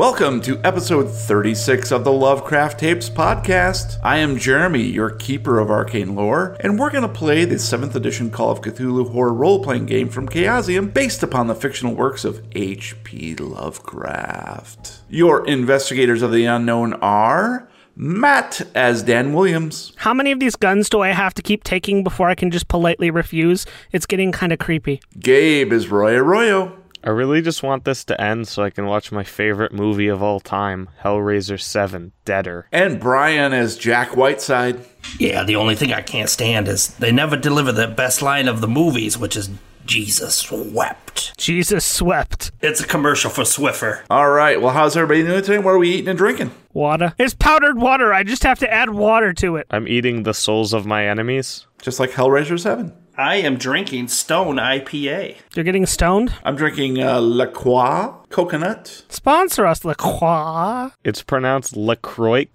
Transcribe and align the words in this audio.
Welcome 0.00 0.40
to 0.42 0.58
episode 0.64 1.10
36 1.10 1.92
of 1.92 2.04
the 2.04 2.10
Lovecraft 2.10 2.80
Tapes 2.80 3.10
podcast. 3.10 4.00
I 4.02 4.16
am 4.16 4.38
Jeremy, 4.38 4.80
your 4.80 5.10
keeper 5.10 5.58
of 5.58 5.70
arcane 5.70 6.14
lore, 6.14 6.56
and 6.60 6.78
we're 6.78 6.88
going 6.88 7.02
to 7.02 7.08
play 7.08 7.44
the 7.44 7.56
7th 7.56 7.94
edition 7.94 8.30
Call 8.30 8.50
of 8.50 8.62
Cthulhu 8.62 9.10
horror 9.10 9.34
role 9.34 9.62
playing 9.62 9.84
game 9.84 10.08
from 10.08 10.26
Chaosium 10.26 10.94
based 10.94 11.22
upon 11.22 11.48
the 11.48 11.54
fictional 11.54 11.94
works 11.94 12.24
of 12.24 12.42
H.P. 12.52 13.34
Lovecraft. 13.34 15.00
Your 15.10 15.46
investigators 15.46 16.22
of 16.22 16.32
the 16.32 16.46
unknown 16.46 16.94
are. 16.94 17.68
Matt 17.94 18.62
as 18.74 19.02
Dan 19.02 19.34
Williams, 19.34 19.92
How 19.96 20.14
many 20.14 20.32
of 20.32 20.40
these 20.40 20.56
guns 20.56 20.88
do 20.88 21.02
I 21.02 21.08
have 21.08 21.34
to 21.34 21.42
keep 21.42 21.62
taking 21.62 22.02
before 22.02 22.30
I 22.30 22.34
can 22.34 22.50
just 22.50 22.68
politely 22.68 23.10
refuse? 23.10 23.66
It's 23.92 24.06
getting 24.06 24.32
kind 24.32 24.50
of 24.50 24.58
creepy. 24.58 25.02
Gabe 25.18 25.70
is 25.70 25.88
Roy 25.88 26.14
Arroyo, 26.14 26.79
I 27.02 27.10
really 27.10 27.40
just 27.40 27.62
want 27.62 27.84
this 27.84 28.04
to 28.06 28.20
end 28.20 28.46
so 28.48 28.62
I 28.62 28.70
can 28.70 28.84
watch 28.86 29.10
my 29.10 29.24
favorite 29.24 29.72
movie 29.72 30.08
of 30.08 30.22
all 30.22 30.38
time, 30.40 30.90
Hellraiser 31.02 31.58
7 31.60 32.12
Deader. 32.24 32.66
and 32.72 33.00
Brian 33.00 33.52
as 33.54 33.76
Jack 33.76 34.16
Whiteside. 34.16 34.84
Yeah, 35.18 35.42
the 35.44 35.56
only 35.56 35.76
thing 35.76 35.92
I 35.94 36.02
can't 36.02 36.28
stand 36.28 36.68
is 36.68 36.88
they 36.98 37.10
never 37.10 37.36
deliver 37.36 37.72
the 37.72 37.88
best 37.88 38.20
line 38.20 38.48
of 38.48 38.60
the 38.60 38.68
movies, 38.68 39.16
which 39.16 39.34
is 39.36 39.48
Jesus 39.86 40.50
wept. 40.52 41.32
Jesus 41.38 41.84
swept. 41.86 42.52
It's 42.60 42.80
a 42.82 42.86
commercial 42.86 43.30
for 43.30 43.42
Swiffer. 43.42 44.02
All 44.10 44.30
right, 44.30 44.60
well, 44.60 44.72
how's 44.74 44.96
everybody 44.96 45.22
doing 45.26 45.42
today? 45.42 45.58
What 45.58 45.70
are 45.72 45.78
we 45.78 45.90
eating 45.90 46.08
and 46.08 46.18
drinking? 46.18 46.52
Water. 46.72 47.14
It's 47.18 47.34
powdered 47.34 47.78
water. 47.78 48.12
I 48.12 48.22
just 48.22 48.42
have 48.44 48.58
to 48.60 48.72
add 48.72 48.90
water 48.90 49.32
to 49.34 49.56
it. 49.56 49.66
I'm 49.70 49.88
eating 49.88 50.22
the 50.22 50.34
souls 50.34 50.72
of 50.74 50.86
my 50.86 51.08
enemies. 51.08 51.66
Just 51.82 51.98
like 51.98 52.10
Hellraiser 52.10 52.60
7. 52.60 52.92
I 53.16 53.36
am 53.36 53.56
drinking 53.56 54.08
Stone 54.08 54.56
IPA. 54.56 55.36
You're 55.54 55.64
getting 55.64 55.86
stoned? 55.86 56.32
I'm 56.44 56.56
drinking 56.56 57.02
uh, 57.02 57.20
La 57.20 57.46
Croix 57.46 58.14
coconut. 58.30 59.04
Sponsor 59.08 59.66
us, 59.66 59.84
La 59.84 59.94
Croix. 59.94 60.90
It's 61.04 61.22
pronounced 61.22 61.76
LaCroix. 61.76 62.46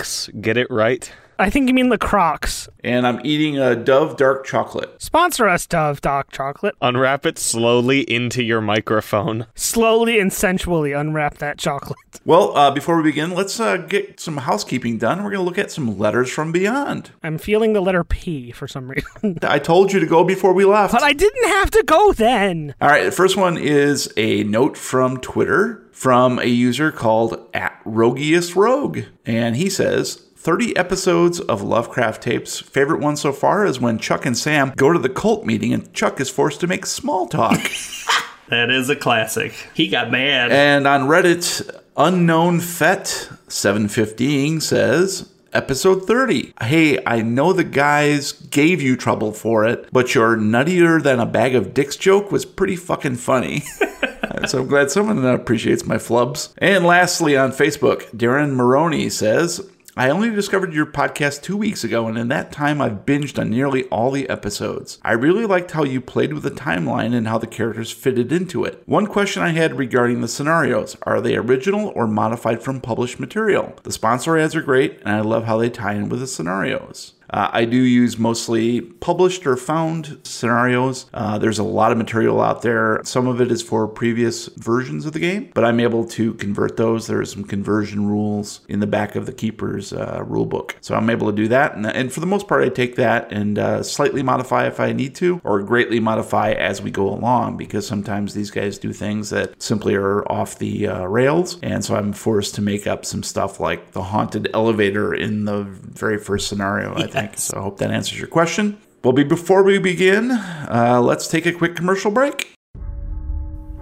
Get 0.42 0.58
it 0.58 0.68
right? 0.72 1.12
I 1.38 1.50
think 1.50 1.68
you 1.68 1.74
mean 1.74 1.90
La 1.90 1.98
Crocs. 1.98 2.70
And 2.84 3.06
I'm 3.06 3.20
eating 3.26 3.58
a 3.60 3.76
Dove 3.76 4.16
dark 4.16 4.46
chocolate. 4.46 5.02
Sponsor 5.02 5.48
us, 5.48 5.68
Dove 5.68 6.00
Dark 6.00 6.32
Chocolate. 6.32 6.76
Unwrap 6.82 7.26
it 7.26 7.38
slowly 7.38 8.02
into 8.02 8.44
your 8.44 8.62
microphone. 8.62 9.48
Slowly 9.56 10.20
and 10.20 10.32
sensually 10.32 10.94
unwrap 10.94 11.40
that 11.40 11.58
chocolate. 11.58 11.98
Well, 12.26 12.56
uh, 12.56 12.72
before 12.72 12.98
we 12.98 13.04
begin, 13.04 13.32
let's 13.32 13.60
uh, 13.60 13.78
get 13.78 14.20
some 14.20 14.38
housekeeping 14.38 14.98
done. 14.98 15.24
We're 15.24 15.32
going 15.32 15.42
to 15.42 15.46
look 15.46 15.58
at 15.58 15.72
some 15.72 15.98
letters 15.98 16.30
from 16.30 16.52
beyond. 16.52 17.12
I'm 17.22 17.38
feeling 17.38 17.74
the 17.74 17.82
letter 17.82 18.04
P 18.04 18.52
for 18.52 18.68
some 18.68 18.90
reason. 18.90 19.40
I 19.44 19.60
told 19.60 19.92
you 19.92 20.00
to 20.00 20.06
go 20.08 20.24
before 20.24 20.54
we 20.54 20.64
left. 20.64 20.94
but 20.94 21.04
I 21.04 21.14
didn't 21.14 21.50
have 21.50 21.70
to 21.72 21.84
go 21.84 22.14
then. 22.14 22.76
All 22.80 22.88
right, 22.88 23.04
the 23.04 23.12
first 23.12 23.36
one 23.36 23.58
is 23.58 24.12
a 24.16 24.44
note 24.44 24.78
from 24.78 25.18
Twitter 25.20 25.82
from 25.92 26.40
a 26.40 26.46
user 26.46 26.92
called 26.92 27.40
at 27.54 27.82
Rogius 27.86 28.56
Rogue. 28.56 29.00
And 29.26 29.56
he 29.56 29.70
says, 29.70 30.25
30 30.46 30.78
episodes 30.78 31.40
of 31.40 31.64
Lovecraft 31.64 32.22
tapes. 32.22 32.60
Favorite 32.60 33.02
one 33.02 33.18
so 33.18 33.34
far 33.34 33.66
is 33.66 33.80
when 33.80 33.98
Chuck 33.98 34.28
and 34.28 34.38
Sam 34.38 34.74
go 34.76 34.94
to 34.94 35.00
the 35.00 35.10
cult 35.10 35.44
meeting 35.44 35.74
and 35.74 35.92
Chuck 35.92 36.22
is 36.22 36.30
forced 36.30 36.60
to 36.60 36.68
make 36.68 36.86
small 36.86 37.28
talk. 37.28 37.60
That 38.48 38.70
is 38.70 38.92
a 38.92 38.96
classic. 38.96 39.54
He 39.74 39.88
got 39.88 40.12
mad. 40.12 40.52
and 40.52 40.86
on 40.86 41.08
Reddit, 41.08 41.68
Unknown 41.98 42.60
Fet 42.60 43.08
715 43.48 44.62
says, 44.62 45.32
Episode 45.52 46.06
30. 46.06 46.54
Hey, 46.62 47.00
I 47.08 47.24
know 47.24 47.54
the 47.54 47.64
guys 47.64 48.34
gave 48.34 48.84
you 48.84 48.96
trouble 48.98 49.32
for 49.32 49.66
it, 49.66 49.90
but 49.92 50.14
your 50.14 50.38
nuttier 50.38 51.02
than 51.02 51.20
a 51.20 51.26
bag 51.26 51.56
of 51.56 51.74
dicks 51.74 51.96
joke 51.96 52.32
was 52.32 52.46
pretty 52.46 52.76
fucking 52.76 53.16
funny. 53.16 53.62
so 54.48 54.60
I'm 54.60 54.68
glad 54.68 54.92
someone 54.92 55.26
appreciates 55.26 55.88
my 55.88 55.96
flubs. 55.96 56.54
And 56.60 56.86
lastly, 56.86 57.36
on 57.36 57.52
Facebook, 57.52 58.04
Darren 58.12 58.54
Maroney 58.54 59.10
says, 59.10 59.68
I 59.98 60.10
only 60.10 60.30
discovered 60.30 60.74
your 60.74 60.86
podcast 60.86 61.42
two 61.42 61.56
weeks 61.56 61.86
ago, 61.86 62.06
and 62.10 62.18
in 62.18 62.28
that 62.28 62.52
time, 62.52 62.82
I've 62.82 63.06
binged 63.06 63.40
on 63.40 63.50
nearly 63.50 63.86
all 63.86 64.12
the 64.12 64.28
episodes. 64.28 65.00
I 65.04 65.14
really 65.14 65.46
liked 65.46 65.72
how 65.72 65.86
you 65.86 66.02
played 66.02 66.34
with 66.34 66.44
the 66.44 66.52
timeline 66.52 67.16
and 67.16 67.30
how 67.30 67.38
the 67.38 67.48
characters 67.48 67.92
fitted 67.92 68.34
into 68.34 68.66
it. 68.66 68.84
One 68.86 69.08
question 69.08 69.42
I 69.42 69.52
had 69.52 69.78
regarding 69.78 70.20
the 70.20 70.28
scenarios 70.28 70.98
are 71.04 71.22
they 71.22 71.38
original 71.38 71.94
or 71.96 72.08
modified 72.08 72.62
from 72.62 72.82
published 72.82 73.22
material? 73.22 73.74
The 73.84 73.92
sponsor 73.94 74.38
ads 74.38 74.54
are 74.54 74.62
great, 74.62 75.00
and 75.06 75.16
I 75.16 75.22
love 75.22 75.46
how 75.46 75.58
they 75.58 75.70
tie 75.70 75.94
in 75.94 76.10
with 76.10 76.20
the 76.20 76.28
scenarios. 76.28 77.14
Uh, 77.30 77.50
I 77.52 77.66
do 77.66 77.78
use 77.78 78.18
mostly 78.18 78.82
published 78.82 79.46
or 79.48 79.58
found 79.58 80.20
scenarios. 80.24 81.06
Uh, 81.14 81.38
there's 81.38 81.60
a 81.60 81.64
lot 81.64 81.92
of 81.92 81.98
material 81.98 82.42
out 82.42 82.62
there. 82.62 83.02
Some 83.04 83.28
of 83.28 83.42
it 83.42 83.52
is 83.52 83.62
for 83.62 83.88
previous 83.88 84.48
versions 84.58 85.06
of 85.06 85.14
the 85.14 85.20
game, 85.20 85.52
but 85.54 85.66
I'm 85.66 85.80
able 85.80 86.06
to 86.10 86.34
convert 86.36 86.78
those. 86.78 87.08
There 87.08 87.20
are 87.20 87.26
some 87.26 87.44
conversion 87.44 88.08
rules 88.08 88.62
in 88.68 88.80
the 88.80 88.88
back 88.88 89.16
of 89.16 89.26
the 89.26 89.34
Keeper's 89.34 89.94
uh, 89.94 90.24
rule 90.26 90.46
book. 90.46 90.76
So 90.82 90.96
I'm 90.96 91.10
able 91.10 91.30
to 91.30 91.36
do 91.36 91.48
that. 91.50 91.76
And, 91.76 91.86
and 91.86 92.12
for 92.12 92.20
the 92.20 92.26
most 92.26 92.48
part, 92.48 92.64
I 92.64 92.70
take 92.70 92.96
that 92.96 93.32
and 93.32 93.58
uh, 93.58 93.84
slightly 93.84 94.24
modify 94.24 94.68
if 94.68 94.80
I 94.80 94.94
need 94.94 95.16
to, 95.16 95.42
or 95.44 95.62
greatly 95.64 96.00
modify 96.00 96.52
as 96.52 96.82
we 96.82 96.92
go 96.92 97.10
along, 97.10 97.58
because 97.58 97.88
sometimes 97.88 98.34
these 98.34 98.52
guys 98.52 98.78
do 98.78 98.94
things 98.94 99.30
that 99.32 99.62
simply 99.62 99.96
are 99.96 100.30
off 100.32 100.60
the 100.60 100.88
uh, 100.88 101.06
rails. 101.06 101.60
And 101.62 101.84
so 101.84 101.96
I'm 101.96 102.14
forced 102.14 102.56
to 102.56 102.62
make 102.62 102.88
up 102.88 103.06
some 103.06 103.24
stuff 103.24 103.60
like 103.60 103.92
the 103.92 104.04
haunted 104.04 104.50
elevator 104.54 105.14
in 105.14 105.46
the 105.46 105.64
very 105.64 106.18
first 106.18 106.48
scenario, 106.48 106.96
think. 107.16 107.38
So 107.38 107.58
I 107.58 107.62
hope 107.62 107.78
that 107.80 107.92
answers 107.92 108.20
your 108.20 108.28
question. 108.28 108.78
Well, 109.04 109.14
be 109.14 109.24
before 109.24 109.64
we 109.64 109.78
begin, 109.78 110.32
uh, 110.32 111.00
let's 111.04 111.28
take 111.28 111.46
a 111.46 111.52
quick 111.52 111.76
commercial 111.76 112.12
break. 112.12 112.54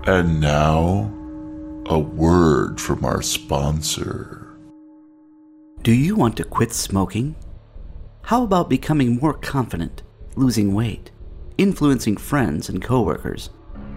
And 0.06 0.42
now, 0.42 1.12
a 1.86 1.98
word 1.98 2.80
from 2.80 3.06
our 3.06 3.22
sponsor. 3.22 4.58
Do 5.82 5.94
you 5.94 6.16
want 6.16 6.38
to 6.38 6.44
quit 6.44 6.74
smoking? 6.74 7.36
How 8.24 8.44
about 8.44 8.70
becoming 8.70 9.18
more 9.18 9.34
confident, 9.34 10.04
losing 10.36 10.74
weight, 10.74 11.12
influencing 11.58 12.18
friends 12.18 12.70
and 12.70 12.82
coworkers, 12.82 13.50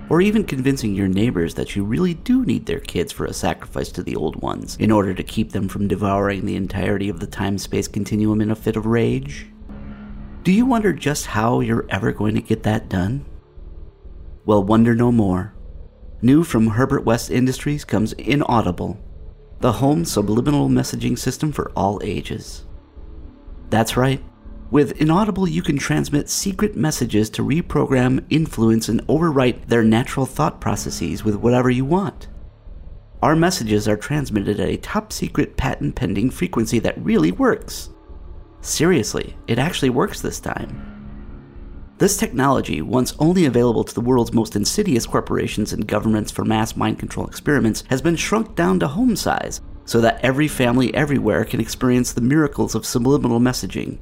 or 0.09 0.21
even 0.21 0.45
convincing 0.45 0.95
your 0.95 1.09
neighbors 1.09 1.55
that 1.55 1.75
you 1.75 1.85
really 1.85 2.15
do 2.15 2.45
need 2.45 2.67
their 2.67 2.81
kids 2.81 3.13
for 3.13 3.25
a 3.25 3.33
sacrifice 3.33 3.91
to 3.91 4.03
the 4.03 4.17
old 4.17 4.37
ones 4.37 4.77
in 4.79 4.91
order 4.91 5.13
to 5.13 5.23
keep 5.23 5.53
them 5.53 5.69
from 5.69 5.89
devouring 5.89 6.47
the 6.47 6.57
entirety 6.57 7.09
of 7.09 7.21
the 7.21 7.27
time 7.27 7.59
space 7.59 7.89
continuum 7.89 8.41
in 8.41 8.51
a 8.51 8.57
fit 8.57 8.77
of 8.77 8.87
rage? 8.87 9.47
Do 10.43 10.53
you 10.53 10.65
wonder 10.65 10.93
just 10.93 11.27
how 11.27 11.61
you're 11.61 11.87
ever 11.91 12.13
going 12.13 12.37
to 12.37 12.41
get 12.41 12.63
that 12.63 12.89
done? 12.89 13.25
Well, 14.45 14.63
wonder 14.63 14.95
no 14.95 15.11
more. 15.11 15.55
New 16.23 16.45
from 16.45 16.69
Herbert 16.69 17.05
West 17.05 17.31
Industries 17.31 17.85
comes 17.85 18.13
Inaudible, 18.13 18.99
the 19.61 19.73
home 19.73 20.05
subliminal 20.05 20.69
messaging 20.69 21.19
system 21.19 21.51
for 21.51 21.73
all 21.73 22.01
ages. 22.05 22.65
That's 23.71 23.97
right. 23.97 24.23
With 24.71 25.01
Inaudible, 25.01 25.47
you 25.47 25.63
can 25.63 25.79
transmit 25.79 26.29
secret 26.29 26.77
messages 26.77 27.31
to 27.31 27.43
reprogram, 27.43 28.25
influence, 28.31 28.89
and 28.89 29.07
overwrite 29.07 29.69
their 29.69 29.85
natural 29.85 30.27
thought 30.27 30.61
processes 30.61 31.25
with 31.25 31.37
whatever 31.37 31.71
you 31.71 31.85
want. 31.85 32.27
Our 33.23 33.37
messages 33.37 33.87
are 33.87 33.97
transmitted 33.97 34.59
at 34.59 34.69
a 34.69 34.77
top 34.77 35.13
secret 35.13 35.57
patent 35.57 35.95
pending 35.95 36.31
frequency 36.31 36.81
that 36.81 36.99
really 36.99 37.31
works. 37.31 37.91
Seriously, 38.61 39.37
it 39.47 39.61
actually 39.61 39.91
works 39.91 40.21
this 40.21 40.41
time. 40.41 40.93
This 41.99 42.17
technology, 42.17 42.83
once 42.83 43.15
only 43.21 43.47
available 43.47 43.85
to 43.85 43.95
the 43.95 44.01
world's 44.01 44.35
most 44.35 44.57
insidious 44.57 45.07
corporations 45.07 45.73
and 45.73 45.87
governments 45.87 46.33
for 46.33 46.45
mass 46.45 46.77
mind 46.77 46.99
control 46.99 47.27
experiments, 47.27 47.85
has 47.89 48.03
been 48.03 48.17
shrunk 48.17 48.57
down 48.57 48.81
to 48.81 48.89
home 48.89 49.15
size 49.15 49.61
so 49.85 50.01
that 50.01 50.23
every 50.25 50.49
family 50.49 50.93
everywhere 50.93 51.45
can 51.45 51.61
experience 51.61 52.13
the 52.13 52.21
miracles 52.21 52.75
of 52.75 52.85
subliminal 52.85 53.39
messaging. 53.39 53.99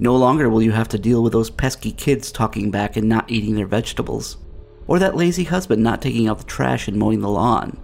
No 0.00 0.16
longer 0.16 0.48
will 0.48 0.62
you 0.62 0.72
have 0.72 0.88
to 0.88 0.98
deal 0.98 1.22
with 1.22 1.34
those 1.34 1.50
pesky 1.50 1.92
kids 1.92 2.32
talking 2.32 2.70
back 2.70 2.96
and 2.96 3.06
not 3.06 3.30
eating 3.30 3.54
their 3.54 3.66
vegetables, 3.66 4.38
or 4.86 4.98
that 4.98 5.14
lazy 5.14 5.44
husband 5.44 5.82
not 5.82 6.00
taking 6.00 6.26
out 6.26 6.38
the 6.38 6.44
trash 6.44 6.88
and 6.88 6.96
mowing 6.96 7.20
the 7.20 7.28
lawn, 7.28 7.78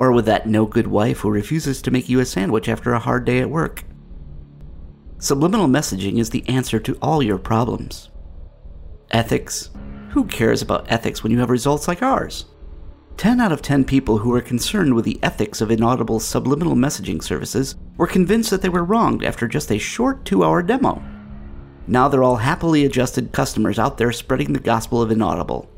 or 0.00 0.10
with 0.10 0.24
that 0.24 0.48
no 0.48 0.66
good 0.66 0.88
wife 0.88 1.20
who 1.20 1.30
refuses 1.30 1.80
to 1.80 1.92
make 1.92 2.08
you 2.08 2.18
a 2.18 2.24
sandwich 2.24 2.68
after 2.68 2.92
a 2.92 2.98
hard 2.98 3.24
day 3.24 3.38
at 3.38 3.50
work. 3.50 3.84
Subliminal 5.20 5.68
messaging 5.68 6.18
is 6.18 6.30
the 6.30 6.46
answer 6.48 6.80
to 6.80 6.98
all 7.00 7.22
your 7.22 7.38
problems. 7.38 8.10
Ethics? 9.12 9.70
Who 10.10 10.24
cares 10.24 10.60
about 10.60 10.90
ethics 10.90 11.22
when 11.22 11.30
you 11.30 11.38
have 11.38 11.50
results 11.50 11.86
like 11.86 12.02
ours? 12.02 12.46
10 13.16 13.40
out 13.40 13.52
of 13.52 13.62
10 13.62 13.84
people 13.84 14.18
who 14.18 14.30
were 14.30 14.40
concerned 14.40 14.92
with 14.92 15.04
the 15.04 15.20
ethics 15.22 15.60
of 15.60 15.70
inaudible 15.70 16.18
subliminal 16.18 16.74
messaging 16.74 17.22
services 17.22 17.76
were 17.96 18.08
convinced 18.08 18.50
that 18.50 18.60
they 18.60 18.68
were 18.68 18.84
wronged 18.84 19.24
after 19.24 19.46
just 19.46 19.70
a 19.70 19.78
short 19.78 20.24
two 20.24 20.42
hour 20.42 20.64
demo. 20.64 21.00
Now 21.88 22.06
they're 22.06 22.22
all 22.22 22.36
happily 22.36 22.84
adjusted 22.84 23.32
customers 23.32 23.78
out 23.78 23.96
there 23.96 24.12
spreading 24.12 24.52
the 24.52 24.60
gospel 24.60 25.00
of 25.00 25.10
Inaudible. 25.10 25.70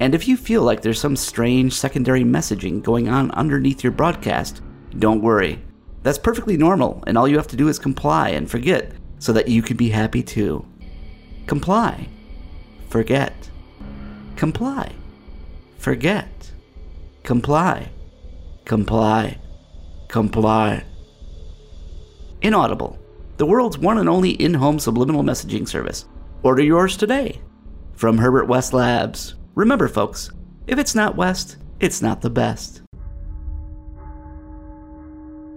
And 0.00 0.16
if 0.16 0.26
you 0.26 0.36
feel 0.36 0.62
like 0.62 0.82
there's 0.82 1.00
some 1.00 1.14
strange 1.14 1.72
secondary 1.72 2.24
messaging 2.24 2.82
going 2.82 3.08
on 3.08 3.30
underneath 3.30 3.84
your 3.84 3.92
broadcast, 3.92 4.62
don't 4.98 5.22
worry. 5.22 5.62
That's 6.02 6.18
perfectly 6.18 6.56
normal, 6.56 7.04
and 7.06 7.16
all 7.16 7.28
you 7.28 7.36
have 7.36 7.46
to 7.48 7.56
do 7.56 7.68
is 7.68 7.78
comply 7.78 8.30
and 8.30 8.50
forget 8.50 8.92
so 9.20 9.32
that 9.32 9.48
you 9.48 9.62
can 9.62 9.76
be 9.76 9.90
happy 9.90 10.24
too. 10.24 10.66
Comply. 11.46 12.08
Forget. 12.90 13.48
Comply. 14.34 14.92
Forget. 15.78 16.52
Comply. 17.22 17.90
Comply. 18.64 19.38
Comply. 20.08 20.84
Inaudible, 22.42 22.98
the 23.36 23.46
world's 23.46 23.78
one 23.78 23.98
and 23.98 24.08
only 24.08 24.30
in 24.30 24.54
home 24.54 24.78
subliminal 24.78 25.22
messaging 25.22 25.68
service. 25.68 26.06
Order 26.42 26.62
yours 26.62 26.96
today 26.96 27.40
from 27.94 28.18
Herbert 28.18 28.46
West 28.46 28.72
Labs. 28.72 29.34
Remember, 29.54 29.88
folks, 29.88 30.30
if 30.66 30.78
it's 30.78 30.94
not 30.94 31.16
West, 31.16 31.58
it's 31.80 32.00
not 32.00 32.20
the 32.20 32.30
best. 32.30 32.82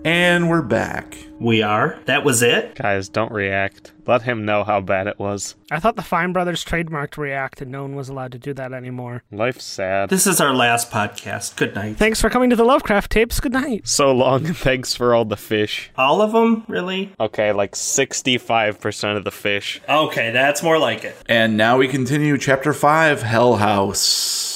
And 0.05 0.49
we're 0.49 0.61
back. 0.61 1.17
We 1.39 1.61
are. 1.61 1.99
That 2.05 2.23
was 2.23 2.41
it. 2.41 2.75
Guys, 2.75 3.09
don't 3.09 3.33
react. 3.33 3.91
Let 4.07 4.21
him 4.21 4.45
know 4.45 4.63
how 4.63 4.79
bad 4.79 5.07
it 5.07 5.19
was. 5.19 5.55
I 5.71 5.79
thought 5.81 5.97
the 5.97 6.01
Fine 6.01 6.31
Brothers 6.31 6.63
trademarked 6.63 7.17
React 7.17 7.63
and 7.63 7.71
no 7.71 7.81
one 7.81 7.95
was 7.95 8.07
allowed 8.07 8.31
to 8.31 8.39
do 8.39 8.53
that 8.53 8.71
anymore. 8.71 9.23
Life's 9.29 9.65
sad. 9.65 10.09
This 10.09 10.25
is 10.25 10.39
our 10.39 10.53
last 10.53 10.89
podcast. 10.89 11.57
Good 11.57 11.75
night. 11.75 11.97
Thanks 11.97 12.21
for 12.21 12.29
coming 12.29 12.49
to 12.49 12.55
the 12.55 12.63
Lovecraft 12.63 13.11
tapes. 13.11 13.41
Good 13.41 13.51
night. 13.51 13.89
So 13.89 14.13
long, 14.13 14.45
and 14.45 14.55
thanks 14.55 14.95
for 14.95 15.13
all 15.13 15.25
the 15.25 15.35
fish. 15.35 15.91
All 15.97 16.21
of 16.21 16.31
them, 16.31 16.63
really? 16.69 17.13
Okay, 17.19 17.51
like 17.51 17.73
65% 17.73 19.17
of 19.17 19.25
the 19.25 19.31
fish. 19.31 19.81
Okay, 19.89 20.31
that's 20.31 20.63
more 20.63 20.79
like 20.79 21.03
it. 21.03 21.17
And 21.27 21.57
now 21.57 21.77
we 21.77 21.89
continue 21.89 22.37
chapter 22.37 22.71
5 22.71 23.21
Hell 23.21 23.57
House. 23.57 24.55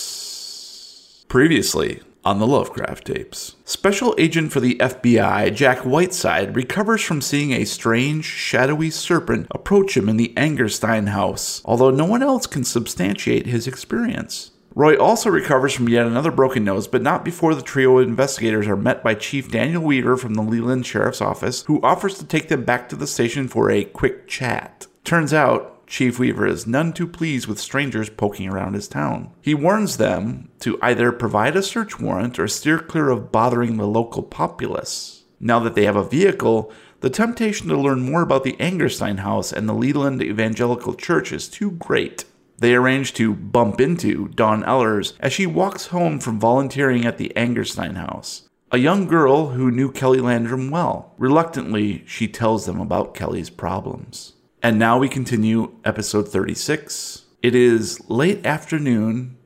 Previously 1.28 2.02
on 2.26 2.40
the 2.40 2.48
Lovecraft 2.48 3.08
tapes. 3.08 3.56
Special 3.66 4.16
agent 4.18 4.52
for 4.52 4.60
the 4.60 4.76
FBI, 4.76 5.54
Jack 5.54 5.80
Whiteside, 5.80 6.56
recovers 6.56 7.02
from 7.02 7.22
seeing 7.22 7.52
a 7.52 7.66
strange, 7.66 8.26
shadowy 8.26 8.90
serpent 8.90 9.48
approach 9.52 9.98
him 9.98 10.10
in 10.10 10.18
the 10.18 10.34
Angerstein 10.36 11.10
house, 11.10 11.62
although 11.66 11.92
no 11.92 12.06
one 12.06 12.24
else 12.24 12.48
can 12.48 12.64
substantiate 12.64 13.46
his 13.46 13.68
experience. 13.68 14.52
Roy 14.76 14.98
also 14.98 15.30
recovers 15.30 15.74
from 15.74 15.88
yet 15.88 16.08
another 16.08 16.32
broken 16.32 16.64
nose, 16.64 16.88
but 16.88 17.04
not 17.04 17.24
before 17.24 17.54
the 17.54 17.62
trio 17.62 18.00
of 18.00 18.08
investigators 18.08 18.68
are 18.68 18.76
met 18.76 19.04
by 19.04 19.14
Chief 19.14 19.52
Daniel 19.52 19.84
Weaver 19.84 20.18
from 20.18 20.34
the 20.34 20.42
Leland 20.42 20.88
Sheriff's 20.88 21.22
Office, 21.22 21.64
who 21.64 21.82
offers 21.84 22.18
to 22.18 22.26
take 22.26 22.50
them 22.50 22.64
back 22.64 22.90
to 22.90 22.96
the 22.96 23.06
station 23.06 23.48
for 23.48 23.70
a 23.70 23.84
quick 23.84 24.28
chat. 24.28 24.88
Turns 25.04 25.32
out, 25.32 25.73
Chief 25.88 26.18
Weaver 26.20 26.48
is 26.48 26.66
none 26.66 26.94
too 26.94 27.08
pleased 27.08 27.48
with 27.48 27.60
strangers 27.60 28.10
poking 28.10 28.50
around 28.50 28.74
his 28.74 28.88
town. 28.88 29.32
He 29.42 29.54
warns 29.54 29.98
them 29.98 30.50
to 30.60 30.80
either 30.82 31.12
provide 31.12 31.56
a 31.56 31.64
search 31.64 32.00
warrant 32.00 32.40
or 32.40 32.48
steer 32.48 32.80
clear 32.80 33.10
of 33.10 33.32
bothering 33.32 33.78
the 33.78 33.88
local 33.88 34.24
populace. 34.24 35.24
Now 35.40 35.60
that 35.60 35.76
they 35.76 35.86
have 35.86 35.96
a 35.96 36.04
vehicle, 36.04 36.72
the 37.02 37.10
temptation 37.10 37.68
to 37.68 37.78
learn 37.78 38.10
more 38.10 38.22
about 38.22 38.44
the 38.44 38.56
Angerstein 38.62 39.20
house 39.20 39.52
and 39.52 39.68
the 39.68 39.74
Leland 39.74 40.22
Evangelical 40.22 40.94
Church 40.94 41.34
is 41.34 41.50
too 41.50 41.72
great. 41.72 42.24
They 42.60 42.76
arrange 42.76 43.14
to 43.16 43.34
bump 43.34 43.82
into 43.82 44.30
Dawn 44.30 44.64
Ellers 44.64 45.14
as 45.20 45.34
she 45.34 45.46
walks 45.46 45.88
home 45.88 46.20
from 46.20 46.40
volunteering 46.40 47.06
at 47.06 47.18
the 47.18 47.34
Angerstein 47.36 47.98
house. 47.98 48.48
A 48.72 48.78
young 48.78 49.06
girl 49.06 49.50
who 49.50 49.70
knew 49.70 49.92
Kelly 49.92 50.20
Landrom 50.20 50.72
well. 50.72 51.14
Reluctantly, 51.18 52.04
she 52.08 52.28
tells 52.28 52.66
them 52.66 52.80
about 52.80 53.14
Kelly's 53.14 53.50
problems. 53.50 54.34
And 54.64 54.80
now 54.80 54.98
we 54.98 55.10
continue 55.10 55.74
episode 55.84 56.30
36. 56.30 57.26
It 57.42 57.54
is 57.54 58.00
late 58.10 58.46
afternoon, 58.46 59.38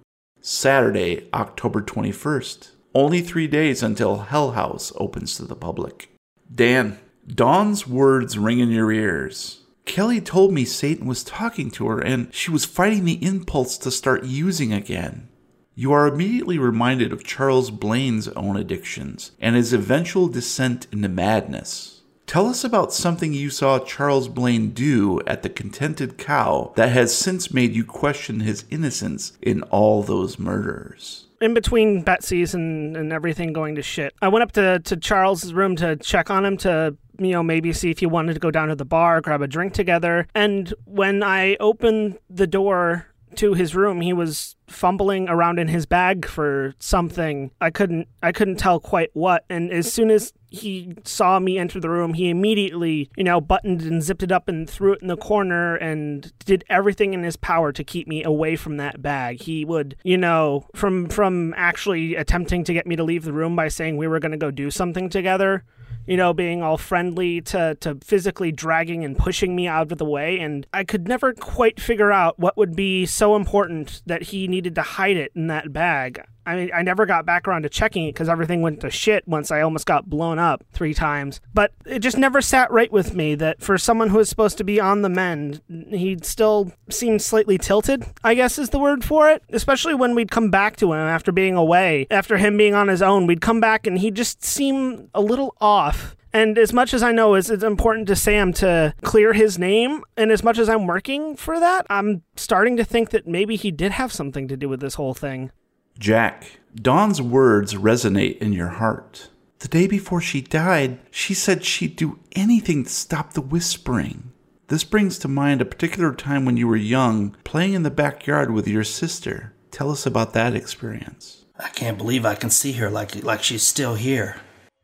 Saturday, 0.41 1.27
October 1.33 1.81
21st. 1.81 2.69
Only 2.93 3.21
three 3.21 3.47
days 3.47 3.81
until 3.81 4.17
Hell 4.19 4.51
House 4.51 4.93
opens 4.97 5.35
to 5.37 5.45
the 5.45 5.55
public. 5.55 6.11
Dan, 6.53 6.99
Dawn's 7.27 7.87
words 7.87 8.37
ring 8.37 8.59
in 8.59 8.69
your 8.69 8.91
ears. 8.91 9.61
Kelly 9.85 10.21
told 10.21 10.53
me 10.53 10.65
Satan 10.65 11.07
was 11.07 11.23
talking 11.23 11.71
to 11.71 11.87
her 11.87 11.99
and 11.99 12.31
she 12.31 12.51
was 12.51 12.65
fighting 12.65 13.05
the 13.05 13.25
impulse 13.25 13.79
to 13.79 13.89
start 13.89 14.23
using 14.23 14.71
again. 14.71 15.29
You 15.73 15.93
are 15.93 16.07
immediately 16.07 16.59
reminded 16.59 17.11
of 17.11 17.23
Charles 17.23 17.71
Blaine's 17.71 18.27
own 18.29 18.55
addictions 18.55 19.31
and 19.39 19.55
his 19.55 19.73
eventual 19.73 20.27
descent 20.27 20.85
into 20.91 21.09
madness. 21.09 21.96
Tell 22.27 22.47
us 22.47 22.65
about 22.65 22.91
something 22.91 23.33
you 23.33 23.50
saw 23.50 23.79
Charles 23.79 24.27
Blaine 24.27 24.71
do 24.71 25.21
at 25.25 25.44
the 25.44 25.50
Contented 25.50 26.18
Cow 26.18 26.74
that 26.75 26.89
has 26.89 27.18
since 27.18 27.53
made 27.53 27.74
you 27.74 27.85
question 27.85 28.41
his 28.41 28.65
innocence 28.69 29.38
in 29.41 29.63
all 29.63 30.03
those 30.03 30.38
murders. 30.38 31.27
in 31.39 31.53
between 31.53 32.01
Betsy's 32.01 32.53
and, 32.53 32.97
and 32.97 33.13
everything 33.13 33.53
going 33.53 33.75
to 33.75 33.81
shit, 33.81 34.13
I 34.21 34.27
went 34.27 34.44
up 34.44 34.51
to, 34.53 34.79
to 34.79 34.97
Charles's 34.97 35.53
room 35.53 35.77
to 35.77 35.95
check 35.95 36.29
on 36.29 36.44
him 36.44 36.57
to, 36.57 36.97
you 37.18 37.31
know, 37.31 37.44
maybe 37.44 37.71
see 37.71 37.91
if 37.91 38.00
he 38.00 38.06
wanted 38.06 38.33
to 38.33 38.39
go 38.39 38.51
down 38.51 38.68
to 38.68 38.75
the 38.75 38.85
bar, 38.85 39.21
grab 39.21 39.41
a 39.41 39.47
drink 39.47 39.73
together. 39.73 40.27
And 40.35 40.73
when 40.83 41.23
I 41.23 41.56
opened 41.62 42.19
the 42.30 42.47
door 42.47 43.07
to 43.35 43.53
his 43.53 43.73
room, 43.73 44.01
he 44.01 44.12
was 44.12 44.56
fumbling 44.67 45.29
around 45.29 45.59
in 45.59 45.67
his 45.67 45.85
bag 45.85 46.25
for 46.25 46.73
something. 46.79 47.51
I 47.61 47.69
couldn't 47.69 48.07
I 48.21 48.31
couldn't 48.31 48.57
tell 48.57 48.79
quite 48.79 49.09
what. 49.13 49.45
And 49.49 49.71
as 49.71 49.91
soon 49.91 50.11
as 50.11 50.33
he 50.49 50.95
saw 51.03 51.39
me 51.39 51.57
enter 51.57 51.79
the 51.79 51.89
room, 51.89 52.13
he 52.13 52.29
immediately, 52.29 53.09
you 53.17 53.23
know, 53.23 53.41
buttoned 53.41 53.81
and 53.81 54.01
zipped 54.01 54.23
it 54.23 54.31
up 54.31 54.47
and 54.47 54.69
threw 54.69 54.93
it 54.93 55.01
in 55.01 55.07
the 55.07 55.17
corner 55.17 55.75
and 55.75 56.31
did 56.45 56.63
everything 56.69 57.13
in 57.13 57.23
his 57.23 57.35
power 57.35 57.71
to 57.71 57.83
keep 57.83 58.07
me 58.07 58.23
away 58.23 58.55
from 58.55 58.77
that 58.77 59.01
bag. 59.01 59.41
He 59.41 59.65
would, 59.65 59.95
you 60.03 60.17
know, 60.17 60.67
from 60.75 61.09
from 61.09 61.53
actually 61.57 62.15
attempting 62.15 62.63
to 62.65 62.73
get 62.73 62.87
me 62.87 62.95
to 62.95 63.03
leave 63.03 63.23
the 63.23 63.33
room 63.33 63.55
by 63.55 63.67
saying 63.67 63.97
we 63.97 64.07
were 64.07 64.19
going 64.19 64.31
to 64.31 64.37
go 64.37 64.51
do 64.51 64.71
something 64.71 65.09
together 65.09 65.63
you 66.07 66.18
know, 66.18 66.33
being 66.33 66.63
all 66.63 66.77
friendly 66.77 67.42
to, 67.42 67.75
to 67.81 67.98
physically 68.04 68.51
dragging 68.51 69.04
and 69.04 69.18
pushing 69.18 69.56
me 69.56 69.68
out 69.68 69.92
of 69.92 69.98
the 69.98 70.06
way. 70.06 70.39
And 70.39 70.65
I 70.74 70.83
could 70.83 71.07
never 71.07 71.33
quite 71.33 71.80
figure 71.80 72.12
out 72.12 72.39
what 72.39 72.57
would 72.57 72.75
be 72.75 73.06
so 73.06 73.36
important 73.36 74.01
that 74.06 74.24
he 74.24 74.48
needed 74.48 74.75
to 74.75 74.81
hide 74.81 75.18
it 75.18 75.31
in 75.36 75.48
that 75.48 75.74
bag. 75.74 76.24
I 76.48 76.56
mean, 76.56 76.71
I 76.74 76.81
never 76.81 77.06
got 77.06 77.25
back 77.25 77.45
around 77.45 77.63
to 77.63 77.69
checking 77.69 78.06
it 78.06 78.13
because 78.13 78.30
everything 78.30 78.62
went 78.62 78.80
to 78.80 78.89
shit 78.89 79.27
once 79.27 79.51
I 79.51 79.59
almost 79.59 79.86
got 79.86 80.09
blown 80.09 80.39
up 80.39 80.63
three 80.71 80.94
times. 80.94 81.42
But 81.54 81.74
it 81.86 82.00
just 82.00 82.18
never 82.18 82.42
sat 82.42 82.71
right 82.71 82.89
with 82.89 83.13
me 83.13 83.36
that 83.36 83.62
for 83.62 83.77
someone 83.77 84.09
who 84.09 84.18
was 84.18 84.30
supposed 84.30 84.57
to 84.59 84.63
be 84.63 84.80
on 84.80 85.01
the 85.01 85.09
mend, 85.09 85.62
he'd 85.89 86.24
still 86.24 86.71
seemed 86.89 87.21
slightly 87.21 87.57
tilted, 87.57 88.06
I 88.24 88.33
guess 88.33 88.57
is 88.57 88.69
the 88.69 88.80
word 88.80 89.04
for 89.04 89.30
it. 89.30 89.44
Especially 89.50 89.94
when 89.94 90.15
we'd 90.15 90.31
come 90.31 90.50
back 90.50 90.77
to 90.77 90.94
him 90.94 91.00
after 91.00 91.33
being 91.33 91.56
away, 91.56 92.07
after 92.09 92.38
him 92.38 92.56
being 92.56 92.74
on 92.74 92.88
his 92.88 93.01
own, 93.01 93.27
we'd 93.27 93.42
come 93.42 93.59
back 93.59 93.86
and 93.86 94.00
he'd 94.00 94.15
just 94.15 94.42
seemed 94.42 95.09
a 95.13 95.19
little 95.19 95.54
off. 95.59 95.96
And 96.37 96.55
as 96.59 96.71
much 96.71 96.93
as 96.93 97.01
I 97.01 97.11
know 97.11 97.33
it's, 97.33 97.49
it's 97.49 97.63
important 97.63 98.07
to 98.09 98.15
Sam 98.15 98.53
to 98.53 98.93
clear 99.01 99.33
his 99.33 99.57
name, 99.57 100.03
and 100.15 100.31
as 100.31 100.43
much 100.43 100.59
as 100.59 100.69
I'm 100.69 100.85
working 100.85 101.35
for 101.35 101.59
that, 101.59 101.87
I'm 101.89 102.21
starting 102.35 102.77
to 102.77 102.85
think 102.85 103.09
that 103.09 103.25
maybe 103.25 103.56
he 103.56 103.71
did 103.71 103.94
have 103.94 104.13
something 104.13 104.47
to 104.47 104.56
do 104.56 104.69
with 104.69 104.79
this 104.79 104.94
whole 104.94 105.15
thing. 105.15 105.49
Jack, 105.97 106.59
Dawn's 106.75 107.19
words 107.19 107.73
resonate 107.73 108.37
in 108.37 108.53
your 108.53 108.67
heart. 108.67 109.29
The 109.59 109.67
day 109.67 109.87
before 109.87 110.21
she 110.21 110.41
died, 110.41 110.99
she 111.09 111.33
said 111.33 111.65
she'd 111.65 111.95
do 111.95 112.19
anything 112.35 112.83
to 112.83 112.89
stop 112.91 113.33
the 113.33 113.41
whispering. 113.41 114.31
This 114.67 114.83
brings 114.83 115.17
to 115.19 115.27
mind 115.27 115.61
a 115.61 115.65
particular 115.65 116.13
time 116.13 116.45
when 116.45 116.56
you 116.56 116.67
were 116.67 116.75
young, 116.75 117.35
playing 117.45 117.73
in 117.73 117.81
the 117.81 117.89
backyard 117.89 118.51
with 118.51 118.67
your 118.67 118.83
sister. 118.83 119.53
Tell 119.71 119.89
us 119.89 120.06
about 120.06 120.33
that 120.33 120.56
experience. 120.56 121.45
I 121.57 121.69
can't 121.69 121.97
believe 121.97 122.27
I 122.27 122.35
can 122.35 122.51
see 122.51 122.73
her 122.73 122.91
like 122.91 123.23
like 123.23 123.41
she's 123.41 123.63
still 123.63 123.95
here. 123.95 124.39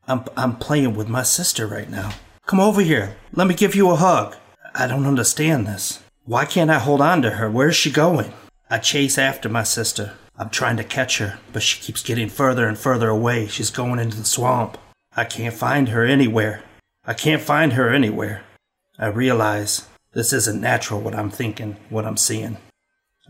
I'm 0.08 0.26
I'm 0.36 0.58
playing 0.58 0.96
with 0.96 1.08
my 1.08 1.24
sister 1.24 1.66
right 1.68 1.90
now. 1.90 2.14
Come 2.46 2.60
over 2.60 2.82
here. 2.82 3.16
Let 3.32 3.48
me 3.48 3.54
give 3.56 3.76
you 3.76 3.90
a 3.90 3.96
hug. 3.96 4.36
I 4.76 4.88
don't 4.88 5.06
understand 5.06 5.66
this. 5.66 6.02
Why 6.26 6.46
can't 6.46 6.72
I 6.72 6.80
hold 6.80 7.02
on 7.02 7.22
to 7.22 7.32
her? 7.32 7.50
Where's 7.50 7.76
she 7.76 7.92
going? 7.92 8.34
I 8.70 8.80
chase 8.80 9.18
after 9.18 9.50
my 9.50 9.64
sister. 9.64 10.14
I'm 10.38 10.50
trying 10.50 10.78
to 10.78 10.84
catch 10.84 11.20
her, 11.20 11.40
but 11.52 11.62
she 11.62 11.80
keeps 11.80 12.02
getting 12.02 12.28
further 12.28 12.68
and 12.68 12.78
further 12.78 13.10
away. 13.10 13.48
She's 13.48 13.70
going 13.70 14.00
into 14.00 14.18
the 14.18 14.26
swamp. 14.26 14.78
I 15.16 15.26
can't 15.26 15.54
find 15.54 15.90
her 15.90 16.04
anywhere. 16.04 16.64
I 17.06 17.14
can't 17.14 17.42
find 17.42 17.74
her 17.74 17.90
anywhere. 17.90 18.44
I 18.98 19.08
realize 19.08 19.88
this 20.14 20.34
isn't 20.34 20.60
natural 20.60 21.02
what 21.02 21.16
I'm 21.16 21.30
thinking, 21.30 21.78
what 21.90 22.06
I'm 22.06 22.18
seeing. 22.18 22.58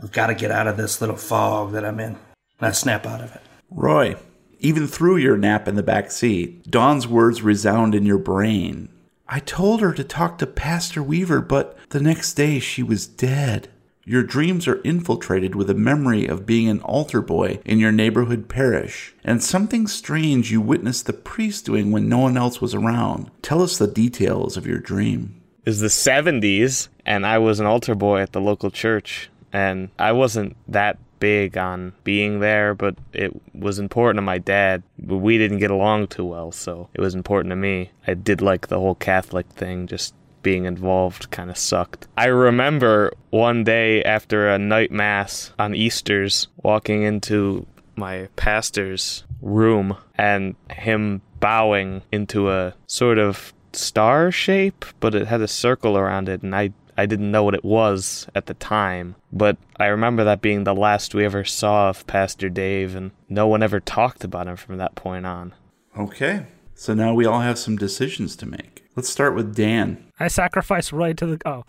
I've 0.01 0.11
got 0.11 0.27
to 0.27 0.35
get 0.35 0.51
out 0.51 0.67
of 0.67 0.77
this 0.77 1.01
little 1.01 1.17
fog 1.17 1.73
that 1.73 1.85
I'm 1.85 1.99
in. 1.99 2.17
And 2.59 2.67
I 2.67 2.71
snap 2.71 3.05
out 3.05 3.21
of 3.21 3.35
it. 3.35 3.41
Roy, 3.69 4.15
even 4.59 4.87
through 4.87 5.17
your 5.17 5.37
nap 5.37 5.67
in 5.67 5.75
the 5.75 5.83
back 5.83 6.11
seat, 6.11 6.69
Dawn's 6.69 7.07
words 7.07 7.41
resound 7.41 7.95
in 7.95 8.05
your 8.05 8.17
brain. 8.17 8.89
I 9.27 9.39
told 9.39 9.81
her 9.81 9.93
to 9.93 10.03
talk 10.03 10.37
to 10.37 10.47
Pastor 10.47 11.01
Weaver, 11.01 11.41
but 11.41 11.77
the 11.89 12.01
next 12.01 12.33
day 12.33 12.59
she 12.59 12.83
was 12.83 13.07
dead. 13.07 13.69
Your 14.05 14.23
dreams 14.23 14.67
are 14.67 14.81
infiltrated 14.83 15.55
with 15.55 15.69
a 15.69 15.73
memory 15.73 16.27
of 16.27 16.45
being 16.45 16.67
an 16.67 16.81
altar 16.81 17.21
boy 17.21 17.59
in 17.63 17.79
your 17.79 17.93
neighborhood 17.93 18.49
parish, 18.49 19.15
and 19.23 19.41
something 19.41 19.87
strange 19.87 20.51
you 20.51 20.59
witnessed 20.59 21.05
the 21.05 21.13
priest 21.13 21.65
doing 21.65 21.91
when 21.91 22.09
no 22.09 22.17
one 22.17 22.35
else 22.35 22.59
was 22.59 22.75
around. 22.75 23.31
Tell 23.41 23.61
us 23.61 23.77
the 23.77 23.87
details 23.87 24.57
of 24.57 24.67
your 24.67 24.79
dream. 24.79 25.41
It 25.65 25.69
was 25.69 25.79
the 25.79 25.87
70s, 25.87 26.89
and 27.05 27.25
I 27.25 27.37
was 27.37 27.61
an 27.61 27.65
altar 27.65 27.95
boy 27.95 28.19
at 28.19 28.33
the 28.33 28.41
local 28.41 28.69
church. 28.69 29.29
And 29.53 29.89
I 29.97 30.11
wasn't 30.11 30.57
that 30.67 30.97
big 31.23 31.57
on 31.57 31.93
being 32.03 32.41
there, 32.41 32.75
but 32.75 32.97
it 33.13 33.31
was 33.53 33.79
important 33.79 34.17
to 34.17 34.21
my 34.21 34.39
dad. 34.39 34.83
We 35.01 35.37
didn't 35.37 35.59
get 35.59 35.71
along 35.71 36.07
too 36.07 36.25
well, 36.25 36.51
so 36.51 36.89
it 36.93 36.99
was 36.99 37.15
important 37.15 37.53
to 37.53 37.55
me. 37.55 37.91
I 38.05 38.13
did 38.13 38.41
like 38.41 38.67
the 38.67 38.77
whole 38.77 38.95
Catholic 38.95 39.47
thing, 39.47 39.87
just 39.87 40.13
being 40.41 40.65
involved 40.65 41.31
kind 41.31 41.49
of 41.49 41.57
sucked. 41.57 42.09
I 42.17 42.25
remember 42.25 43.13
one 43.29 43.63
day 43.63 44.03
after 44.03 44.49
a 44.49 44.59
night 44.59 44.91
mass 44.91 45.53
on 45.57 45.73
Easter's 45.73 46.49
walking 46.61 47.03
into 47.03 47.65
my 47.95 48.27
pastor's 48.35 49.23
room 49.41 49.95
and 50.15 50.55
him 50.71 51.21
bowing 51.39 52.01
into 52.11 52.51
a 52.51 52.73
sort 52.85 53.17
of 53.17 53.53
star 53.71 54.29
shape, 54.29 54.83
but 54.99 55.15
it 55.15 55.27
had 55.27 55.39
a 55.39 55.47
circle 55.47 55.97
around 55.97 56.27
it, 56.27 56.43
and 56.43 56.53
I 56.53 56.73
I 56.97 57.05
didn't 57.05 57.31
know 57.31 57.43
what 57.43 57.55
it 57.55 57.65
was 57.65 58.27
at 58.35 58.45
the 58.45 58.53
time, 58.53 59.15
but 59.31 59.57
I 59.79 59.87
remember 59.87 60.23
that 60.23 60.41
being 60.41 60.63
the 60.63 60.75
last 60.75 61.15
we 61.15 61.25
ever 61.25 61.43
saw 61.43 61.89
of 61.89 62.05
Pastor 62.07 62.49
Dave, 62.49 62.95
and 62.95 63.11
no 63.29 63.47
one 63.47 63.63
ever 63.63 63.79
talked 63.79 64.23
about 64.23 64.47
him 64.47 64.55
from 64.55 64.77
that 64.77 64.95
point 64.95 65.25
on. 65.25 65.53
Okay. 65.97 66.45
So 66.75 66.93
now 66.93 67.13
we 67.13 67.25
all 67.25 67.41
have 67.41 67.59
some 67.59 67.77
decisions 67.77 68.35
to 68.37 68.45
make. 68.45 68.83
Let's 68.95 69.09
start 69.09 69.35
with 69.35 69.55
Dan. 69.55 70.11
I 70.19 70.27
sacrifice 70.27 70.91
Roy 70.91 71.13
to 71.13 71.25
the. 71.25 71.41
Oh. 71.45 71.63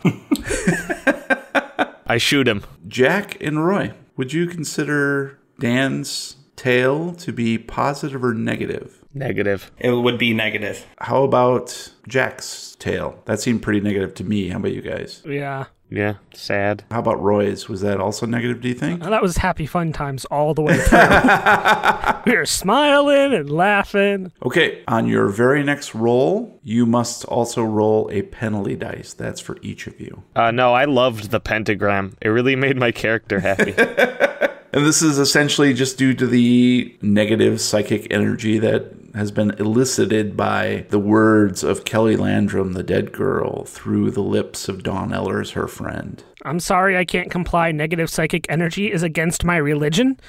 I 2.07 2.17
shoot 2.17 2.47
him. 2.47 2.63
Jack 2.87 3.41
and 3.41 3.65
Roy, 3.65 3.93
would 4.15 4.33
you 4.33 4.45
consider 4.47 5.39
Dan's 5.59 6.37
tale 6.55 7.13
to 7.15 7.31
be 7.31 7.57
positive 7.57 8.23
or 8.23 8.33
negative? 8.33 9.03
Negative. 9.15 9.71
It 9.79 9.91
would 9.91 10.17
be 10.17 10.33
negative. 10.33 10.85
How 10.99 11.23
about 11.23 11.91
Jack's 12.07 12.75
tale? 12.77 13.17
That 13.25 13.39
seemed 13.39 13.63
pretty 13.63 13.79
negative 13.79 14.13
to 14.15 14.23
me. 14.23 14.49
How 14.49 14.57
about 14.59 14.73
you 14.73 14.81
guys? 14.81 15.23
Yeah. 15.25 15.65
Yeah, 15.89 16.15
sad. 16.33 16.83
How 16.89 16.99
about 16.99 17.21
Roy's? 17.21 17.69
Was 17.69 17.81
that 17.81 17.99
also 18.01 18.25
negative, 18.25 18.59
do 18.59 18.67
you 18.67 18.73
think? 18.73 19.03
And 19.03 19.13
that 19.13 19.21
was 19.21 19.37
happy 19.37 19.67
fun 19.67 19.93
times 19.93 20.25
all 20.25 20.55
the 20.55 20.63
way 20.63 20.77
through. 20.77 20.99
we 22.25 22.37
were 22.37 22.45
smiling 22.45 23.33
and 23.33 23.49
laughing. 23.49 24.31
Okay, 24.43 24.83
on 24.87 25.07
your 25.07 25.27
very 25.29 25.63
next 25.63 25.93
roll, 25.93 26.59
you 26.63 26.87
must 26.87 27.23
also 27.25 27.63
roll 27.63 28.09
a 28.11 28.23
penalty 28.23 28.75
dice. 28.75 29.13
That's 29.13 29.39
for 29.39 29.57
each 29.61 29.85
of 29.85 29.99
you. 30.01 30.23
Uh, 30.35 30.49
no, 30.49 30.73
I 30.73 30.85
loved 30.85 31.29
the 31.29 31.39
pentagram. 31.39 32.17
It 32.19 32.29
really 32.29 32.55
made 32.55 32.77
my 32.77 32.91
character 32.91 33.39
happy. 33.39 33.75
And 34.75 34.85
this 34.85 35.01
is 35.01 35.17
essentially 35.19 35.73
just 35.73 35.97
due 35.97 36.13
to 36.15 36.27
the 36.27 36.93
negative 37.01 37.61
psychic 37.61 38.11
energy 38.11 38.59
that 38.59 38.91
has 39.15 39.31
been 39.31 39.51
elicited 39.51 40.35
by 40.35 40.85
the 40.89 40.99
words 40.99 41.63
of 41.63 41.85
Kelly 41.85 42.15
Landrom, 42.15 42.73
the 42.73 42.83
dead 42.83 43.11
girl, 43.11 43.65
through 43.65 44.11
the 44.11 44.21
lips 44.21 44.67
of 44.67 44.83
Dawn 44.83 45.13
Ellers, 45.13 45.51
her 45.51 45.67
friend. 45.67 46.23
I'm 46.43 46.59
sorry 46.59 46.97
I 46.97 47.05
can't 47.05 47.31
comply. 47.31 47.71
Negative 47.71 48.09
psychic 48.09 48.45
energy 48.49 48.91
is 48.91 49.03
against 49.03 49.43
my 49.43 49.57
religion. 49.57 50.19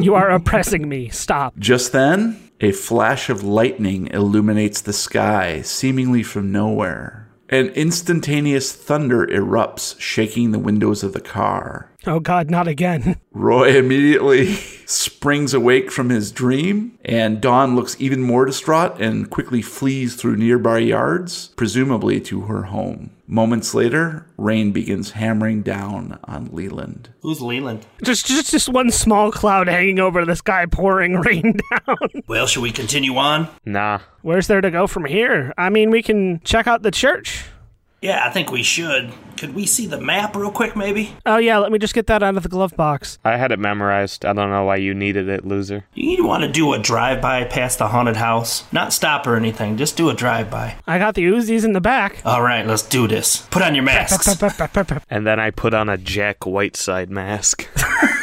you 0.00 0.14
are 0.14 0.30
oppressing 0.30 0.88
me. 0.88 1.08
Stop. 1.10 1.56
Just 1.58 1.92
then, 1.92 2.50
a 2.60 2.72
flash 2.72 3.28
of 3.28 3.44
lightning 3.44 4.08
illuminates 4.08 4.80
the 4.80 4.92
sky, 4.92 5.62
seemingly 5.62 6.22
from 6.22 6.50
nowhere. 6.50 7.28
An 7.52 7.68
instantaneous 7.74 8.72
thunder 8.72 9.26
erupts, 9.26 10.00
shaking 10.00 10.52
the 10.52 10.58
windows 10.58 11.02
of 11.02 11.12
the 11.12 11.20
car. 11.20 11.90
Oh 12.06 12.18
God, 12.18 12.50
not 12.50 12.66
again. 12.66 13.20
Roy 13.32 13.76
immediately 13.76 14.54
springs 14.86 15.52
awake 15.52 15.90
from 15.90 16.08
his 16.08 16.32
dream, 16.32 16.98
and 17.04 17.42
Dawn 17.42 17.76
looks 17.76 17.94
even 18.00 18.22
more 18.22 18.46
distraught 18.46 18.98
and 19.02 19.28
quickly 19.28 19.60
flees 19.60 20.16
through 20.16 20.36
nearby 20.36 20.78
yards, 20.78 21.48
presumably 21.48 22.22
to 22.22 22.40
her 22.42 22.62
home. 22.62 23.10
Moments 23.32 23.72
later, 23.72 24.26
rain 24.36 24.72
begins 24.72 25.12
hammering 25.12 25.62
down 25.62 26.18
on 26.24 26.50
Leland. 26.52 27.08
Who's 27.22 27.40
Leland? 27.40 27.86
Just, 28.04 28.26
just, 28.26 28.50
just 28.50 28.68
one 28.68 28.90
small 28.90 29.32
cloud 29.32 29.68
hanging 29.68 29.98
over 29.98 30.26
the 30.26 30.36
sky, 30.36 30.66
pouring 30.66 31.14
rain 31.20 31.58
down. 31.70 31.96
Well, 32.26 32.46
should 32.46 32.62
we 32.62 32.72
continue 32.72 33.16
on? 33.16 33.48
nah. 33.64 34.00
Where's 34.20 34.48
there 34.48 34.60
to 34.60 34.70
go 34.70 34.86
from 34.86 35.06
here? 35.06 35.54
I 35.56 35.70
mean, 35.70 35.88
we 35.88 36.02
can 36.02 36.40
check 36.40 36.66
out 36.66 36.82
the 36.82 36.90
church. 36.90 37.46
Yeah, 38.02 38.22
I 38.22 38.28
think 38.28 38.52
we 38.52 38.62
should. 38.62 39.10
Could 39.42 39.56
we 39.56 39.66
see 39.66 39.86
the 39.86 40.00
map 40.00 40.36
real 40.36 40.52
quick, 40.52 40.76
maybe? 40.76 41.16
Oh 41.26 41.36
yeah, 41.36 41.58
let 41.58 41.72
me 41.72 41.80
just 41.80 41.94
get 41.94 42.06
that 42.06 42.22
out 42.22 42.36
of 42.36 42.44
the 42.44 42.48
glove 42.48 42.76
box. 42.76 43.18
I 43.24 43.38
had 43.38 43.50
it 43.50 43.58
memorized. 43.58 44.24
I 44.24 44.32
don't 44.32 44.50
know 44.50 44.62
why 44.62 44.76
you 44.76 44.94
needed 44.94 45.28
it, 45.28 45.44
loser. 45.44 45.84
You 45.94 46.24
want 46.24 46.44
to 46.44 46.48
do 46.48 46.72
a 46.74 46.78
drive-by 46.78 47.46
past 47.46 47.80
the 47.80 47.88
haunted 47.88 48.14
house? 48.14 48.62
Not 48.72 48.92
stop 48.92 49.26
or 49.26 49.34
anything, 49.34 49.76
just 49.76 49.96
do 49.96 50.10
a 50.10 50.14
drive-by. 50.14 50.76
I 50.86 50.98
got 51.00 51.16
the 51.16 51.24
Uzis 51.24 51.64
in 51.64 51.72
the 51.72 51.80
back. 51.80 52.24
All 52.24 52.40
right, 52.40 52.64
let's 52.64 52.82
do 52.82 53.08
this. 53.08 53.38
Put 53.50 53.62
on 53.62 53.74
your 53.74 53.82
masks. 53.82 54.28
And 55.10 55.26
then 55.26 55.40
I 55.40 55.50
put 55.50 55.74
on 55.74 55.88
a 55.88 55.98
Jack 55.98 56.46
Whiteside 56.46 57.10
mask. 57.10 57.68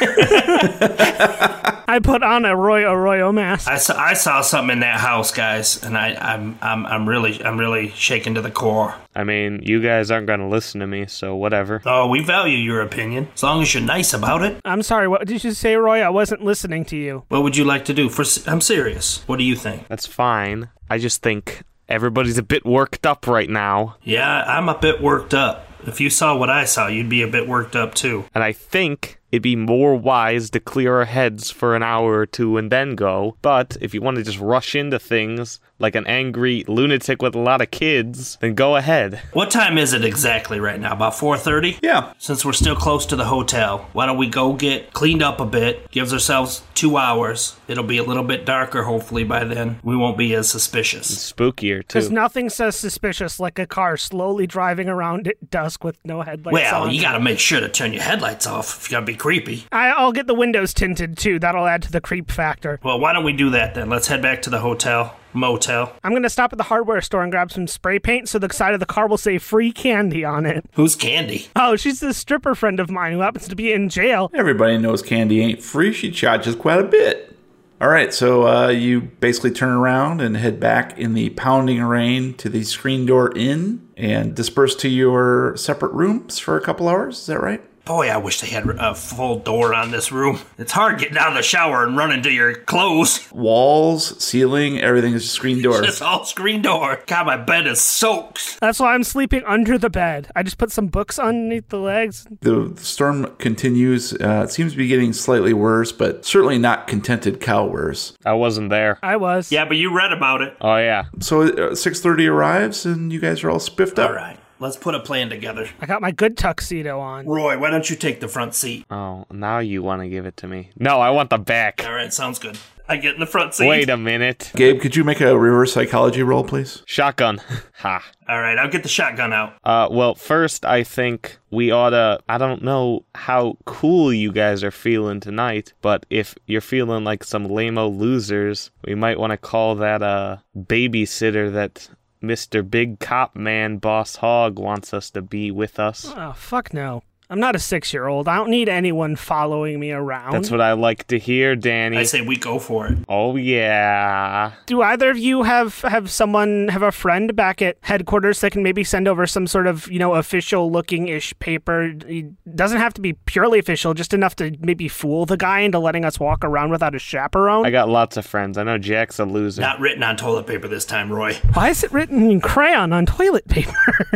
I 1.90 1.98
put 1.98 2.22
on 2.22 2.44
a 2.44 2.54
Roy 2.54 2.84
Arroyo 2.88 3.32
mask. 3.32 3.66
I 3.68 3.76
saw, 3.76 3.98
I 3.98 4.14
saw 4.14 4.42
something 4.42 4.74
in 4.74 4.80
that 4.80 5.00
house, 5.00 5.32
guys, 5.32 5.82
and 5.82 5.98
I, 5.98 6.14
I'm, 6.14 6.56
I'm, 6.62 6.86
I'm 6.86 7.08
really, 7.08 7.44
I'm 7.44 7.58
really 7.58 7.90
shaken 7.90 8.34
to 8.36 8.40
the 8.40 8.50
core. 8.50 8.94
I 9.16 9.24
mean, 9.24 9.60
you 9.64 9.82
guys 9.82 10.10
aren't 10.12 10.28
going 10.28 10.38
to 10.38 10.46
listen 10.46 10.80
to 10.80 10.86
me, 10.86 11.06
so 11.10 11.34
whatever. 11.36 11.82
Oh, 11.84 12.08
we 12.08 12.22
value 12.22 12.56
your 12.56 12.80
opinion, 12.80 13.28
as 13.34 13.42
long 13.42 13.62
as 13.62 13.74
you're 13.74 13.82
nice 13.82 14.12
about 14.12 14.42
it. 14.42 14.60
I'm 14.64 14.82
sorry, 14.82 15.08
what 15.08 15.26
did 15.26 15.42
you 15.44 15.52
say, 15.52 15.74
Roy? 15.76 16.00
I 16.00 16.08
wasn't 16.08 16.42
listening 16.44 16.84
to 16.86 16.96
you. 16.96 17.24
What 17.28 17.42
would 17.42 17.56
you 17.56 17.64
like 17.64 17.84
to 17.86 17.94
do? 17.94 18.08
For, 18.08 18.22
s- 18.22 18.46
I'm 18.48 18.60
serious. 18.60 19.22
What 19.26 19.38
do 19.38 19.44
you 19.44 19.56
think? 19.56 19.88
That's 19.88 20.06
fine. 20.06 20.68
I 20.88 20.98
just 20.98 21.22
think 21.22 21.62
everybody's 21.88 22.38
a 22.38 22.42
bit 22.42 22.64
worked 22.64 23.06
up 23.06 23.26
right 23.26 23.50
now. 23.50 23.96
Yeah, 24.02 24.44
I'm 24.46 24.68
a 24.68 24.78
bit 24.78 25.00
worked 25.02 25.34
up. 25.34 25.66
If 25.86 26.00
you 26.00 26.10
saw 26.10 26.36
what 26.36 26.50
I 26.50 26.64
saw, 26.66 26.88
you'd 26.88 27.08
be 27.08 27.22
a 27.22 27.26
bit 27.28 27.48
worked 27.48 27.74
up 27.74 27.94
too. 27.94 28.24
And 28.34 28.44
I 28.44 28.52
think 28.52 29.18
it'd 29.32 29.42
be 29.42 29.56
more 29.56 29.94
wise 29.96 30.50
to 30.50 30.60
clear 30.60 30.96
our 30.96 31.06
heads 31.06 31.50
for 31.50 31.74
an 31.74 31.82
hour 31.82 32.18
or 32.18 32.26
two 32.26 32.58
and 32.58 32.70
then 32.70 32.94
go. 32.96 33.36
But 33.40 33.78
if 33.80 33.94
you 33.94 34.02
want 34.02 34.18
to 34.18 34.22
just 34.22 34.38
rush 34.38 34.74
into 34.74 34.98
things 34.98 35.58
like 35.80 35.94
an 35.94 36.06
angry 36.06 36.64
lunatic 36.68 37.22
with 37.22 37.34
a 37.34 37.38
lot 37.38 37.60
of 37.60 37.70
kids, 37.70 38.36
then 38.40 38.54
go 38.54 38.76
ahead. 38.76 39.20
What 39.32 39.50
time 39.50 39.78
is 39.78 39.92
it 39.92 40.04
exactly 40.04 40.60
right 40.60 40.78
now? 40.78 40.92
About 40.92 41.14
4:30? 41.14 41.78
Yeah. 41.82 42.12
Since 42.18 42.44
we're 42.44 42.52
still 42.52 42.76
close 42.76 43.06
to 43.06 43.16
the 43.16 43.24
hotel, 43.24 43.88
why 43.92 44.06
don't 44.06 44.16
we 44.18 44.28
go 44.28 44.52
get 44.52 44.92
cleaned 44.92 45.22
up 45.22 45.40
a 45.40 45.46
bit? 45.46 45.90
Gives 45.90 46.12
ourselves 46.12 46.62
2 46.74 46.96
hours. 46.96 47.56
It'll 47.68 47.84
be 47.84 47.98
a 47.98 48.02
little 48.04 48.24
bit 48.24 48.44
darker 48.44 48.82
hopefully 48.84 49.24
by 49.24 49.44
then. 49.44 49.78
We 49.82 49.96
won't 49.96 50.18
be 50.18 50.34
as 50.34 50.48
suspicious. 50.48 51.32
Spookier, 51.32 51.80
too. 51.80 51.98
Because 51.98 52.10
nothing 52.10 52.48
says 52.50 52.76
suspicious 52.76 53.40
like 53.40 53.58
a 53.58 53.66
car 53.66 53.96
slowly 53.96 54.46
driving 54.46 54.88
around 54.88 55.26
at 55.28 55.50
dusk 55.50 55.82
with 55.84 55.96
no 56.04 56.22
headlights 56.22 56.52
Well, 56.54 56.82
on. 56.84 56.94
you 56.94 57.00
got 57.00 57.12
to 57.12 57.20
make 57.20 57.38
sure 57.38 57.60
to 57.60 57.68
turn 57.68 57.92
your 57.92 58.02
headlights 58.02 58.46
off 58.46 58.76
if 58.84 58.90
you're 58.90 58.96
going 59.00 59.06
to 59.06 59.12
be 59.12 59.16
creepy. 59.16 59.64
I, 59.72 59.88
I'll 59.90 60.12
get 60.12 60.26
the 60.26 60.34
windows 60.34 60.74
tinted 60.74 61.16
too. 61.16 61.38
That'll 61.38 61.66
add 61.66 61.82
to 61.82 61.92
the 61.92 62.00
creep 62.00 62.30
factor. 62.30 62.78
Well, 62.82 62.98
why 62.98 63.12
don't 63.12 63.24
we 63.24 63.32
do 63.32 63.50
that 63.50 63.74
then? 63.74 63.88
Let's 63.88 64.08
head 64.08 64.22
back 64.22 64.42
to 64.42 64.50
the 64.50 64.58
hotel, 64.60 65.16
motel. 65.32 65.92
I'm 66.04 66.12
gonna 66.12 66.30
stop 66.30 66.52
at 66.52 66.58
the 66.58 66.64
hardware 66.64 67.00
store 67.00 67.22
and 67.22 67.30
grab 67.32 67.50
some 67.52 67.66
spray 67.66 67.98
paint 67.98 68.28
so 68.28 68.38
the 68.38 68.52
side 68.52 68.74
of 68.74 68.80
the 68.80 68.86
car 68.86 69.08
will 69.08 69.18
say 69.18 69.38
free 69.38 69.72
candy 69.72 70.24
on 70.24 70.46
it. 70.46 70.64
Who's 70.72 70.96
Candy? 70.96 71.48
Oh, 71.56 71.76
she's 71.76 72.00
this 72.00 72.16
stripper 72.16 72.54
friend 72.54 72.80
of 72.80 72.90
mine 72.90 73.12
who 73.12 73.20
happens 73.20 73.48
to 73.48 73.56
be 73.56 73.72
in 73.72 73.88
jail. 73.88 74.30
Everybody 74.34 74.78
knows 74.78 75.02
candy 75.02 75.40
ain't 75.40 75.62
free. 75.62 75.92
She 75.92 76.10
charges 76.10 76.54
quite 76.54 76.80
a 76.80 76.84
bit. 76.84 77.36
All 77.80 77.88
right, 77.88 78.12
so 78.12 78.46
uh, 78.46 78.68
you 78.68 79.00
basically 79.00 79.52
turn 79.52 79.70
around 79.70 80.20
and 80.20 80.36
head 80.36 80.60
back 80.60 80.98
in 80.98 81.14
the 81.14 81.30
pounding 81.30 81.82
rain 81.82 82.34
to 82.34 82.50
the 82.50 82.62
Screen 82.62 83.06
Door 83.06 83.38
Inn 83.38 83.88
and 83.96 84.34
disperse 84.34 84.74
to 84.76 84.88
your 84.90 85.56
separate 85.56 85.92
rooms 85.92 86.38
for 86.38 86.58
a 86.58 86.60
couple 86.60 86.88
hours. 86.88 87.20
Is 87.20 87.26
that 87.26 87.40
right? 87.40 87.62
Boy, 87.84 88.08
I 88.08 88.18
wish 88.18 88.40
they 88.40 88.46
had 88.48 88.68
a 88.78 88.94
full 88.94 89.38
door 89.40 89.74
on 89.74 89.90
this 89.90 90.12
room. 90.12 90.38
It's 90.58 90.72
hard 90.72 90.98
getting 90.98 91.16
out 91.18 91.28
of 91.28 91.34
the 91.34 91.42
shower 91.42 91.84
and 91.84 91.96
running 91.96 92.22
to 92.22 92.30
your 92.30 92.54
clothes. 92.54 93.30
Walls, 93.32 94.22
ceiling, 94.22 94.78
everything 94.80 95.14
is 95.14 95.28
screen 95.30 95.60
door. 95.62 95.82
It's 95.82 96.00
all 96.00 96.24
screen 96.24 96.62
door. 96.62 97.00
God, 97.06 97.26
my 97.26 97.36
bed 97.36 97.66
is 97.66 97.80
soaked. 97.80 98.60
That's 98.60 98.78
why 98.80 98.94
I'm 98.94 99.02
sleeping 99.04 99.42
under 99.44 99.76
the 99.78 99.90
bed. 99.90 100.30
I 100.36 100.42
just 100.42 100.58
put 100.58 100.70
some 100.70 100.86
books 100.88 101.18
underneath 101.18 101.68
the 101.68 101.78
legs. 101.80 102.26
The 102.42 102.72
storm 102.76 103.34
continues. 103.38 104.12
Uh, 104.12 104.42
it 104.44 104.50
seems 104.50 104.72
to 104.72 104.78
be 104.78 104.86
getting 104.86 105.12
slightly 105.12 105.52
worse, 105.52 105.90
but 105.92 106.24
certainly 106.24 106.58
not 106.58 106.86
contented 106.86 107.40
cow 107.40 107.66
worse. 107.66 108.12
I 108.24 108.34
wasn't 108.34 108.70
there. 108.70 108.98
I 109.02 109.16
was. 109.16 109.50
Yeah, 109.50 109.64
but 109.64 109.76
you 109.76 109.92
read 109.94 110.12
about 110.12 110.42
it. 110.42 110.56
Oh, 110.60 110.76
yeah. 110.76 111.04
So 111.20 111.42
uh, 111.42 111.48
6.30 111.72 112.30
arrives 112.30 112.86
and 112.86 113.12
you 113.12 113.20
guys 113.20 113.42
are 113.42 113.50
all 113.50 113.58
spiffed 113.60 113.98
up. 113.98 114.10
All 114.10 114.16
right, 114.16 114.38
let's 114.60 114.76
put 114.76 114.94
a 114.94 115.00
plan 115.00 115.30
together. 115.30 115.68
I 115.80 115.86
got 115.86 116.00
my 116.00 116.12
good 116.12 116.36
tuxedo 116.36 117.00
on. 117.00 117.26
Roy, 117.26 117.58
why 117.58 117.70
don't 117.70 117.88
you 117.90 117.96
take 117.96 118.20
the 118.20 118.28
front 118.28 118.54
seat? 118.54 118.84
Oh, 118.90 119.24
now 119.32 119.58
you 119.58 119.82
want 119.82 120.02
to 120.02 120.08
give 120.08 120.26
it 120.26 120.36
to 120.38 120.46
me. 120.46 120.70
No, 120.76 121.00
I 121.00 121.10
want 121.10 121.30
the 121.30 121.38
back. 121.38 121.82
All 121.84 121.92
right, 121.94 122.12
sounds 122.12 122.38
good. 122.38 122.58
I 122.88 122.96
get 122.96 123.14
in 123.14 123.20
the 123.20 123.26
front 123.26 123.54
seat. 123.54 123.68
Wait 123.68 123.88
a 123.88 123.96
minute. 123.96 124.50
Gabe, 124.56 124.80
could 124.80 124.96
you 124.96 125.04
make 125.04 125.20
a 125.20 125.38
reverse 125.38 125.72
psychology 125.72 126.24
roll, 126.24 126.42
please? 126.42 126.82
Shotgun. 126.86 127.40
ha. 127.74 128.04
All 128.28 128.40
right, 128.40 128.58
I'll 128.58 128.68
get 128.68 128.82
the 128.82 128.88
shotgun 128.88 129.32
out. 129.32 129.54
Uh, 129.62 129.86
well, 129.88 130.16
first, 130.16 130.64
I 130.64 130.82
think 130.82 131.38
we 131.52 131.70
oughta. 131.72 132.18
I 132.28 132.36
don't 132.36 132.64
know 132.64 133.04
how 133.14 133.58
cool 133.64 134.12
you 134.12 134.32
guys 134.32 134.64
are 134.64 134.72
feeling 134.72 135.20
tonight, 135.20 135.72
but 135.82 136.04
if 136.10 136.34
you're 136.46 136.60
feeling 136.60 137.04
like 137.04 137.22
some 137.22 137.46
lameo 137.46 137.96
losers, 137.96 138.72
we 138.84 138.96
might 138.96 139.20
want 139.20 139.30
to 139.30 139.36
call 139.36 139.76
that 139.76 140.02
a 140.02 140.42
babysitter 140.56 141.52
that 141.52 141.88
Mr. 142.22 142.68
Big 142.68 143.00
Cop 143.00 143.34
Man 143.34 143.78
Boss 143.78 144.16
Hog 144.16 144.58
wants 144.58 144.92
us 144.92 145.10
to 145.10 145.22
be 145.22 145.50
with 145.50 145.78
us. 145.78 146.12
Oh, 146.16 146.32
fuck 146.36 146.74
no. 146.74 147.02
I'm 147.30 147.38
not 147.38 147.54
a 147.54 147.60
six 147.60 147.92
year 147.92 148.08
old. 148.08 148.26
I 148.26 148.36
don't 148.36 148.50
need 148.50 148.68
anyone 148.68 149.14
following 149.14 149.78
me 149.78 149.92
around. 149.92 150.32
That's 150.32 150.50
what 150.50 150.60
I 150.60 150.72
like 150.72 151.06
to 151.06 151.18
hear, 151.18 151.54
Danny. 151.54 151.96
I 151.96 152.02
say 152.02 152.22
we 152.22 152.36
go 152.36 152.58
for 152.58 152.88
it. 152.88 152.98
oh 153.08 153.36
yeah. 153.36 154.52
Do 154.66 154.82
either 154.82 155.10
of 155.10 155.18
you 155.18 155.44
have 155.44 155.80
have 155.82 156.10
someone 156.10 156.66
have 156.68 156.82
a 156.82 156.90
friend 156.90 157.36
back 157.36 157.62
at 157.62 157.76
headquarters 157.82 158.40
that 158.40 158.50
can 158.50 158.64
maybe 158.64 158.82
send 158.82 159.06
over 159.06 159.28
some 159.28 159.46
sort 159.46 159.68
of 159.68 159.88
you 159.90 160.00
know 160.00 160.14
official 160.14 160.72
looking 160.72 161.06
ish 161.06 161.32
paper? 161.38 161.94
It 162.06 162.56
doesn't 162.56 162.78
have 162.78 162.94
to 162.94 163.00
be 163.00 163.12
purely 163.12 163.60
official, 163.60 163.94
just 163.94 164.12
enough 164.12 164.34
to 164.36 164.56
maybe 164.58 164.88
fool 164.88 165.24
the 165.24 165.36
guy 165.36 165.60
into 165.60 165.78
letting 165.78 166.04
us 166.04 166.18
walk 166.18 166.44
around 166.44 166.70
without 166.70 166.96
a 166.96 166.98
chaperone. 166.98 167.64
I 167.64 167.70
got 167.70 167.88
lots 167.88 168.16
of 168.16 168.26
friends. 168.26 168.58
I 168.58 168.64
know 168.64 168.76
Jack's 168.76 169.20
a 169.20 169.24
loser. 169.24 169.60
Not 169.60 169.78
written 169.78 170.02
on 170.02 170.16
toilet 170.16 170.48
paper 170.48 170.66
this 170.66 170.84
time, 170.84 171.12
Roy. 171.12 171.34
Why 171.52 171.68
is 171.68 171.84
it 171.84 171.92
written 171.92 172.28
in 172.28 172.40
crayon 172.40 172.92
on 172.92 173.06
toilet 173.06 173.46
paper? 173.46 173.72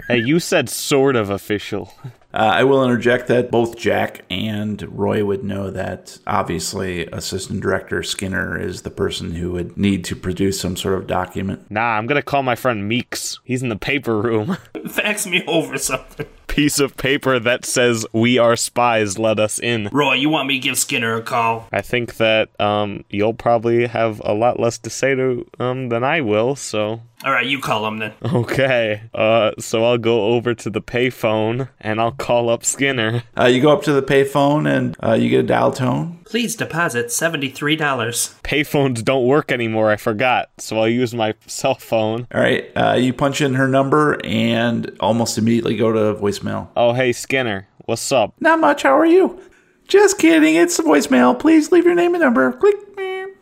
Hey, 0.09 0.19
you 0.19 0.41
said 0.41 0.69
sort 0.69 1.15
of 1.15 1.31
official. 1.31 1.95
Uh, 2.35 2.51
I 2.53 2.65
will 2.65 2.83
interject 2.83 3.29
that 3.29 3.53
both 3.53 3.77
Jack 3.77 4.25
and 4.29 4.83
Roy 4.83 5.25
would 5.25 5.45
know 5.45 5.71
that 5.71 6.19
obviously 6.27 7.07
Assistant 7.07 7.61
Director 7.61 8.03
Skinner 8.03 8.61
is 8.61 8.83
the 8.83 8.91
person 8.91 9.31
who 9.31 9.53
would 9.53 9.77
need 9.77 10.05
to 10.07 10.17
produce 10.17 10.61
some 10.61 10.77
sort 10.77 10.95
of 10.99 11.07
document. 11.07 11.71
Nah, 11.71 11.97
I'm 11.97 12.09
gonna 12.09 12.23
call 12.23 12.43
my 12.43 12.57
friend 12.57 12.89
Meeks. 12.89 13.39
He's 13.45 13.63
in 13.63 13.69
the 13.69 13.77
paper 13.77 14.21
room. 14.21 14.57
Fax 14.89 15.29
me 15.29 15.45
over 15.47 15.79
something. 15.79 16.27
Piece 16.55 16.79
of 16.79 16.97
paper 16.97 17.41
that 17.41 17.65
says 17.65 18.07
"We 18.13 18.39
are 18.39 18.55
spies. 18.55 19.19
Let 19.19 19.41
us 19.41 19.59
in." 19.59 19.89
Roy, 19.93 20.15
you 20.15 20.29
want 20.31 20.47
me 20.47 20.55
to 20.55 20.61
give 20.61 20.79
Skinner 20.79 21.15
a 21.17 21.23
call? 21.23 21.67
I 21.73 21.81
think 21.81 22.17
that 22.19 22.49
um, 22.61 23.05
you'll 23.11 23.35
probably 23.35 23.87
have 23.89 24.23
a 24.25 24.35
lot 24.35 24.61
less 24.61 24.79
to 24.79 24.91
say 24.91 25.17
to 25.17 25.45
um 25.59 25.89
than 25.89 26.05
I 26.05 26.21
will. 26.21 26.55
So 26.55 27.01
All 27.25 27.33
right, 27.33 27.47
you 27.47 27.59
call 27.59 27.87
him 27.89 27.99
then. 27.99 28.13
okay. 28.23 29.03
Uh, 29.13 29.51
so 29.59 29.85
I'll 29.85 29.99
go 29.99 30.27
over 30.35 30.55
to 30.55 30.71
the 30.71 30.81
payphone 30.83 31.69
and 31.81 32.01
I'll 32.01 32.13
call 32.13 32.49
up 32.51 32.65
Skinner. 32.65 33.25
Uh, 33.37 33.47
you 33.47 33.61
go 33.61 33.73
up 33.73 33.83
to 33.85 33.93
the 33.93 34.03
payphone 34.03 34.69
and 34.71 34.95
uh, 35.03 35.15
you 35.15 35.29
get 35.31 35.41
a 35.41 35.49
dial 35.49 35.73
tone. 35.73 36.21
Please 36.25 36.55
deposit 36.57 37.07
$73. 37.07 37.79
Payphones 38.43 39.05
don't 39.05 39.25
work 39.27 39.51
anymore. 39.53 39.91
I 39.91 39.97
forgot. 39.97 40.51
So 40.59 40.79
I'll 40.79 40.89
use 40.89 41.15
my 41.15 41.35
cell 41.47 41.75
phone. 41.77 42.27
All 42.35 42.41
right, 42.41 42.71
uh, 42.77 42.95
you 42.95 43.13
punch 43.13 43.41
in 43.41 43.55
her 43.55 43.69
number 43.69 44.19
and 44.25 44.95
almost 45.01 45.39
immediately 45.39 45.77
go 45.77 45.93
to 45.93 46.21
voicemail. 46.21 46.44
Oh, 46.47 46.93
hey 46.93 47.13
Skinner, 47.13 47.69
what's 47.87 48.13
up? 48.13 48.35
Not 48.41 48.61
much. 48.61 48.83
How 48.83 48.99
are 48.99 49.07
you? 49.07 49.41
Just 49.89 50.19
kidding. 50.19 50.55
It's 50.55 50.77
the 50.77 50.83
voicemail. 50.83 51.39
Please 51.39 51.73
leave 51.73 51.85
your 51.85 51.95
name 51.95 52.15
and 52.15 52.23
number. 52.23 52.53
Click. 52.53 52.77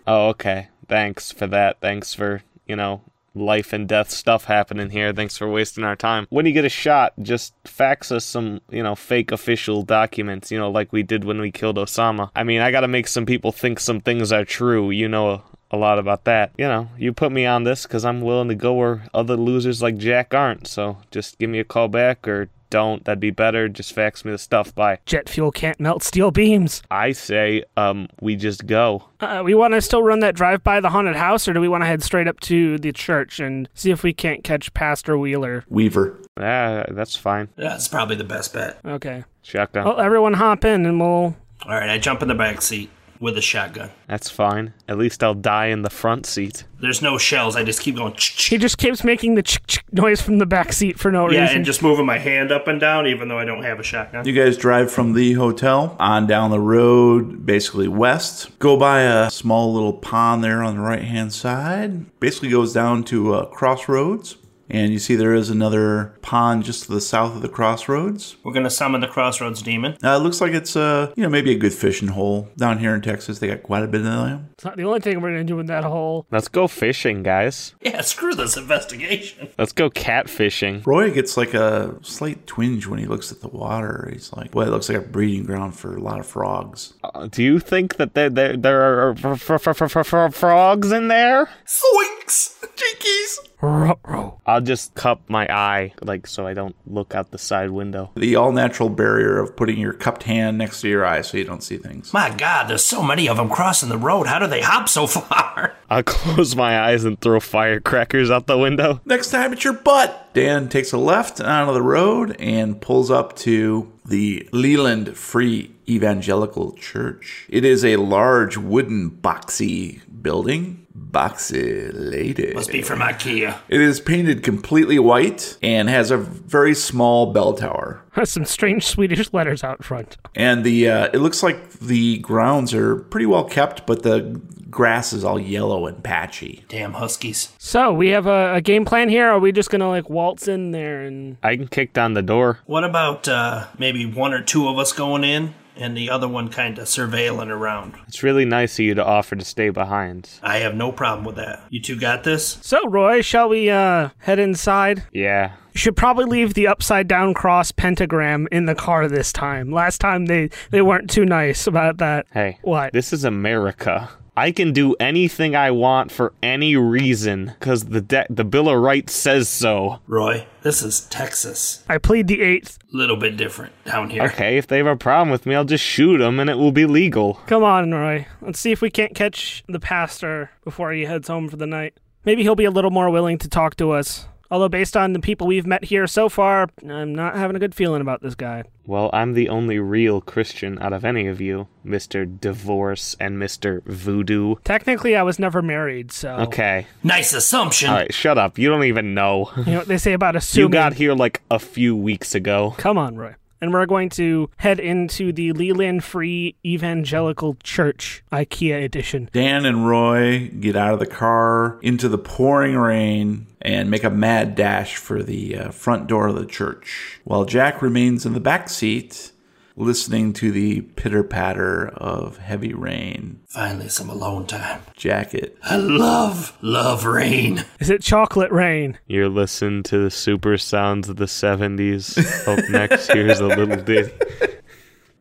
Oh, 0.06 0.28
okay. 0.28 0.68
Thanks 0.88 1.30
for 1.30 1.46
that. 1.46 1.80
Thanks 1.80 2.14
for, 2.14 2.42
you 2.66 2.76
know, 2.76 3.02
life 3.34 3.72
and 3.72 3.88
death 3.88 4.10
stuff 4.10 4.44
happening 4.44 4.90
here. 4.90 5.12
Thanks 5.12 5.38
for 5.38 5.48
wasting 5.48 5.84
our 5.84 5.96
time. 5.96 6.26
When 6.30 6.44
you 6.44 6.52
get 6.52 6.64
a 6.64 6.68
shot, 6.68 7.12
just 7.22 7.54
fax 7.64 8.10
us 8.12 8.24
some, 8.24 8.60
you 8.70 8.82
know, 8.82 8.94
fake 8.94 9.32
official 9.32 9.82
documents, 9.82 10.50
you 10.50 10.58
know, 10.58 10.70
like 10.70 10.92
we 10.92 11.02
did 11.02 11.24
when 11.24 11.40
we 11.40 11.50
killed 11.50 11.76
Osama. 11.76 12.30
I 12.34 12.44
mean, 12.44 12.60
I 12.60 12.70
gotta 12.70 12.88
make 12.88 13.08
some 13.08 13.26
people 13.26 13.52
think 13.52 13.80
some 13.80 14.00
things 14.00 14.32
are 14.32 14.44
true. 14.44 14.90
You 14.90 15.08
know 15.08 15.42
a 15.70 15.76
lot 15.76 15.98
about 15.98 16.24
that. 16.24 16.52
You 16.58 16.66
know, 16.66 16.88
you 16.98 17.12
put 17.12 17.32
me 17.32 17.46
on 17.46 17.64
this 17.64 17.84
because 17.84 18.04
I'm 18.04 18.20
willing 18.20 18.48
to 18.48 18.54
go 18.54 18.74
where 18.74 19.06
other 19.14 19.36
losers 19.36 19.80
like 19.80 19.96
Jack 19.96 20.34
aren't. 20.34 20.66
So 20.66 20.98
just 21.10 21.38
give 21.38 21.48
me 21.48 21.60
a 21.60 21.64
call 21.64 21.88
back 21.88 22.28
or 22.28 22.48
don't. 22.72 23.04
That'd 23.04 23.20
be 23.20 23.30
better. 23.30 23.68
Just 23.68 23.92
fax 23.92 24.24
me 24.24 24.32
the 24.32 24.38
stuff 24.38 24.74
by. 24.74 24.98
Jet 25.04 25.28
fuel 25.28 25.52
can't 25.52 25.78
melt 25.78 26.02
steel 26.02 26.30
beams. 26.30 26.82
I 26.90 27.12
say, 27.12 27.64
um, 27.76 28.08
we 28.20 28.34
just 28.34 28.66
go. 28.66 29.04
Uh, 29.20 29.42
we 29.44 29.54
want 29.54 29.74
to 29.74 29.82
still 29.82 30.02
run 30.02 30.20
that 30.20 30.34
drive 30.34 30.64
by 30.64 30.80
the 30.80 30.88
haunted 30.88 31.14
house, 31.14 31.46
or 31.46 31.52
do 31.52 31.60
we 31.60 31.68
want 31.68 31.82
to 31.82 31.86
head 31.86 32.02
straight 32.02 32.26
up 32.26 32.40
to 32.40 32.78
the 32.78 32.90
church 32.90 33.38
and 33.38 33.68
see 33.74 33.90
if 33.90 34.02
we 34.02 34.14
can't 34.14 34.42
catch 34.42 34.72
Pastor 34.72 35.18
Wheeler? 35.18 35.64
Weaver. 35.68 36.18
Ah, 36.38 36.84
that's 36.88 37.14
fine. 37.14 37.50
Yeah, 37.58 37.68
That's 37.68 37.88
probably 37.88 38.16
the 38.16 38.24
best 38.24 38.54
bet. 38.54 38.80
Okay. 38.84 39.24
Shotgun. 39.42 39.84
Well, 39.84 40.00
everyone 40.00 40.32
hop 40.32 40.64
in 40.64 40.86
and 40.86 40.98
we'll. 40.98 41.36
All 41.64 41.70
right, 41.78 41.90
I 41.90 41.98
jump 41.98 42.22
in 42.22 42.28
the 42.28 42.34
back 42.34 42.62
seat 42.62 42.90
with 43.22 43.38
a 43.38 43.40
shotgun. 43.40 43.90
That's 44.08 44.28
fine. 44.28 44.74
At 44.88 44.98
least 44.98 45.22
I'll 45.22 45.32
die 45.34 45.66
in 45.66 45.82
the 45.82 45.88
front 45.90 46.26
seat. 46.26 46.64
There's 46.80 47.00
no 47.00 47.16
shells. 47.16 47.54
I 47.56 47.62
just 47.62 47.80
keep 47.80 47.94
going. 47.96 48.12
ch-ch. 48.14 48.46
He 48.48 48.58
just 48.58 48.76
keeps 48.76 49.04
making 49.04 49.36
the 49.36 49.42
chick 49.42 49.64
chick 49.68 49.84
noise 49.92 50.20
from 50.20 50.38
the 50.38 50.46
back 50.46 50.72
seat 50.72 50.98
for 50.98 51.12
no 51.12 51.22
Yeah, 51.30 51.40
reason. 51.42 51.44
Yeah, 51.44 51.52
and 51.56 51.64
just 51.64 51.82
moving 51.82 52.04
my 52.04 52.18
hand 52.18 52.50
up 52.50 52.66
and 52.66 52.80
down, 52.80 53.06
even 53.06 53.28
though 53.28 53.38
I 53.38 53.44
don't 53.44 53.62
have 53.62 53.78
a 53.78 53.84
shotgun. 53.84 54.26
You 54.26 54.32
guys 54.34 54.56
drive 54.58 54.90
from 54.90 55.12
the 55.12 55.34
hotel 55.34 55.96
on 56.00 56.26
down 56.26 56.50
the 56.50 56.58
road, 56.60 57.46
basically 57.46 57.86
west. 57.88 58.58
Go 58.58 58.76
by 58.76 59.02
a 59.02 59.30
small 59.30 59.72
little 59.72 59.92
pond 59.92 60.42
there 60.42 60.62
on 60.62 60.74
the 60.74 60.82
right 60.82 61.04
hand 61.04 61.32
side. 61.32 62.18
Basically 62.18 62.48
goes 62.50 62.72
down 62.72 63.04
to 63.04 63.34
uh, 63.34 63.44
crossroads. 63.46 64.36
And 64.72 64.92
you 64.92 64.98
see 64.98 65.14
there 65.14 65.34
is 65.34 65.50
another 65.50 66.14
pond 66.22 66.64
just 66.64 66.84
to 66.84 66.92
the 66.92 67.00
south 67.00 67.36
of 67.36 67.42
the 67.42 67.48
crossroads. 67.48 68.36
We're 68.42 68.54
gonna 68.54 68.70
summon 68.70 69.00
the 69.02 69.06
crossroads 69.06 69.60
demon. 69.62 69.96
Uh, 70.02 70.16
it 70.18 70.22
looks 70.22 70.40
like 70.40 70.52
it's 70.52 70.74
uh, 70.76 71.12
you 71.16 71.22
know 71.22 71.28
maybe 71.28 71.52
a 71.52 71.58
good 71.58 71.72
fishing 71.74 72.08
hole 72.08 72.48
down 72.56 72.78
here 72.78 72.94
in 72.94 73.02
Texas. 73.02 73.38
They 73.38 73.48
got 73.48 73.62
quite 73.62 73.82
a 73.82 73.86
bit 73.86 74.00
of 74.00 74.06
them. 74.06 74.48
it's 74.54 74.64
not 74.64 74.76
the 74.76 74.84
only 74.84 75.00
thing 75.00 75.20
we're 75.20 75.30
going 75.32 75.46
to 75.46 75.52
do 75.52 75.60
in 75.60 75.66
that 75.66 75.84
hole. 75.84 76.26
Let's 76.30 76.48
go 76.48 76.66
fishing, 76.68 77.22
guys. 77.22 77.74
Yeah, 77.82 78.00
screw 78.00 78.34
this 78.34 78.56
investigation. 78.56 79.48
Let's 79.58 79.72
go 79.72 79.90
catfishing. 79.90 80.86
Roy 80.86 81.10
gets 81.12 81.36
like 81.36 81.52
a 81.54 81.94
slight 82.02 82.46
twinge 82.46 82.86
when 82.86 82.98
he 82.98 83.06
looks 83.06 83.30
at 83.30 83.40
the 83.42 83.48
water. 83.48 84.08
He's 84.12 84.32
like, 84.32 84.54
"Well, 84.54 84.66
it 84.66 84.70
looks 84.70 84.88
like 84.88 84.98
a 84.98 85.02
breeding 85.02 85.44
ground 85.44 85.76
for 85.76 85.94
a 85.96 86.00
lot 86.00 86.18
of 86.18 86.26
frogs." 86.26 86.94
Uh, 87.04 87.26
do 87.26 87.42
you 87.42 87.58
think 87.58 87.96
that 87.96 88.14
there 88.14 88.30
there, 88.30 88.56
there 88.56 88.80
are 88.82 89.10
f- 89.10 89.50
f- 89.50 89.68
f- 89.68 89.82
f- 89.82 90.14
f- 90.14 90.34
frogs 90.34 90.90
in 90.92 91.08
there? 91.08 91.50
Zoinks! 91.66 92.54
Jinkies! 92.76 93.36
Ruh-roh. 93.62 94.40
I'll 94.44 94.60
just 94.60 94.94
cup 94.94 95.22
my 95.28 95.46
eye, 95.46 95.94
like 96.02 96.26
so 96.26 96.46
I 96.46 96.52
don't 96.52 96.74
look 96.86 97.14
out 97.14 97.30
the 97.30 97.38
side 97.38 97.70
window. 97.70 98.10
The 98.16 98.34
all-natural 98.34 98.88
barrier 98.88 99.38
of 99.38 99.56
putting 99.56 99.78
your 99.78 99.92
cupped 99.92 100.24
hand 100.24 100.58
next 100.58 100.80
to 100.80 100.88
your 100.88 101.06
eye 101.06 101.22
so 101.22 101.38
you 101.38 101.44
don't 101.44 101.62
see 101.62 101.78
things. 101.78 102.12
My 102.12 102.34
God, 102.34 102.68
there's 102.68 102.84
so 102.84 103.02
many 103.02 103.28
of 103.28 103.36
them 103.36 103.48
crossing 103.48 103.88
the 103.88 103.96
road. 103.98 104.26
How 104.26 104.40
do 104.40 104.48
they 104.48 104.62
hop 104.62 104.88
so 104.88 105.06
far? 105.06 105.76
I'll 105.88 106.02
close 106.02 106.56
my 106.56 106.80
eyes 106.80 107.04
and 107.04 107.20
throw 107.20 107.38
firecrackers 107.38 108.30
out 108.30 108.46
the 108.46 108.58
window. 108.58 109.00
Next 109.04 109.30
time 109.30 109.52
it's 109.52 109.62
your 109.62 109.74
butt. 109.74 110.30
Dan 110.34 110.68
takes 110.68 110.92
a 110.92 110.98
left 110.98 111.40
onto 111.40 111.72
the 111.72 111.82
road 111.82 112.34
and 112.40 112.80
pulls 112.80 113.10
up 113.10 113.36
to 113.36 113.92
the 114.04 114.48
Leland 114.52 115.16
Free 115.16 115.70
Evangelical 115.88 116.72
Church. 116.72 117.46
It 117.48 117.64
is 117.64 117.84
a 117.84 117.96
large 117.96 118.56
wooden 118.56 119.10
boxy 119.10 120.00
building. 120.22 120.86
Boxy 120.96 121.90
lady. 121.92 122.52
Must 122.54 122.70
be 122.70 122.82
from 122.82 123.00
IKEA. 123.00 123.58
It 123.68 123.80
is 123.80 124.00
painted 124.00 124.42
completely 124.42 124.98
white 124.98 125.58
and 125.62 125.88
has 125.88 126.10
a 126.10 126.16
very 126.16 126.74
small 126.74 127.32
bell 127.32 127.54
tower. 127.54 128.02
Has 128.12 128.30
some 128.30 128.44
strange 128.44 128.86
Swedish 128.86 129.32
letters 129.32 129.64
out 129.64 129.84
front. 129.84 130.16
And 130.34 130.64
the 130.64 130.88
uh, 130.88 131.10
it 131.12 131.18
looks 131.18 131.42
like 131.42 131.72
the 131.80 132.18
grounds 132.18 132.74
are 132.74 132.96
pretty 132.96 133.26
well 133.26 133.44
kept, 133.44 133.86
but 133.86 134.02
the 134.02 134.40
grass 134.70 135.12
is 135.12 135.22
all 135.22 135.38
yellow 135.38 135.86
and 135.86 136.02
patchy. 136.02 136.64
Damn 136.68 136.94
huskies. 136.94 137.52
So 137.58 137.92
we 137.92 138.08
have 138.08 138.26
a, 138.26 138.54
a 138.54 138.60
game 138.60 138.84
plan 138.84 139.08
here. 139.08 139.28
Are 139.28 139.38
we 139.38 139.52
just 139.52 139.70
going 139.70 139.80
to 139.80 139.88
like 139.88 140.08
waltz 140.10 140.48
in 140.48 140.72
there 140.72 141.02
and 141.02 141.36
I 141.42 141.56
can 141.56 141.68
kick 141.68 141.92
down 141.92 142.14
the 142.14 142.22
door. 142.22 142.58
What 142.66 142.82
about 142.84 143.28
uh, 143.28 143.66
maybe 143.78 144.06
one 144.06 144.32
or 144.32 144.42
two 144.42 144.68
of 144.68 144.78
us 144.78 144.92
going 144.92 145.24
in 145.24 145.54
and 145.76 145.96
the 145.96 146.10
other 146.10 146.28
one 146.28 146.48
kind 146.48 146.78
of 146.78 146.86
surveilling 146.86 147.48
around? 147.48 147.94
It's 148.08 148.22
really 148.22 148.44
nice 148.44 148.78
of 148.78 148.84
you 148.84 148.94
to 148.94 149.04
offer 149.04 149.36
to 149.36 149.44
stay 149.44 149.70
behind. 149.70 150.28
I 150.42 150.58
have 150.58 150.74
no 150.74 150.92
problem 150.92 151.24
with 151.24 151.36
that. 151.36 151.62
You 151.70 151.80
two 151.80 151.98
got 151.98 152.24
this? 152.24 152.58
So, 152.62 152.86
Roy, 152.88 153.22
shall 153.22 153.48
we 153.48 153.70
uh, 153.70 154.10
head 154.18 154.38
inside? 154.38 155.04
Yeah. 155.12 155.52
You 155.72 155.78
should 155.78 155.96
probably 155.96 156.26
leave 156.26 156.54
the 156.54 156.66
upside 156.66 157.08
down 157.08 157.32
cross 157.32 157.72
pentagram 157.72 158.46
in 158.52 158.66
the 158.66 158.74
car 158.74 159.08
this 159.08 159.32
time. 159.32 159.70
Last 159.70 160.00
time 160.00 160.26
they, 160.26 160.50
they 160.70 160.82
weren't 160.82 161.08
too 161.08 161.24
nice 161.24 161.66
about 161.66 161.96
that. 161.98 162.26
Hey. 162.32 162.58
What? 162.62 162.92
This 162.92 163.12
is 163.12 163.24
America. 163.24 164.10
I 164.34 164.50
can 164.50 164.72
do 164.72 164.94
anything 164.98 165.54
I 165.54 165.70
want 165.72 166.10
for 166.10 166.32
any 166.42 166.74
reason 166.74 167.52
because 167.58 167.84
the 167.84 168.00
de- 168.00 168.26
the 168.30 168.44
Bill 168.44 168.70
of 168.70 168.80
Rights 168.80 169.12
says 169.12 169.46
so. 169.48 169.98
Roy, 170.06 170.46
this 170.62 170.82
is 170.82 171.00
Texas. 171.02 171.84
I 171.86 171.98
plead 171.98 172.28
the 172.28 172.40
eighth. 172.40 172.78
Little 172.92 173.16
bit 173.16 173.36
different 173.36 173.72
down 173.84 174.08
here. 174.08 174.22
Okay, 174.22 174.56
if 174.56 174.66
they 174.66 174.78
have 174.78 174.86
a 174.86 174.96
problem 174.96 175.30
with 175.30 175.44
me, 175.44 175.54
I'll 175.54 175.66
just 175.66 175.84
shoot 175.84 176.16
them 176.18 176.40
and 176.40 176.48
it 176.48 176.56
will 176.56 176.72
be 176.72 176.86
legal. 176.86 177.34
Come 177.46 177.62
on, 177.62 177.92
Roy. 177.92 178.26
Let's 178.40 178.58
see 178.58 178.72
if 178.72 178.80
we 178.80 178.88
can't 178.88 179.14
catch 179.14 179.64
the 179.68 179.80
pastor 179.80 180.50
before 180.64 180.92
he 180.92 181.04
heads 181.04 181.28
home 181.28 181.48
for 181.50 181.56
the 181.56 181.66
night. 181.66 181.98
Maybe 182.24 182.42
he'll 182.42 182.54
be 182.54 182.64
a 182.64 182.70
little 182.70 182.90
more 182.90 183.10
willing 183.10 183.36
to 183.38 183.48
talk 183.48 183.76
to 183.76 183.90
us. 183.90 184.26
Although, 184.52 184.68
based 184.68 184.98
on 184.98 185.14
the 185.14 185.18
people 185.18 185.46
we've 185.46 185.66
met 185.66 185.84
here 185.84 186.06
so 186.06 186.28
far, 186.28 186.68
I'm 186.86 187.14
not 187.14 187.36
having 187.36 187.56
a 187.56 187.58
good 187.58 187.74
feeling 187.74 188.02
about 188.02 188.20
this 188.20 188.34
guy. 188.34 188.64
Well, 188.84 189.08
I'm 189.10 189.32
the 189.32 189.48
only 189.48 189.78
real 189.78 190.20
Christian 190.20 190.78
out 190.78 190.92
of 190.92 191.06
any 191.06 191.26
of 191.26 191.40
you, 191.40 191.68
Mr. 191.86 192.26
Divorce 192.38 193.16
and 193.18 193.38
Mr. 193.38 193.82
Voodoo. 193.84 194.56
Technically, 194.62 195.16
I 195.16 195.22
was 195.22 195.38
never 195.38 195.62
married, 195.62 196.12
so. 196.12 196.34
Okay. 196.34 196.86
Nice 197.02 197.32
assumption. 197.32 197.88
All 197.88 197.96
right, 197.96 198.12
shut 198.12 198.36
up. 198.36 198.58
You 198.58 198.68
don't 198.68 198.84
even 198.84 199.14
know. 199.14 199.50
You 199.56 199.72
know 199.72 199.78
what 199.78 199.88
they 199.88 199.96
say 199.96 200.12
about 200.12 200.36
assuming. 200.36 200.68
You 200.68 200.72
got 200.74 200.92
here 200.92 201.14
like 201.14 201.40
a 201.50 201.58
few 201.58 201.96
weeks 201.96 202.34
ago. 202.34 202.74
Come 202.76 202.98
on, 202.98 203.16
Roy. 203.16 203.36
And 203.62 203.72
we're 203.72 203.86
going 203.86 204.08
to 204.10 204.50
head 204.56 204.80
into 204.80 205.32
the 205.32 205.52
Leland 205.52 206.02
Free 206.02 206.56
Evangelical 206.66 207.56
Church 207.62 208.24
IKEA 208.32 208.84
edition. 208.84 209.30
Dan 209.32 209.64
and 209.64 209.86
Roy 209.88 210.48
get 210.48 210.74
out 210.74 210.94
of 210.94 210.98
the 210.98 211.06
car 211.06 211.78
into 211.80 212.08
the 212.08 212.18
pouring 212.18 212.76
rain 212.76 213.46
and 213.60 213.88
make 213.88 214.02
a 214.02 214.10
mad 214.10 214.56
dash 214.56 214.96
for 214.96 215.22
the 215.22 215.56
uh, 215.56 215.70
front 215.70 216.08
door 216.08 216.26
of 216.26 216.34
the 216.34 216.44
church, 216.44 217.20
while 217.24 217.44
Jack 217.44 217.80
remains 217.80 218.26
in 218.26 218.32
the 218.32 218.40
back 218.40 218.68
seat 218.68 219.31
listening 219.76 220.32
to 220.34 220.52
the 220.52 220.82
pitter 220.82 221.22
patter 221.22 221.88
of 221.88 222.38
heavy 222.38 222.74
rain. 222.74 223.40
Finally, 223.48 223.88
some 223.88 224.10
alone 224.10 224.46
time. 224.46 224.82
Jacket. 224.96 225.56
I 225.62 225.76
love, 225.76 226.56
love 226.60 227.04
rain. 227.04 227.64
Is 227.80 227.90
it 227.90 228.02
chocolate 228.02 228.52
rain? 228.52 228.98
You're 229.06 229.28
listening 229.28 229.82
to 229.84 229.98
the 229.98 230.10
super 230.10 230.58
sounds 230.58 231.08
of 231.08 231.16
the 231.16 231.26
70s. 231.26 232.46
Up 232.46 232.68
next, 232.70 233.12
here's 233.12 233.40
a 233.40 233.46
little 233.46 233.76
ditty. 233.76 234.12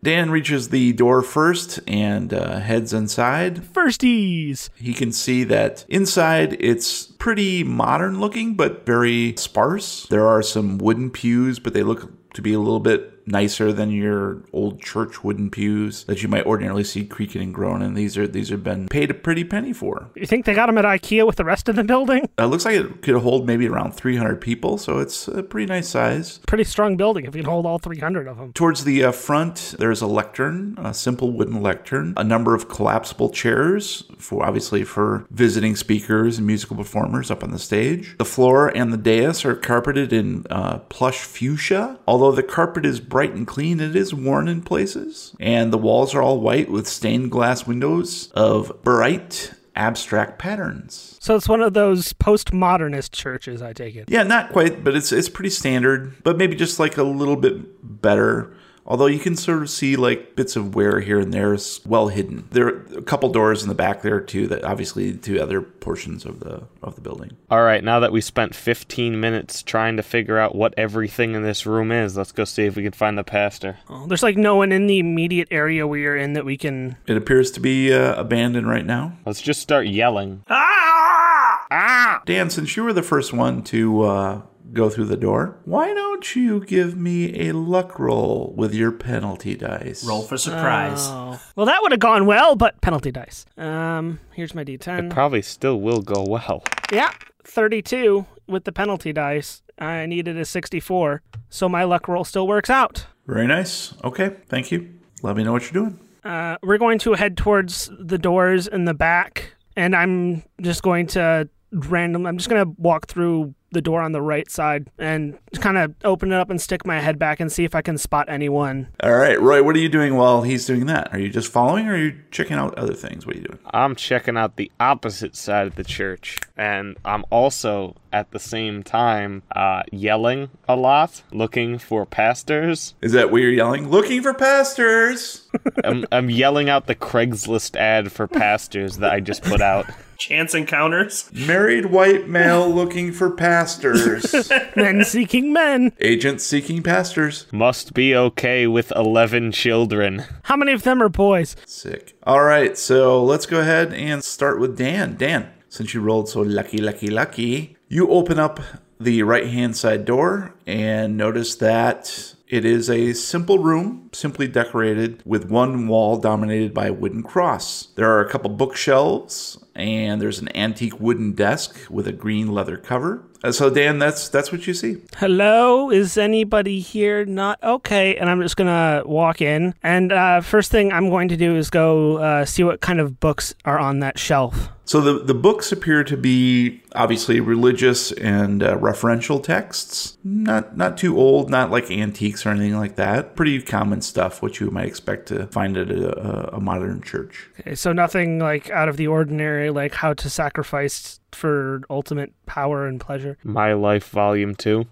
Dan 0.04 0.32
reaches 0.32 0.70
the 0.70 0.94
door 0.94 1.22
first 1.22 1.80
and 1.88 2.34
uh, 2.34 2.60
heads 2.60 2.92
inside. 2.92 3.58
Firsties. 3.58 4.70
He 4.76 4.96
can 4.96 5.12
see 5.12 5.44
that 5.44 5.86
inside 5.90 6.58
it's 6.60 7.06
pretty 7.06 7.64
modern 7.64 8.20
looking, 8.20 8.56
but 8.56 8.84
very 8.84 9.36
sparse. 9.38 10.08
There 10.08 10.28
are 10.28 10.42
some 10.42 10.80
wooden 10.80 11.12
pews, 11.12 11.60
but 11.60 11.74
they 11.76 11.84
look 11.84 12.12
to 12.34 12.42
be 12.42 12.54
a 12.54 12.60
little 12.60 12.80
bit 12.80 13.11
nicer 13.26 13.72
than 13.72 13.92
your 13.92 14.44
old 14.54 14.82
church 14.82 15.24
wooden 15.24 15.50
pews 15.50 16.04
that 16.06 16.22
you 16.24 16.30
might 16.30 16.46
ordinarily 16.46 16.84
see 16.84 17.06
creaking 17.06 17.42
and 17.42 17.54
groaning. 17.54 17.94
These 17.94 18.18
are 18.18 18.28
these 18.28 18.50
have 18.50 18.64
been 18.64 18.88
paid 18.88 19.12
a 19.12 19.14
pretty 19.14 19.44
penny 19.44 19.74
for. 19.74 20.10
You 20.16 20.26
think 20.26 20.46
they 20.46 20.54
got 20.54 20.68
them 20.68 20.78
at 20.78 20.86
IKEA 20.86 21.26
with 21.26 21.36
the 21.36 21.46
rest 21.46 21.70
of 21.70 21.76
the 21.76 21.84
building? 21.84 22.30
It 22.38 22.44
looks 22.46 22.66
like 22.66 22.76
it 22.76 23.02
could 23.02 23.16
hold 23.16 23.46
maybe 23.46 23.68
around 23.68 23.94
300 23.94 24.42
people, 24.42 24.78
so 24.78 25.00
it's 25.00 25.28
a 25.28 25.44
pretty 25.44 25.68
nice 25.68 25.90
size. 25.90 26.40
Pretty 26.48 26.64
strong 26.64 26.98
building 26.98 27.26
if 27.26 27.36
you 27.36 27.42
can 27.42 27.50
hold 27.50 27.66
all 27.66 27.80
300 27.80 28.28
of 28.28 28.38
them. 28.38 28.54
Towards 28.54 28.84
the 28.84 29.04
uh, 29.04 29.12
front, 29.12 29.76
there's 29.78 30.02
a 30.02 30.08
lectern, 30.08 30.76
a 30.78 30.94
simple 30.94 31.32
wooden 31.32 31.62
lectern, 31.62 32.14
a 32.18 32.24
number 32.24 32.56
of 32.56 32.70
collapsible 32.70 33.30
chairs 33.30 34.04
for 34.18 34.46
obviously 34.46 34.84
for 34.84 35.26
visiting 35.30 35.76
speakers 35.76 36.38
and 36.38 36.48
musical 36.48 36.76
performers 36.76 37.32
up 37.32 37.44
on 37.44 37.52
the 37.52 37.60
stage. 37.60 38.16
The 38.18 38.26
floor 38.26 38.76
and 38.76 38.94
the 38.94 38.98
dais 38.98 39.46
are 39.46 39.56
carpeted 39.56 40.14
in 40.14 40.46
uh, 40.50 40.80
plush 40.90 41.20
fuchsia. 41.20 42.00
Although 42.08 42.32
the 42.32 42.44
carpet 42.44 42.86
is 42.86 43.00
bright 43.12 43.34
and 43.34 43.45
clean, 43.45 43.80
it 43.80 43.95
is 43.95 44.13
worn 44.15 44.47
in 44.47 44.63
places. 44.63 45.36
And 45.39 45.71
the 45.71 45.78
walls 45.78 46.15
are 46.15 46.21
all 46.24 46.39
white 46.39 46.71
with 46.71 46.88
stained 46.88 47.30
glass 47.30 47.67
windows 47.67 48.32
of 48.32 48.82
bright 48.82 49.54
abstract 49.76 50.39
patterns. 50.39 51.17
So 51.19 51.36
it's 51.36 51.47
one 51.47 51.62
of 51.62 51.74
those 51.74 52.13
postmodernist 52.13 53.12
churches, 53.12 53.62
I 53.62 53.74
take 53.74 53.95
it. 53.95 54.06
Yeah, 54.10 54.24
not 54.24 54.52
quite, 54.52 54.84
but 54.84 54.95
it's 54.95 55.12
it's 55.12 55.30
pretty 55.30 55.50
standard, 55.50 56.24
but 56.24 56.38
maybe 56.38 56.56
just 56.56 56.80
like 56.80 56.97
a 56.97 57.04
little 57.04 57.36
bit 57.36 58.02
better. 58.02 58.56
Although 58.86 59.08
you 59.08 59.20
can 59.20 59.36
sort 59.36 59.62
of 59.62 59.70
see 59.70 59.96
like 59.96 60.36
bits 60.36 60.56
of 60.56 60.74
wear 60.74 61.00
here 61.00 61.20
and 61.20 61.34
there 61.34 61.54
is 61.54 61.82
well 61.86 62.08
hidden. 62.08 62.48
There 62.52 62.67
are 62.67 62.86
a 62.98 63.02
couple 63.02 63.30
doors 63.30 63.62
in 63.62 63.70
the 63.70 63.76
back 63.76 64.02
there 64.02 64.20
too 64.20 64.48
that 64.48 64.63
obviously 64.63 65.02
lead 65.02 65.24
to 65.24 65.39
other 65.39 65.62
portions 65.62 66.26
of 66.26 66.39
the 66.39 66.63
of 66.82 66.96
the 66.96 67.02
building. 67.02 67.32
All 67.50 67.63
right, 67.63 67.84
now 67.84 68.00
that 68.00 68.12
we 68.12 68.22
spent 68.22 68.56
15 68.56 69.20
minutes 69.20 69.63
trying 69.63 69.98
to 69.98 70.04
figure 70.04 70.38
out 70.38 70.56
what 70.56 70.74
everything 70.78 71.36
in 71.36 71.44
this 71.44 71.65
room 71.65 71.91
is, 71.91 72.17
let's 72.17 72.32
go 72.32 72.46
see 72.46 72.65
if 72.65 72.76
we 72.76 72.84
can 72.84 72.91
find 72.91 73.17
the 73.17 73.24
pastor. 73.24 73.78
Oh, 73.89 74.08
there's 74.08 74.24
like 74.24 74.38
no 74.38 74.56
one 74.56 74.72
in 74.72 74.88
the 74.88 75.00
immediate 75.00 75.48
area 75.52 75.88
we 75.88 76.06
are 76.06 76.15
in 76.15 76.34
that 76.34 76.46
we 76.46 76.58
can. 76.58 76.98
It 77.08 77.17
appears 77.17 77.52
to 77.52 77.60
be 77.60 77.94
uh, 77.94 78.15
abandoned 78.15 78.67
right 78.67 78.86
now. 78.86 79.17
Let's 79.26 79.41
just 79.41 79.62
start 79.62 79.88
yelling. 79.88 80.44
Ah! 80.50 81.65
Ah! 81.72 82.22
Dan, 82.26 82.50
since 82.50 82.76
you 82.76 82.84
were 82.84 82.94
the 82.94 83.04
first 83.04 83.34
one 83.34 83.63
to 83.63 84.02
uh, 84.04 84.41
go 84.74 84.90
through 84.90 85.06
the 85.06 85.18
door, 85.18 85.58
why 85.66 85.94
don't 85.94 86.36
you 86.36 86.64
give 86.66 86.96
me 86.98 87.48
a 87.50 87.54
luck 87.54 88.00
roll 88.00 88.54
with 88.58 88.74
your 88.74 88.92
penalty 88.92 89.56
dice? 89.56 90.04
Roll 90.06 90.22
for 90.22 90.38
surprise. 90.38 91.00
Oh. 91.10 91.40
Well, 91.56 91.66
that 91.66 91.80
would 91.82 91.92
have 91.92 92.00
gone 92.00 92.26
well, 92.26 92.56
but 92.56 92.80
penalty 92.82 93.12
dice. 93.12 93.46
Um, 93.58 94.20
here's 94.34 94.54
my 94.56 94.62
It 94.62 94.68
D10. 94.68 95.10
probably 95.12 95.42
still 95.42 95.80
will 95.82 96.02
go 96.02 96.24
well. 96.24 96.64
yeah, 96.92 97.12
32 97.44 98.26
with 98.48 98.64
the 98.66 98.72
penalty 98.72 99.12
dice. 99.14 99.62
I 99.80 100.06
needed 100.06 100.38
a 100.38 100.46
64, 100.46 101.22
so 101.50 101.68
my 101.68 101.84
luck 101.84 102.08
roll 102.08 102.24
still 102.24 102.48
works 102.48 102.70
out. 102.70 103.08
Very 103.28 103.48
nice. 103.48 103.94
Okay, 104.04 104.36
thank 104.48 104.72
you. 104.72 104.94
Let 105.24 105.36
me 105.36 105.44
know 105.44 105.52
what 105.54 105.64
you're 105.64 105.84
doing. 105.84 106.00
Uh, 106.24 106.58
we're 106.62 106.78
going 106.78 107.00
to 107.00 107.14
head 107.14 107.36
towards 107.36 107.90
the 108.00 108.18
doors 108.18 108.68
in 108.68 108.86
the 108.86 108.94
back, 108.94 109.54
and 109.76 109.96
I'm 109.96 110.44
just 110.62 110.84
going 110.84 111.08
to 111.08 111.50
random. 111.72 112.26
I'm 112.26 112.38
just 112.38 112.50
going 112.50 112.64
to 112.64 112.76
walk 112.78 113.08
through 113.08 113.54
the 113.72 113.82
door 113.82 114.02
on 114.02 114.12
the 114.12 114.22
right 114.22 114.50
side 114.52 114.90
and 114.98 115.38
kind 115.60 115.78
of 115.78 115.96
open 116.04 116.32
it 116.32 116.36
up 116.36 116.50
and 116.50 116.62
stick 116.62 116.86
my 116.86 117.00
head 117.00 117.18
back 117.18 117.40
and 117.40 117.52
see 117.52 117.64
if 117.64 117.74
I 117.74 117.82
can 117.82 117.98
spot 117.98 118.28
anyone. 118.30 118.90
All 119.02 119.16
right, 119.16 119.40
Roy, 119.40 119.64
what 119.64 119.76
are 119.76 119.80
you 119.80 119.90
doing 119.90 120.16
while 120.16 120.42
he's 120.42 120.66
doing 120.66 120.88
that? 120.88 121.14
Are 121.14 121.20
you 121.20 121.30
just 121.30 121.52
following 121.52 121.88
or 121.88 121.94
are 121.94 121.98
you 121.98 122.20
checking 122.32 122.58
out 122.58 122.78
other 122.78 122.94
things? 122.94 123.26
What 123.26 123.36
are 123.36 123.40
you 123.40 123.46
doing? 123.46 123.60
I'm 123.74 123.96
checking 123.96 124.38
out 124.38 124.58
the 124.58 124.72
opposite 124.80 125.36
side 125.36 125.68
of 125.68 125.76
the 125.76 125.84
church, 125.84 126.38
and 126.58 126.98
I'm 127.06 127.24
also 127.30 127.96
at 128.12 128.32
the 128.32 128.40
same 128.40 128.84
time 128.84 129.44
uh, 129.56 129.84
yelling 129.92 130.50
a 130.68 130.76
lot, 130.76 131.24
looking 131.32 131.78
for 131.78 132.06
pastors. 132.06 132.94
Is 133.02 133.14
that 133.14 133.32
where 133.32 133.42
you're 133.42 133.54
yelling, 133.54 133.90
looking 133.90 134.22
for 134.22 134.34
pastors? 134.34 135.48
I'm, 135.86 136.06
I'm 136.12 136.30
yelling 136.30 136.70
out 136.70 136.88
the 136.88 136.96
Craigslist 136.96 137.78
ad 137.78 138.12
for 138.12 138.28
pastors 138.28 138.98
that 138.98 139.14
I 139.14 139.22
just 139.22 139.44
put 139.44 139.62
out. 139.62 139.86
Chance 140.22 140.54
encounters. 140.54 141.32
Married 141.34 141.88
white 141.88 142.28
male 142.28 142.70
looking 142.70 143.12
for 143.12 143.32
pastors. 143.32 144.52
Men 144.76 145.04
seeking 145.04 145.52
men. 145.52 145.94
Agents 146.00 146.44
seeking 146.44 146.84
pastors. 146.84 147.48
Must 147.52 147.96
be 147.96 148.16
okay 148.16 148.68
with 148.68 148.94
11 148.96 149.52
children. 149.52 150.26
How 150.44 150.56
many 150.56 150.74
of 150.74 150.84
them 150.84 151.02
are 151.02 151.10
boys? 151.10 151.56
Sick. 151.66 152.16
All 152.22 152.44
right, 152.44 152.78
so 152.78 153.24
let's 153.24 153.48
go 153.48 153.62
ahead 153.62 153.96
and 153.96 154.24
start 154.24 154.60
with 154.60 154.78
Dan. 154.78 155.18
Dan, 155.18 155.50
since 155.70 155.96
you 155.96 156.02
rolled 156.02 156.30
so 156.30 156.42
lucky, 156.42 156.78
lucky, 156.78 157.10
lucky, 157.10 157.76
you 157.88 158.08
open 158.12 158.38
up 158.38 158.60
the 159.00 159.24
right 159.24 159.48
hand 159.48 159.76
side 159.76 160.06
door 160.06 160.54
and 160.68 161.18
notice 161.18 161.56
that 161.56 162.36
it 162.48 162.66
is 162.66 162.90
a 162.90 163.14
simple 163.14 163.60
room, 163.60 164.10
simply 164.12 164.48
decorated 164.48 165.24
with 165.26 165.50
one 165.50 165.88
wall 165.88 166.18
dominated 166.18 166.74
by 166.74 166.88
a 166.88 166.94
wooden 166.94 167.24
cross. 167.24 167.88
There 167.96 168.12
are 168.12 168.20
a 168.20 168.30
couple 168.30 168.50
bookshelves 168.52 169.58
and 169.82 170.22
there's 170.22 170.39
an 170.39 170.56
antique 170.56 171.00
wooden 171.00 171.34
desk 171.34 171.76
with 171.89 172.08
a 172.08 172.12
green 172.12 172.52
leather 172.54 172.78
cover. 172.78 173.24
Uh, 173.44 173.52
So 173.52 173.70
Dan, 173.70 173.98
that's 174.00 174.30
that's 174.30 174.52
what 174.52 174.67
you 174.67 174.74
see. 174.74 174.98
Hello, 175.17 175.89
is 175.89 176.17
anybody 176.17 176.80
here? 176.80 177.26
Not 177.26 177.62
okay. 177.63 178.15
And 178.15 178.30
I'm 178.30 178.41
just 178.41 178.56
gonna 178.56 179.02
walk 179.06 179.41
in, 179.41 179.74
and 179.82 180.12
uh, 180.12 180.41
first 180.41 180.72
thing 180.72 180.94
I'm 180.94 181.10
going 181.10 181.28
to 181.30 181.38
do 181.38 181.56
is 181.56 181.70
go 181.70 182.17
uh, 182.17 182.46
see 182.46 182.63
what 182.63 182.82
kind 182.82 183.00
of 183.00 183.20
books 183.20 183.56
are 183.65 183.80
on 183.80 184.00
that 184.00 184.20
shelf. 184.20 184.70
So 184.84 185.00
the, 185.00 185.24
the 185.24 185.34
books 185.34 185.72
appear 185.72 186.04
to 186.04 186.17
be 186.17 186.82
obviously 186.96 187.39
religious 187.39 188.12
and 188.12 188.62
uh, 188.62 188.76
referential 188.78 189.41
texts. 189.41 190.17
Not 190.24 190.76
not 190.76 190.98
too 190.98 191.17
old, 191.17 191.50
not 191.50 191.72
like 191.72 191.89
antiques 191.89 192.46
or 192.46 192.50
anything 192.50 192.78
like 192.78 192.98
that. 192.98 193.36
Pretty 193.36 193.62
common 193.62 194.02
stuff, 194.02 194.41
what 194.41 194.60
you 194.60 194.70
might 194.70 194.88
expect 194.88 195.28
to 195.30 195.48
find 195.48 195.78
at 195.78 195.89
a, 195.89 196.58
a 196.58 196.60
modern 196.60 197.02
church. 197.02 197.50
Okay, 197.62 197.74
so 197.74 197.94
nothing 197.94 198.38
like 198.39 198.70
out 198.70 198.89
of 198.89 198.98
the 198.98 199.08
ordinary, 199.08 199.70
like 199.72 199.94
how 199.94 200.14
to 200.14 200.30
sacrifice 200.30 201.21
for 201.36 201.82
ultimate 201.89 202.34
power 202.46 202.86
and 202.86 203.00
pleasure. 203.00 203.38
My 203.44 203.74
Life 203.74 204.10
Volume 204.10 204.56
2. 204.56 204.86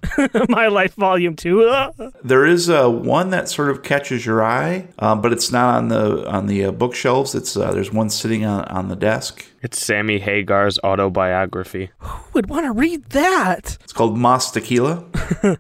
My 0.50 0.68
Life 0.68 0.96
Volume 0.96 1.36
Two. 1.36 1.60
There 2.24 2.46
is 2.46 2.70
uh, 2.70 2.90
one 2.90 3.30
that 3.32 3.50
sort 3.50 3.70
of 3.70 3.82
catches 3.84 4.26
your 4.26 4.44
eye, 4.44 4.88
uh, 5.00 5.16
but 5.16 5.32
it's 5.32 5.52
not 5.52 5.76
on 5.76 5.88
the 5.88 6.28
on 6.30 6.48
the 6.48 6.66
uh, 6.66 6.72
bookshelves. 6.72 7.34
It's 7.36 7.56
uh, 7.58 7.72
there's 7.72 7.92
one 7.92 8.10
sitting 8.10 8.46
on, 8.46 8.66
on 8.66 8.88
the 8.90 8.96
desk. 8.96 9.46
It's 9.62 9.84
Sammy 9.84 10.20
Hagar's 10.20 10.80
autobiography. 10.84 11.92
Who 12.00 12.20
would 12.34 12.50
want 12.50 12.66
to 12.66 12.72
read 12.72 13.06
that? 13.10 13.78
It's 13.84 13.92
called 13.94 14.18
Mas 14.18 14.52
Tequila. 14.52 15.04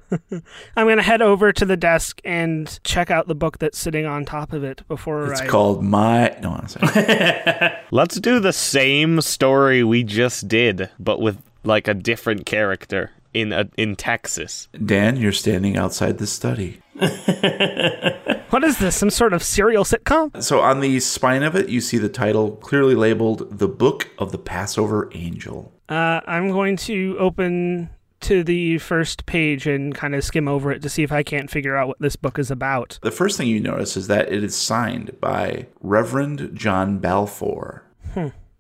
I'm 0.76 0.88
gonna 0.88 1.02
head 1.02 1.22
over 1.22 1.52
to 1.54 1.65
the 1.65 1.78
desk 1.78 2.22
and 2.24 2.80
check 2.84 3.10
out 3.12 3.28
the 3.28 3.36
book 3.36 3.58
that's 3.60 3.78
sitting 3.78 4.06
on 4.06 4.26
top 4.26 4.54
of 4.54 4.63
it 4.63 4.88
before 4.88 5.32
It's 5.32 5.42
I. 5.42 5.48
called 5.48 5.84
My. 5.84 6.36
No, 6.42 6.52
I'm 6.54 6.68
sorry. 6.68 7.74
Let's 7.92 8.20
do 8.20 8.39
the 8.39 8.54
same 8.54 9.22
story 9.22 9.84
we 9.84 10.04
just 10.04 10.48
did, 10.48 10.69
but 11.00 11.22
with 11.22 11.42
like 11.64 11.88
a 11.88 11.94
different 11.94 12.46
character 12.46 13.12
in 13.34 13.52
a, 13.54 13.70
in 13.78 13.96
Texas. 13.96 14.68
Dan, 14.84 15.18
you're 15.18 15.32
standing 15.32 15.78
outside 15.78 16.18
the 16.18 16.28
study. 16.28 16.82
What 18.50 18.64
is 18.64 18.80
this? 18.80 18.96
Some 18.96 19.12
sort 19.12 19.34
of 19.34 19.44
serial 19.44 19.84
sitcom? 19.84 20.42
So 20.42 20.60
on 20.62 20.80
the 20.80 21.00
spine 21.00 21.44
of 21.44 21.56
it, 21.56 21.70
you 21.70 21.82
see 21.82 22.00
the 22.00 22.10
title 22.10 22.54
clearly 22.58 22.96
labeled 22.96 23.60
"The 23.60 23.68
Book 23.68 24.10
of 24.18 24.32
the 24.32 24.40
Passover 24.40 25.08
Angel." 25.14 25.72
Uh, 25.88 26.22
I'm 26.26 26.50
going 26.50 26.76
to 26.78 27.16
open 27.20 27.92
to 28.22 28.44
the 28.44 28.80
first 28.80 29.28
page 29.28 29.68
and 29.68 29.94
kind 29.94 30.16
of 30.16 30.24
skim 30.24 30.48
over 30.48 30.72
it 30.72 30.82
to 30.82 30.90
see 30.90 31.04
if 31.04 31.12
I 31.12 31.22
can't 31.22 31.50
figure 31.50 31.78
out 31.78 31.88
what 31.88 32.00
this 32.00 32.16
book 32.16 32.40
is 32.40 32.50
about. 32.50 32.98
The 33.04 33.12
first 33.12 33.38
thing 33.38 33.48
you 33.48 33.60
notice 33.60 33.96
is 33.96 34.08
that 34.08 34.32
it 34.32 34.44
is 34.44 34.56
signed 34.56 35.20
by 35.22 35.68
Reverend 35.82 36.52
John 36.56 36.98
Balfour. 36.98 37.84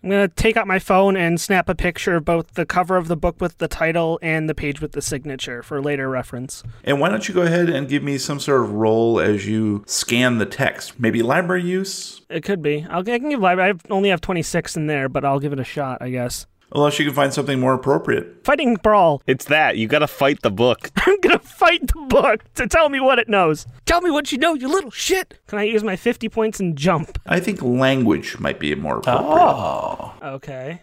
I'm 0.01 0.09
going 0.09 0.29
to 0.29 0.33
take 0.33 0.55
out 0.55 0.65
my 0.65 0.79
phone 0.79 1.17
and 1.17 1.41
snap 1.41 1.67
a 1.67 1.75
picture 1.75 2.15
of 2.15 2.23
both 2.23 2.53
the 2.53 2.65
cover 2.65 2.95
of 2.95 3.09
the 3.09 3.17
book 3.17 3.41
with 3.41 3.57
the 3.57 3.67
title 3.67 4.17
and 4.21 4.49
the 4.49 4.55
page 4.55 4.79
with 4.79 4.93
the 4.93 5.01
signature 5.01 5.61
for 5.61 5.81
later 5.81 6.09
reference. 6.09 6.63
And 6.85 7.01
why 7.01 7.09
don't 7.09 7.27
you 7.27 7.33
go 7.33 7.41
ahead 7.41 7.69
and 7.69 7.89
give 7.89 8.01
me 8.01 8.17
some 8.17 8.39
sort 8.39 8.61
of 8.61 8.71
roll 8.71 9.19
as 9.19 9.45
you 9.45 9.83
scan 9.87 10.37
the 10.37 10.45
text? 10.45 10.97
Maybe 10.99 11.21
library 11.21 11.63
use? 11.63 12.21
It 12.29 12.45
could 12.45 12.61
be. 12.61 12.87
I'll, 12.89 13.01
I 13.01 13.19
can 13.19 13.29
give 13.29 13.41
library. 13.41 13.73
I 13.73 13.93
only 13.93 14.07
have 14.09 14.21
26 14.21 14.77
in 14.77 14.87
there, 14.87 15.09
but 15.09 15.25
I'll 15.25 15.39
give 15.39 15.51
it 15.51 15.59
a 15.59 15.65
shot, 15.65 16.01
I 16.01 16.09
guess. 16.09 16.47
Unless 16.73 16.99
you 16.99 17.05
can 17.05 17.13
find 17.13 17.33
something 17.33 17.59
more 17.59 17.73
appropriate. 17.73 18.43
Fighting 18.43 18.75
brawl. 18.75 19.21
It's 19.25 19.45
that. 19.45 19.77
You 19.77 19.87
gotta 19.87 20.07
fight 20.07 20.41
the 20.41 20.51
book. 20.51 20.91
I'm 20.97 21.19
gonna 21.21 21.39
fight 21.39 21.87
the 21.87 22.05
book 22.07 22.43
to 22.55 22.67
tell 22.67 22.89
me 22.89 22.99
what 22.99 23.19
it 23.19 23.27
knows. 23.29 23.65
Tell 23.85 24.01
me 24.01 24.11
what 24.11 24.31
you 24.31 24.37
know, 24.37 24.53
you 24.53 24.67
little 24.67 24.91
shit. 24.91 25.39
Can 25.47 25.57
I 25.59 25.63
use 25.63 25.83
my 25.83 25.95
50 25.95 26.29
points 26.29 26.59
and 26.59 26.77
jump? 26.77 27.19
I 27.25 27.39
think 27.39 27.61
language 27.61 28.39
might 28.39 28.59
be 28.59 28.73
more 28.75 28.97
appropriate. 28.97 29.29
Oh. 29.29 30.13
Okay. 30.21 30.81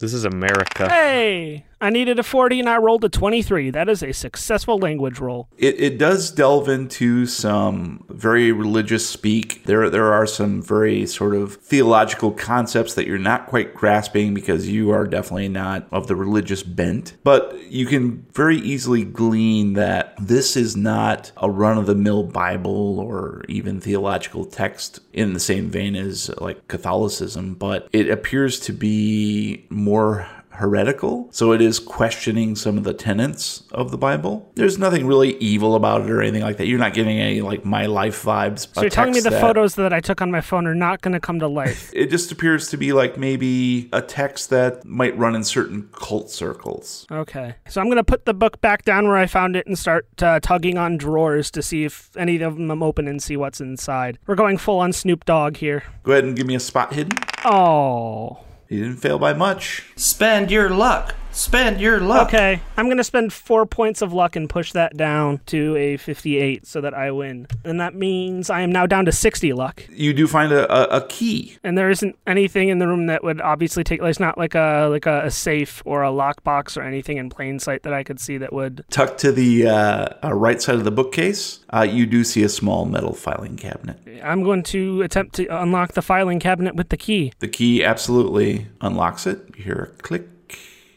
This 0.00 0.12
is 0.12 0.24
America. 0.24 0.88
Hey, 0.88 1.64
I 1.80 1.90
needed 1.90 2.18
a 2.18 2.22
40 2.22 2.60
and 2.60 2.68
I 2.68 2.78
rolled 2.78 3.04
a 3.04 3.08
23. 3.08 3.70
That 3.70 3.88
is 3.88 4.02
a 4.02 4.12
successful 4.12 4.78
language 4.78 5.20
roll. 5.20 5.48
It, 5.58 5.78
it 5.78 5.98
does 5.98 6.30
delve 6.30 6.68
into 6.68 7.26
some 7.26 8.04
very 8.08 8.52
religious 8.52 9.08
speak. 9.08 9.64
There 9.64 9.90
there 9.90 10.12
are 10.12 10.26
some 10.26 10.62
very 10.62 11.06
sort 11.06 11.34
of 11.34 11.56
theological 11.56 12.32
concepts 12.32 12.94
that 12.94 13.06
you're 13.06 13.18
not 13.18 13.46
quite 13.46 13.74
grasping 13.74 14.34
because 14.34 14.68
you 14.68 14.90
are 14.90 15.03
definitely 15.06 15.48
not 15.48 15.86
of 15.90 16.06
the 16.06 16.16
religious 16.16 16.62
bent. 16.62 17.14
But 17.24 17.70
you 17.70 17.86
can 17.86 18.26
very 18.32 18.58
easily 18.58 19.04
glean 19.04 19.74
that 19.74 20.14
this 20.18 20.56
is 20.56 20.76
not 20.76 21.32
a 21.36 21.50
run 21.50 21.78
of 21.78 21.86
the 21.86 21.94
mill 21.94 22.24
Bible 22.24 22.98
or 23.00 23.44
even 23.48 23.80
theological 23.80 24.44
text 24.44 25.00
in 25.12 25.32
the 25.32 25.40
same 25.40 25.70
vein 25.70 25.94
as 25.96 26.30
like 26.38 26.66
Catholicism, 26.68 27.54
but 27.54 27.88
it 27.92 28.10
appears 28.10 28.60
to 28.60 28.72
be 28.72 29.66
more 29.70 30.28
heretical. 30.54 31.28
So 31.30 31.52
it 31.52 31.60
is 31.60 31.78
questioning 31.78 32.56
some 32.56 32.78
of 32.78 32.84
the 32.84 32.94
tenets 32.94 33.64
of 33.72 33.90
the 33.90 33.98
Bible. 33.98 34.50
There's 34.54 34.78
nothing 34.78 35.06
really 35.06 35.36
evil 35.38 35.74
about 35.74 36.02
it 36.02 36.10
or 36.10 36.20
anything 36.22 36.42
like 36.42 36.56
that. 36.58 36.66
You're 36.66 36.78
not 36.78 36.94
getting 36.94 37.18
any 37.18 37.40
like 37.40 37.64
my 37.64 37.86
life 37.86 38.22
vibes. 38.22 38.68
So 38.74 38.82
you're 38.82 38.90
telling 38.90 39.12
me 39.12 39.20
the 39.20 39.30
photos 39.30 39.74
that 39.76 39.92
I 39.92 40.00
took 40.00 40.20
on 40.22 40.30
my 40.30 40.40
phone 40.40 40.66
are 40.66 40.74
not 40.74 41.00
going 41.02 41.12
to 41.12 41.20
come 41.20 41.40
to 41.40 41.48
life. 41.48 41.92
It 42.04 42.10
just 42.10 42.32
appears 42.32 42.68
to 42.70 42.76
be 42.76 42.92
like 42.92 43.16
maybe 43.18 43.88
a 43.92 44.02
text 44.02 44.50
that 44.50 44.84
might 44.84 45.16
run 45.16 45.34
in 45.36 45.44
certain 45.44 45.88
cult 45.92 46.30
circles. 46.30 47.06
okay. 47.10 47.54
So 47.68 47.80
I'm 47.80 47.86
going 47.86 47.96
to 47.96 48.04
put 48.04 48.24
the 48.24 48.34
book 48.34 48.60
back 48.60 48.84
down 48.84 49.06
where 49.06 49.16
I 49.16 49.26
found 49.26 49.56
it 49.56 49.66
and 49.66 49.78
start 49.78 50.06
uh, 50.22 50.40
tugging 50.40 50.76
on 50.76 50.96
drawers 50.96 51.50
to 51.52 51.62
see 51.62 51.84
if 51.84 52.14
any 52.16 52.40
of 52.42 52.56
them 52.56 52.82
open 52.82 53.06
and 53.08 53.22
see 53.22 53.36
what's 53.36 53.60
inside. 53.60 54.18
We're 54.26 54.34
going 54.34 54.58
full 54.58 54.80
on 54.80 54.92
Snoop 54.92 55.24
Dogg 55.24 55.56
here. 55.56 55.84
Go 56.02 56.12
ahead 56.12 56.24
and 56.24 56.36
give 56.36 56.46
me 56.46 56.54
a 56.54 56.60
spot 56.60 56.92
hidden. 56.92 57.16
Oh. 57.44 58.43
You 58.68 58.84
didn't 58.84 59.00
fail 59.00 59.18
by 59.18 59.34
much. 59.34 59.84
Spend 59.96 60.50
your 60.50 60.70
luck. 60.70 61.14
Spend 61.34 61.80
your 61.80 61.98
luck. 61.98 62.28
Okay, 62.28 62.60
I'm 62.76 62.88
gonna 62.88 63.02
spend 63.02 63.32
four 63.32 63.66
points 63.66 64.02
of 64.02 64.12
luck 64.12 64.36
and 64.36 64.48
push 64.48 64.70
that 64.70 64.96
down 64.96 65.40
to 65.46 65.74
a 65.76 65.96
58 65.96 66.64
so 66.64 66.80
that 66.80 66.94
I 66.94 67.10
win. 67.10 67.48
And 67.64 67.80
that 67.80 67.94
means 67.96 68.50
I 68.50 68.60
am 68.60 68.70
now 68.70 68.86
down 68.86 69.04
to 69.06 69.12
60 69.12 69.52
luck. 69.52 69.84
You 69.90 70.14
do 70.14 70.28
find 70.28 70.52
a, 70.52 70.72
a, 70.72 70.98
a 70.98 71.06
key. 71.08 71.58
And 71.64 71.76
there 71.76 71.90
isn't 71.90 72.16
anything 72.24 72.68
in 72.68 72.78
the 72.78 72.86
room 72.86 73.06
that 73.06 73.24
would 73.24 73.40
obviously 73.40 73.82
take. 73.82 74.00
It's 74.00 74.20
not 74.20 74.38
like 74.38 74.54
a 74.54 74.86
like 74.88 75.06
a, 75.06 75.24
a 75.24 75.30
safe 75.30 75.82
or 75.84 76.04
a 76.04 76.10
lockbox 76.10 76.76
or 76.76 76.82
anything 76.82 77.16
in 77.16 77.30
plain 77.30 77.58
sight 77.58 77.82
that 77.82 77.92
I 77.92 78.04
could 78.04 78.20
see 78.20 78.38
that 78.38 78.52
would. 78.52 78.84
Tucked 78.90 79.18
to 79.22 79.32
the 79.32 79.66
uh, 79.66 80.08
uh, 80.22 80.32
right 80.32 80.62
side 80.62 80.76
of 80.76 80.84
the 80.84 80.92
bookcase, 80.92 81.64
uh, 81.70 81.82
you 81.82 82.06
do 82.06 82.22
see 82.22 82.44
a 82.44 82.48
small 82.48 82.84
metal 82.84 83.12
filing 83.12 83.56
cabinet. 83.56 83.98
I'm 84.22 84.44
going 84.44 84.62
to 84.64 85.02
attempt 85.02 85.34
to 85.36 85.46
unlock 85.46 85.94
the 85.94 86.02
filing 86.02 86.38
cabinet 86.38 86.76
with 86.76 86.90
the 86.90 86.96
key. 86.96 87.32
The 87.40 87.48
key 87.48 87.82
absolutely 87.82 88.68
unlocks 88.80 89.26
it. 89.26 89.40
You 89.56 89.64
hear 89.64 89.92
a 89.98 90.02
click, 90.02 90.28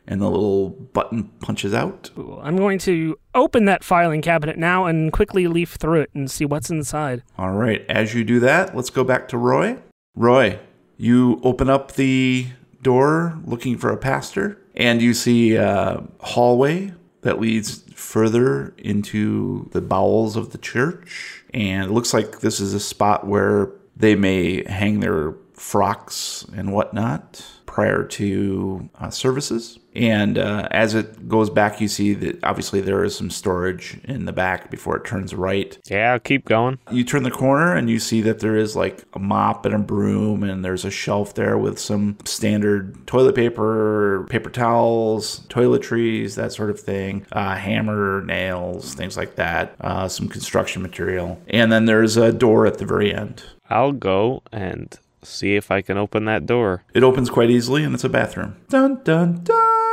and 0.08 0.22
the 0.22 0.30
little 0.30 0.70
button 0.70 1.26
punches 1.40 1.74
out. 1.74 2.10
I'm 2.42 2.56
going 2.56 2.80
to 2.80 3.18
open 3.36 3.66
that 3.66 3.84
filing 3.84 4.22
cabinet 4.22 4.58
now 4.58 4.86
and 4.86 5.12
quickly 5.12 5.48
leaf 5.48 5.76
through 5.76 6.02
it 6.02 6.10
and 6.14 6.32
see 6.32 6.46
what's 6.46 6.70
inside. 6.70 7.24
All 7.38 7.52
right, 7.52 7.86
as 7.90 8.14
you 8.14 8.24
do 8.24 8.40
that, 8.40 8.76
let's 8.76 8.90
go 8.90 9.04
back 9.04 9.28
to 9.30 9.38
Roy. 9.38 9.78
Roy, 10.16 10.60
you 10.98 11.40
open 11.44 11.70
up 11.70 11.94
the 11.94 12.48
door 12.82 13.38
looking 13.46 13.78
for 13.78 13.90
a 13.90 13.98
pastor, 13.98 14.62
and 14.76 15.02
you 15.02 15.14
see 15.14 15.56
a 15.56 16.04
hallway 16.22 16.94
that 17.22 17.40
leads 17.40 17.84
further 17.94 18.74
into 18.78 19.68
the 19.74 19.82
bowels 19.82 20.36
of 20.36 20.52
the 20.52 20.58
church. 20.58 21.44
And 21.54 21.90
it 21.90 21.94
looks 21.94 22.14
like 22.14 22.40
this 22.40 22.60
is 22.60 22.74
a 22.74 22.80
spot 22.80 23.28
where 23.28 23.72
they 23.96 24.16
may 24.16 24.64
hang 24.72 25.00
their 25.00 25.34
frocks 25.54 26.46
and 26.56 26.72
whatnot 26.72 27.44
prior 27.78 28.04
to 28.04 28.90
uh, 29.00 29.08
services. 29.12 29.78
And 29.94 30.40
uh, 30.40 30.68
as 30.72 30.96
it 30.96 31.30
goes 31.30 31.52
back, 31.52 31.80
you 31.80 31.88
see 31.88 32.16
that 32.16 32.44
obviously 32.44 32.82
there 32.82 33.04
is 33.04 33.16
some 33.16 33.30
storage 33.30 34.00
in 34.06 34.26
the 34.26 34.34
back 34.34 34.72
before 34.72 34.98
it 34.98 35.06
turns 35.06 35.36
right. 35.36 35.78
Yeah, 35.88 36.14
I'll 36.14 36.20
keep 36.20 36.46
going. 36.46 36.80
You 36.92 37.04
turn 37.04 37.22
the 37.22 37.30
corner 37.30 37.76
and 37.76 37.88
you 37.88 38.00
see 38.00 38.22
that 38.22 38.40
there 38.40 38.58
is 38.58 38.76
like 38.76 39.04
a 39.14 39.20
mop 39.20 39.64
and 39.68 39.76
a 39.76 39.78
broom, 39.78 40.42
and 40.42 40.66
there's 40.66 40.86
a 40.86 40.90
shelf 40.90 41.36
there 41.36 41.56
with 41.56 41.78
some 41.78 42.18
standard 42.26 43.06
toilet 43.06 43.36
paper, 43.36 44.26
paper 44.28 44.50
towels, 44.50 45.42
toiletries, 45.42 46.34
that 46.34 46.54
sort 46.54 46.72
of 46.72 46.80
thing, 46.80 47.28
uh, 47.32 47.54
hammer, 47.54 48.24
nails, 48.24 48.96
things 48.96 49.16
like 49.16 49.36
that, 49.36 49.76
uh, 49.82 50.08
some 50.08 50.28
construction 50.28 50.82
material. 50.82 51.40
And 51.48 51.72
then 51.72 51.86
there's 51.86 52.18
a 52.18 52.34
door 52.34 52.66
at 52.66 52.80
the 52.80 52.86
very 52.86 53.14
end. 53.14 53.44
I'll 53.70 53.92
go 53.92 54.42
and 54.52 54.98
see 55.28 55.56
if 55.56 55.72
I 55.72 55.82
can 55.82 55.98
open 55.98 56.26
that 56.26 56.46
door. 56.46 56.84
It 56.94 57.04
opens 57.04 57.30
quite 57.30 57.50
easily 57.50 57.84
and 57.84 57.94
it's 57.94 58.04
a 58.04 58.10
bathroom. 58.10 58.56
Dun 58.70 59.02
dun 59.04 59.44
dun. 59.44 59.87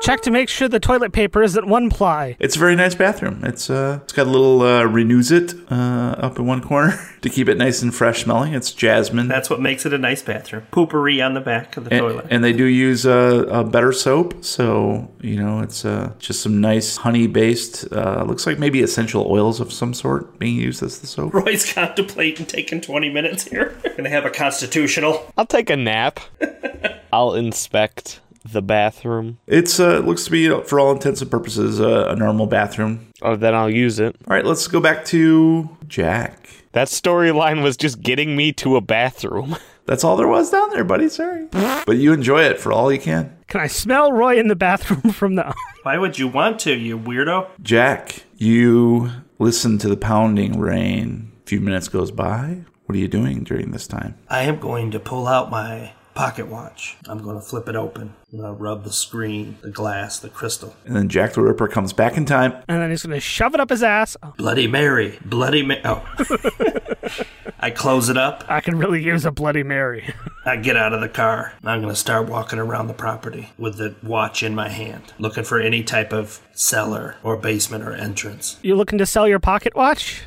Check 0.00 0.20
to 0.22 0.30
make 0.30 0.48
sure 0.48 0.68
the 0.68 0.78
toilet 0.78 1.12
paper 1.12 1.42
isn't 1.42 1.66
one 1.66 1.90
ply. 1.90 2.36
It's 2.38 2.54
a 2.54 2.58
very 2.58 2.76
nice 2.76 2.94
bathroom. 2.94 3.40
It's 3.44 3.70
uh, 3.70 4.00
it's 4.04 4.12
got 4.12 4.26
a 4.26 4.30
little 4.30 4.62
uh, 4.62 4.82
Renuzit 4.82 5.70
uh, 5.70 6.20
up 6.20 6.38
in 6.38 6.46
one 6.46 6.62
corner 6.62 6.98
to 7.22 7.30
keep 7.30 7.48
it 7.48 7.56
nice 7.56 7.82
and 7.82 7.94
fresh 7.94 8.24
smelling. 8.24 8.54
It's 8.54 8.72
jasmine. 8.72 9.28
That's 9.28 9.50
what 9.50 9.60
makes 9.60 9.84
it 9.86 9.92
a 9.92 9.98
nice 9.98 10.22
bathroom. 10.22 10.62
Poo-Pourri 10.70 11.24
on 11.24 11.34
the 11.34 11.40
back 11.40 11.76
of 11.76 11.84
the 11.84 11.92
and, 11.92 12.00
toilet. 12.00 12.26
and 12.30 12.44
they 12.44 12.52
do 12.52 12.64
use 12.64 13.04
a, 13.04 13.46
a 13.50 13.64
better 13.64 13.92
soap, 13.92 14.44
so 14.44 15.10
you 15.20 15.36
know 15.36 15.60
it's 15.60 15.84
uh, 15.84 16.12
just 16.18 16.42
some 16.42 16.60
nice 16.60 16.98
honey-based. 16.98 17.92
Uh, 17.92 18.24
looks 18.24 18.46
like 18.46 18.58
maybe 18.58 18.82
essential 18.82 19.26
oils 19.30 19.60
of 19.60 19.72
some 19.72 19.94
sort 19.94 20.38
being 20.38 20.56
used 20.56 20.82
as 20.82 21.00
the 21.00 21.06
soap. 21.06 21.34
Roy's 21.34 21.72
contemplating 21.72 22.46
taking 22.46 22.80
20 22.80 23.10
minutes 23.10 23.44
here. 23.44 23.76
Gonna 23.96 24.10
have 24.10 24.26
a 24.26 24.30
constitutional. 24.30 25.32
I'll 25.36 25.46
take 25.46 25.70
a 25.70 25.76
nap. 25.76 26.20
I'll 27.12 27.34
inspect 27.34 28.20
the 28.52 28.62
bathroom. 28.62 29.38
It's 29.46 29.78
uh, 29.80 29.98
it 29.98 30.04
looks 30.04 30.24
to 30.24 30.30
be, 30.30 30.48
for 30.64 30.80
all 30.80 30.92
intents 30.92 31.20
and 31.22 31.30
purposes, 31.30 31.80
uh, 31.80 32.08
a 32.08 32.16
normal 32.16 32.46
bathroom. 32.46 33.12
Oh, 33.22 33.36
then 33.36 33.54
I'll 33.54 33.70
use 33.70 33.98
it. 33.98 34.16
All 34.26 34.34
right, 34.34 34.44
let's 34.44 34.66
go 34.66 34.80
back 34.80 35.04
to 35.06 35.68
Jack. 35.88 36.48
That 36.72 36.88
storyline 36.88 37.62
was 37.62 37.76
just 37.76 38.02
getting 38.02 38.36
me 38.36 38.52
to 38.54 38.76
a 38.76 38.80
bathroom. 38.80 39.56
That's 39.86 40.02
all 40.02 40.16
there 40.16 40.26
was 40.28 40.50
down 40.50 40.70
there, 40.70 40.84
buddy. 40.84 41.08
Sorry, 41.08 41.46
but 41.52 41.96
you 41.96 42.12
enjoy 42.12 42.42
it 42.42 42.58
for 42.58 42.72
all 42.72 42.92
you 42.92 42.98
can. 42.98 43.36
Can 43.46 43.60
I 43.60 43.68
smell 43.68 44.10
Roy 44.12 44.38
in 44.38 44.48
the 44.48 44.56
bathroom 44.56 45.12
from 45.12 45.36
the. 45.36 45.54
Why 45.84 45.96
would 45.96 46.18
you 46.18 46.26
want 46.26 46.58
to, 46.60 46.74
you 46.74 46.98
weirdo? 46.98 47.48
Jack, 47.62 48.24
you 48.36 49.10
listen 49.38 49.78
to 49.78 49.88
the 49.88 49.96
pounding 49.96 50.58
rain. 50.58 51.30
A 51.44 51.46
few 51.48 51.60
minutes 51.60 51.88
goes 51.88 52.10
by. 52.10 52.64
What 52.86 52.96
are 52.96 52.98
you 52.98 53.08
doing 53.08 53.44
during 53.44 53.70
this 53.70 53.86
time? 53.86 54.16
I 54.28 54.42
am 54.42 54.58
going 54.58 54.90
to 54.90 55.00
pull 55.00 55.26
out 55.28 55.50
my 55.50 55.92
pocket 56.16 56.48
watch. 56.48 56.96
I'm 57.08 57.22
going 57.22 57.36
to 57.36 57.42
flip 57.42 57.68
it 57.68 57.76
open. 57.76 58.14
I'm 58.32 58.38
going 58.38 58.52
to 58.52 58.60
rub 58.60 58.82
the 58.82 58.92
screen, 58.92 59.58
the 59.60 59.70
glass, 59.70 60.18
the 60.18 60.30
crystal. 60.30 60.74
And 60.84 60.96
then 60.96 61.08
Jack 61.08 61.34
the 61.34 61.42
Ripper 61.42 61.68
comes 61.68 61.92
back 61.92 62.16
in 62.16 62.24
time. 62.24 62.52
And 62.66 62.80
then 62.80 62.90
he's 62.90 63.04
going 63.04 63.14
to 63.14 63.20
shove 63.20 63.54
it 63.54 63.60
up 63.60 63.70
his 63.70 63.82
ass. 63.82 64.16
Oh, 64.22 64.32
Bloody 64.36 64.66
Mary. 64.66 65.18
Bloody 65.24 65.62
Mary. 65.62 65.82
Oh. 65.84 66.04
I 67.60 67.70
close 67.70 68.08
it 68.08 68.16
up. 68.16 68.44
I 68.48 68.60
can 68.60 68.78
really 68.78 69.02
use 69.02 69.24
a 69.24 69.30
Bloody 69.30 69.62
Mary. 69.62 70.12
I 70.44 70.56
get 70.56 70.76
out 70.76 70.92
of 70.92 71.00
the 71.00 71.08
car. 71.08 71.52
I'm 71.64 71.80
going 71.80 71.92
to 71.92 72.00
start 72.00 72.28
walking 72.28 72.58
around 72.58 72.88
the 72.88 72.94
property 72.94 73.50
with 73.58 73.76
the 73.76 73.94
watch 74.02 74.42
in 74.42 74.54
my 74.54 74.68
hand, 74.68 75.12
looking 75.18 75.44
for 75.44 75.60
any 75.60 75.82
type 75.84 76.12
of 76.12 76.40
cellar 76.52 77.16
or 77.22 77.36
basement 77.36 77.84
or 77.84 77.92
entrance. 77.92 78.58
You 78.62 78.74
looking 78.74 78.98
to 78.98 79.06
sell 79.06 79.28
your 79.28 79.40
pocket 79.40 79.74
watch? 79.76 80.22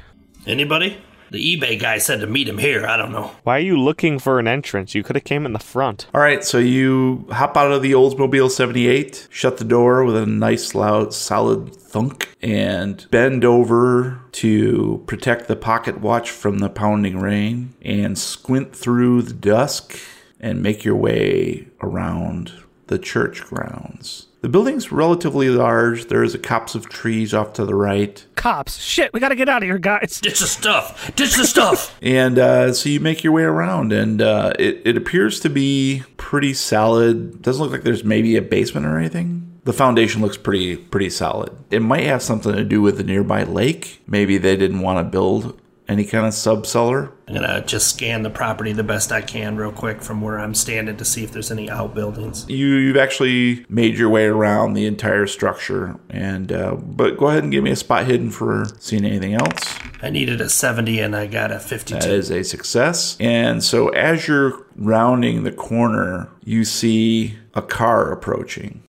Anybody? 0.45 0.99
The 1.31 1.57
eBay 1.57 1.79
guy 1.79 1.99
said 1.99 2.21
to 2.21 2.27
meet 2.27 2.47
him 2.47 2.57
here. 2.57 2.85
I 2.87 2.97
don't 2.97 3.11
know. 3.11 3.31
Why 3.43 3.57
are 3.57 3.61
you 3.61 3.79
looking 3.79 4.19
for 4.19 4.39
an 4.39 4.47
entrance? 4.47 4.95
You 4.95 5.03
could 5.03 5.15
have 5.15 5.25
came 5.25 5.45
in 5.45 5.53
the 5.53 5.59
front. 5.59 6.07
All 6.13 6.21
right, 6.21 6.43
so 6.43 6.57
you 6.57 7.27
hop 7.31 7.55
out 7.55 7.71
of 7.71 7.81
the 7.81 7.91
Oldsmobile 7.91 8.49
78, 8.49 9.27
shut 9.29 9.57
the 9.57 9.63
door 9.63 10.03
with 10.03 10.15
a 10.15 10.25
nice, 10.25 10.73
loud, 10.73 11.13
solid 11.13 11.75
thunk, 11.75 12.35
and 12.41 13.05
bend 13.11 13.45
over 13.45 14.21
to 14.33 15.03
protect 15.05 15.47
the 15.47 15.55
pocket 15.55 16.01
watch 16.01 16.31
from 16.31 16.59
the 16.59 16.69
pounding 16.69 17.19
rain, 17.19 17.73
and 17.81 18.17
squint 18.17 18.75
through 18.75 19.21
the 19.21 19.33
dusk 19.33 19.97
and 20.39 20.63
make 20.63 20.83
your 20.83 20.95
way 20.95 21.67
around 21.81 22.53
the 22.87 22.97
church 22.97 23.43
grounds. 23.43 24.28
The 24.41 24.47
building's 24.47 24.89
relatively 24.91 25.49
large. 25.49 26.05
There's 26.05 26.33
a 26.33 26.39
copse 26.39 26.73
of 26.73 26.87
trees 26.87 27.33
off 27.33 27.51
to 27.53 27.65
the 27.65 27.75
right. 27.75 28.25
Cops. 28.35 28.77
Shit, 28.77 29.11
we 29.11 29.19
gotta 29.19 29.35
get 29.35 29.49
out 29.49 29.63
of 29.63 29.67
here, 29.67 29.77
guys. 29.77 30.21
Ditch 30.21 30.39
the 30.39 30.47
stuff. 30.47 31.13
Ditch 31.15 31.35
the 31.35 31.45
stuff. 31.45 31.97
And 32.01 32.39
uh, 32.39 32.73
so 32.73 32.89
you 32.89 32.99
make 33.01 33.23
your 33.23 33.33
way 33.33 33.43
around, 33.43 33.91
and 33.91 34.21
uh, 34.21 34.53
it, 34.57 34.81
it 34.85 34.97
appears 34.97 35.39
to 35.41 35.49
be 35.49 36.03
pretty 36.17 36.53
solid. 36.53 37.41
Doesn't 37.41 37.61
look 37.61 37.71
like 37.71 37.83
there's 37.83 38.03
maybe 38.05 38.35
a 38.37 38.41
basement 38.41 38.85
or 38.85 38.97
anything. 38.97 39.59
The 39.65 39.73
foundation 39.73 40.21
looks 40.21 40.37
pretty 40.37 40.77
pretty 40.77 41.09
solid. 41.09 41.51
It 41.69 41.81
might 41.81 42.05
have 42.05 42.23
something 42.23 42.53
to 42.53 42.63
do 42.63 42.81
with 42.81 42.97
the 42.97 43.03
nearby 43.03 43.43
lake. 43.43 44.01
Maybe 44.07 44.37
they 44.37 44.55
didn't 44.55 44.79
want 44.79 45.05
to 45.05 45.09
build 45.09 45.59
Any 45.89 46.05
kind 46.05 46.27
of 46.27 46.33
subcellar? 46.33 47.11
I'm 47.27 47.33
gonna 47.33 47.65
just 47.65 47.95
scan 47.95 48.21
the 48.21 48.29
property 48.29 48.73
the 48.73 48.83
best 48.83 49.11
I 49.11 49.21
can 49.21 49.57
real 49.57 49.71
quick 49.71 50.03
from 50.03 50.21
where 50.21 50.37
I'm 50.37 50.53
standing 50.53 50.97
to 50.97 51.03
see 51.03 51.23
if 51.23 51.31
there's 51.31 51.49
any 51.49 51.67
outbuildings. 51.67 52.47
You, 52.47 52.75
you've 52.75 52.95
actually 52.95 53.65
made 53.69 53.97
your 53.97 54.09
way 54.09 54.25
around 54.25 54.73
the 54.73 54.85
entire 54.85 55.25
structure, 55.25 55.99
and 56.07 56.51
uh, 56.51 56.75
but 56.75 57.17
go 57.17 57.29
ahead 57.29 57.41
and 57.41 57.51
give 57.51 57.63
me 57.63 57.71
a 57.71 57.75
spot 57.75 58.05
hidden 58.05 58.29
for 58.29 58.67
seeing 58.77 59.03
anything 59.03 59.33
else. 59.33 59.79
I 60.03 60.11
needed 60.11 60.41
a 60.41 60.47
70 60.47 60.99
and 60.99 61.15
I 61.15 61.25
got 61.25 61.51
a 61.51 61.59
52. 61.59 61.99
That 61.99 62.09
is 62.09 62.29
a 62.29 62.43
success. 62.43 63.17
And 63.19 63.63
so 63.63 63.89
as 63.89 64.27
you're 64.27 64.65
rounding 64.75 65.43
the 65.43 65.51
corner, 65.51 66.29
you 66.43 66.65
see 66.65 67.37
a 67.55 67.61
car 67.63 68.11
approaching. 68.11 68.83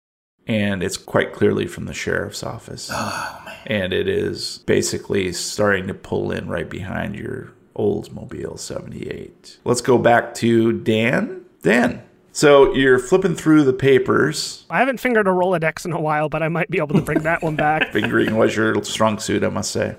And 0.48 0.82
it's 0.82 0.96
quite 0.96 1.32
clearly 1.32 1.66
from 1.66 1.84
the 1.84 1.94
sheriff's 1.94 2.42
office. 2.42 2.90
oh. 2.92 3.47
And 3.68 3.92
it 3.92 4.08
is 4.08 4.58
basically 4.66 5.32
starting 5.32 5.86
to 5.86 5.94
pull 5.94 6.32
in 6.32 6.48
right 6.48 6.68
behind 6.68 7.14
your 7.14 7.52
Oldsmobile 7.76 8.58
78. 8.58 9.58
Let's 9.64 9.82
go 9.82 9.98
back 9.98 10.34
to 10.36 10.72
Dan. 10.72 11.44
Dan. 11.62 12.02
So 12.32 12.72
you're 12.72 12.98
flipping 12.98 13.34
through 13.34 13.64
the 13.64 13.72
papers. 13.72 14.64
I 14.70 14.78
haven't 14.78 15.00
fingered 15.00 15.26
a 15.26 15.30
Rolodex 15.30 15.84
in 15.84 15.92
a 15.92 16.00
while, 16.00 16.28
but 16.28 16.42
I 16.42 16.48
might 16.48 16.70
be 16.70 16.78
able 16.78 16.94
to 16.94 17.02
bring 17.02 17.24
that 17.24 17.42
one 17.42 17.56
back. 17.56 17.88
Fingering 17.92 18.36
was 18.36 18.54
your 18.56 18.82
strong 18.84 19.18
suit, 19.18 19.42
I 19.42 19.48
must 19.48 19.70
say. 19.70 19.96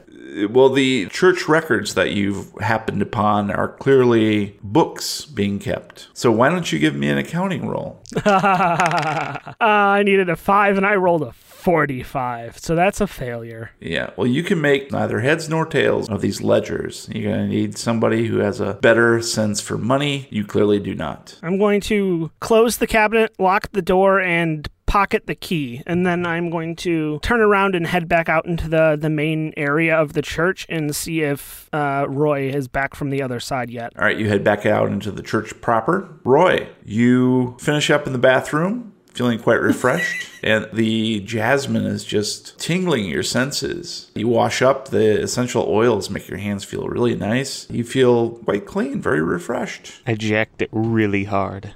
Well, 0.50 0.70
the 0.70 1.08
church 1.08 1.48
records 1.48 1.96
that 1.96 2.12
you've 2.12 2.54
happened 2.62 3.02
upon 3.02 3.52
are 3.52 3.68
clearly 3.68 4.58
books 4.64 5.26
being 5.26 5.60
kept. 5.60 6.08
So 6.14 6.32
why 6.32 6.50
don't 6.50 6.72
you 6.72 6.80
give 6.80 6.96
me 6.96 7.10
an 7.10 7.18
accounting 7.18 7.68
roll? 7.68 8.02
uh, 8.26 9.40
I 9.60 10.04
needed 10.04 10.30
a 10.30 10.36
five 10.36 10.78
and 10.78 10.86
I 10.86 10.96
rolled 10.96 11.24
a 11.24 11.34
45. 11.60 12.58
So 12.58 12.76
that's 12.76 13.02
a 13.02 13.08
failure. 13.08 13.72
Yeah, 13.80 14.12
well, 14.16 14.28
you 14.28 14.44
can 14.44 14.62
make 14.62 14.92
neither 14.92 15.20
heads 15.20 15.50
nor 15.50 15.66
tails 15.66 16.10
of 16.10 16.22
these 16.22 16.42
ledgers. 16.42 17.10
You're 17.12 17.32
going 17.32 17.50
to 17.50 17.56
need 17.56 17.78
somebody 17.78 18.28
who 18.28 18.38
has 18.38 18.60
a 18.60 18.76
better 18.76 19.22
sense 19.22 19.60
for 19.60 19.78
money. 19.78 20.28
You 20.32 20.46
clearly 20.46 20.80
do 20.80 20.96
not. 20.96 21.38
I'm 21.44 21.58
going 21.58 21.82
to 21.82 22.32
close 22.40 22.78
the 22.78 22.88
cabinet, 22.88 23.34
lock 23.40 23.72
the 23.74 23.82
door, 23.82 24.20
and 24.20 24.68
pocket 24.86 25.28
the 25.28 25.36
key 25.36 25.84
and 25.86 26.04
then 26.04 26.26
i'm 26.26 26.50
going 26.50 26.76
to 26.76 27.20
turn 27.22 27.42
around 27.42 27.76
and 27.76 27.86
head 27.86 28.08
back 28.08 28.28
out 28.28 28.48
into 28.48 28.68
the 28.68 28.98
the 29.00 29.08
main 29.10 29.54
area 29.56 29.96
of 29.96 30.14
the 30.14 30.22
church 30.24 30.66
and 30.68 30.96
see 30.96 31.22
if 31.22 31.70
uh, 31.74 32.08
roy 32.10 32.50
is 32.50 32.68
back 32.68 32.96
from 32.96 33.12
the 33.12 33.22
other 33.22 33.40
side 33.40 33.70
yet 33.70 33.94
All 34.00 34.06
right, 34.06 34.18
you 34.18 34.28
head 34.30 34.44
back 34.44 34.66
out 34.66 34.90
into 34.90 35.12
the 35.12 35.22
church 35.22 35.54
proper. 35.62 36.10
Roy, 36.24 36.68
you 36.84 37.56
finish 37.60 37.92
up 37.92 38.08
in 38.08 38.14
the 38.14 38.20
bathroom, 38.20 38.94
feeling 39.14 39.40
quite 39.40 39.62
refreshed, 39.62 40.30
and 40.44 40.68
the 40.74 41.20
jasmine 41.22 41.86
is 41.86 42.04
just 42.04 42.58
tingling 42.60 43.06
your 43.06 43.24
senses. 43.24 44.12
You 44.16 44.28
wash 44.28 44.62
up, 44.62 44.90
the 44.90 45.22
essential 45.22 45.66
oils 45.68 46.10
make 46.10 46.28
your 46.28 46.40
hands 46.40 46.64
feel 46.64 46.88
really 46.88 47.16
nice. 47.16 47.70
You 47.70 47.84
feel 47.84 48.32
quite 48.32 48.66
clean, 48.66 49.02
very 49.02 49.22
refreshed. 49.22 50.02
I 50.08 50.16
jacked 50.16 50.62
it 50.62 50.70
really 50.72 51.26
hard. 51.26 51.74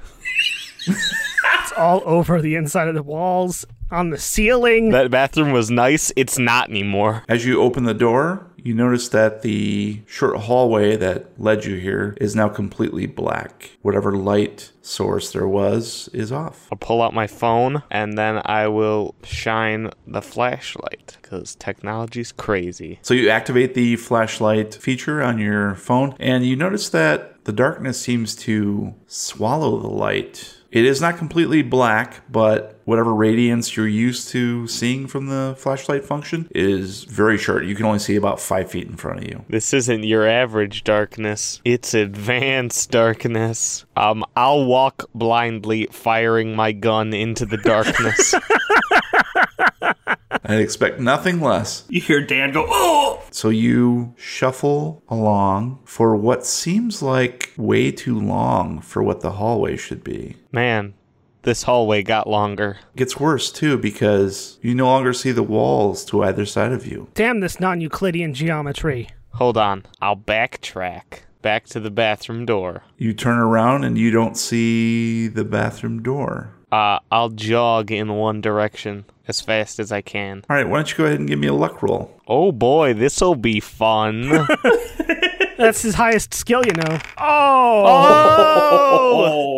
it's 0.87 1.73
all 1.77 2.01
over 2.05 2.41
the 2.41 2.55
inside 2.55 2.87
of 2.87 2.95
the 2.95 3.03
walls 3.03 3.65
on 3.91 4.09
the 4.09 4.17
ceiling 4.17 4.89
That 4.89 5.11
bathroom 5.11 5.51
was 5.51 5.69
nice. 5.69 6.11
It's 6.15 6.39
not 6.39 6.69
anymore. 6.69 7.23
As 7.29 7.45
you 7.45 7.61
open 7.61 7.83
the 7.83 7.93
door, 7.93 8.47
you 8.63 8.73
notice 8.73 9.09
that 9.09 9.41
the 9.41 10.01
short 10.07 10.37
hallway 10.37 10.95
that 10.95 11.39
led 11.39 11.65
you 11.65 11.75
here 11.75 12.15
is 12.19 12.35
now 12.35 12.47
completely 12.47 13.05
black. 13.05 13.71
Whatever 13.81 14.13
light 14.13 14.71
source 14.81 15.31
there 15.33 15.47
was 15.47 16.09
is 16.13 16.31
off. 16.31 16.69
I'll 16.71 16.77
pull 16.77 17.01
out 17.01 17.13
my 17.13 17.27
phone 17.27 17.83
and 17.91 18.17
then 18.17 18.41
I 18.45 18.67
will 18.67 19.15
shine 19.23 19.91
the 20.07 20.21
flashlight 20.21 21.17
because 21.21 21.55
technology's 21.55 22.31
crazy. 22.31 22.99
So 23.01 23.13
you 23.13 23.29
activate 23.29 23.73
the 23.73 23.97
flashlight 23.97 24.75
feature 24.75 25.21
on 25.21 25.39
your 25.39 25.75
phone, 25.75 26.15
and 26.19 26.45
you 26.45 26.55
notice 26.55 26.89
that 26.89 27.43
the 27.45 27.51
darkness 27.51 27.99
seems 27.99 28.35
to 28.35 28.93
swallow 29.07 29.79
the 29.79 29.89
light. 29.89 30.57
It 30.73 30.85
is 30.85 30.99
not 30.99 31.17
completely 31.17 31.61
black, 31.61 32.21
but 32.31 32.79
whatever 32.85 33.13
radiance 33.13 33.77
you're 33.77 33.87
used 33.87 34.29
to 34.29 34.67
seeing 34.67 35.05
from 35.05 35.27
the 35.27 35.53
flashlight 35.55 36.03
function 36.03 36.49
is 36.49 37.03
very 37.03 37.37
short. 37.37 37.65
You 37.65 37.75
can 37.75 37.85
only 37.85 37.99
see 37.99 38.15
about 38.15 38.39
five 38.39 38.71
feet 38.71 38.87
in 38.87 38.95
front 38.95 39.19
of 39.19 39.25
you. 39.25 39.45
This 39.47 39.71
isn't 39.71 40.03
your 40.03 40.27
average 40.27 40.83
darkness. 40.83 41.61
It's 41.63 41.93
advanced 41.93 42.89
darkness. 42.89 43.85
Um, 43.95 44.25
I'll 44.35 44.65
walk 44.65 45.07
blindly, 45.13 45.89
firing 45.91 46.55
my 46.55 46.71
gun 46.71 47.13
into 47.13 47.45
the 47.45 47.57
darkness. 47.57 48.33
I'd 50.43 50.59
expect 50.59 50.99
nothing 50.99 51.39
less. 51.41 51.85
You 51.89 52.01
hear 52.01 52.21
Dan 52.25 52.51
go, 52.51 52.65
oh! 52.67 53.23
So 53.31 53.49
you 53.49 54.13
shuffle 54.17 55.03
along 55.09 55.79
for 55.85 56.15
what 56.15 56.45
seems 56.45 57.01
like 57.01 57.51
way 57.57 57.91
too 57.91 58.19
long 58.19 58.81
for 58.81 59.01
what 59.01 59.21
the 59.21 59.31
hallway 59.31 59.77
should 59.77 60.03
be. 60.03 60.37
Man, 60.51 60.93
this 61.43 61.63
hallway 61.63 62.03
got 62.03 62.27
longer. 62.27 62.77
gets 62.95 63.19
worse 63.19 63.51
too 63.51 63.77
because 63.77 64.59
you 64.61 64.75
no 64.75 64.85
longer 64.85 65.13
see 65.13 65.31
the 65.31 65.43
walls 65.43 66.05
to 66.05 66.23
either 66.23 66.45
side 66.45 66.71
of 66.71 66.85
you. 66.85 67.09
damn 67.13 67.39
this 67.39 67.59
non-euclidean 67.59 68.33
geometry 68.33 69.09
Hold 69.37 69.57
on, 69.57 69.85
I'll 69.99 70.15
backtrack 70.15 71.23
back 71.41 71.65
to 71.65 71.79
the 71.79 71.89
bathroom 71.89 72.45
door. 72.45 72.83
You 72.97 73.13
turn 73.13 73.39
around 73.39 73.83
and 73.83 73.97
you 73.97 74.11
don't 74.11 74.37
see 74.37 75.27
the 75.27 75.43
bathroom 75.43 76.03
door. 76.03 76.53
Uh, 76.73 76.99
I'll 77.11 77.29
jog 77.29 77.91
in 77.91 78.15
one 78.15 78.41
direction 78.41 79.05
as 79.27 79.39
fast 79.41 79.77
as 79.77 79.91
I 79.91 80.01
can. 80.01 80.43
All 80.49 80.55
right, 80.55 80.67
why 80.67 80.77
don't 80.77 80.89
you 80.89 80.97
go 80.97 81.05
ahead 81.05 81.19
and 81.19 81.29
give 81.29 81.37
me 81.37 81.45
a 81.45 81.53
luck 81.53 81.83
roll? 81.83 82.19
Oh 82.27 82.51
boy, 82.51 82.95
this'll 82.95 83.35
be 83.35 83.59
fun. 83.59 84.27
that's 85.57 85.83
his 85.83 85.93
highest 85.93 86.33
skill 86.33 86.65
you 86.65 86.73
know 86.73 86.97
oh! 87.19 88.41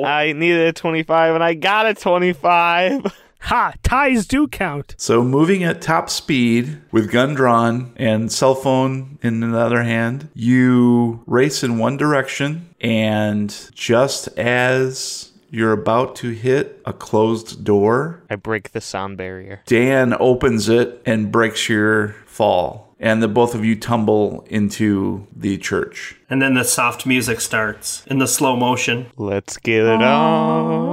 I 0.06 0.34
needed 0.34 0.67
a 0.67 0.73
25 0.73 1.36
and 1.36 1.43
I 1.43 1.54
got 1.54 1.86
a 1.86 1.93
25. 1.93 3.06
ha 3.39 3.73
ties 3.82 4.28
do 4.28 4.45
count 4.49 4.93
So, 4.97 5.23
moving 5.23 5.63
at 5.63 5.82
top 5.82 6.10
speed 6.10 6.82
with 6.91 7.10
gun 7.10 7.34
drawn 7.34 7.93
and 7.95 8.30
cell 8.30 8.56
phone 8.56 9.19
in 9.21 9.39
the 9.39 9.58
other 9.58 9.84
hand, 9.84 10.28
you 10.34 11.23
race 11.28 11.63
in 11.63 11.78
one 11.78 11.95
direction, 11.95 12.75
and 12.82 13.56
just 13.73 14.28
as 14.38 15.32
you're 15.49 15.71
about 15.71 16.15
to 16.17 16.29
hit 16.29 16.81
a 16.86 16.93
closed 16.93 17.63
door, 17.63 18.23
I 18.29 18.36
break 18.36 18.71
the 18.71 18.81
sound 18.81 19.17
barrier. 19.17 19.62
Dan 19.65 20.15
opens 20.19 20.69
it 20.69 21.01
and 21.05 21.31
breaks 21.31 21.69
your 21.69 22.15
fall. 22.25 22.86
And 22.97 23.21
the 23.21 23.27
both 23.27 23.53
of 23.53 23.65
you 23.65 23.75
tumble 23.75 24.47
into 24.49 25.27
the 25.36 25.58
church. 25.58 26.15
And 26.29 26.41
then 26.41 26.53
the 26.53 26.63
soft 26.63 27.05
music 27.05 27.41
starts 27.41 28.05
in 28.08 28.19
the 28.19 28.27
slow 28.27 28.55
motion. 28.55 29.08
Let's 29.17 29.58
get 29.58 29.84
it 29.84 30.01
on. 30.01 30.86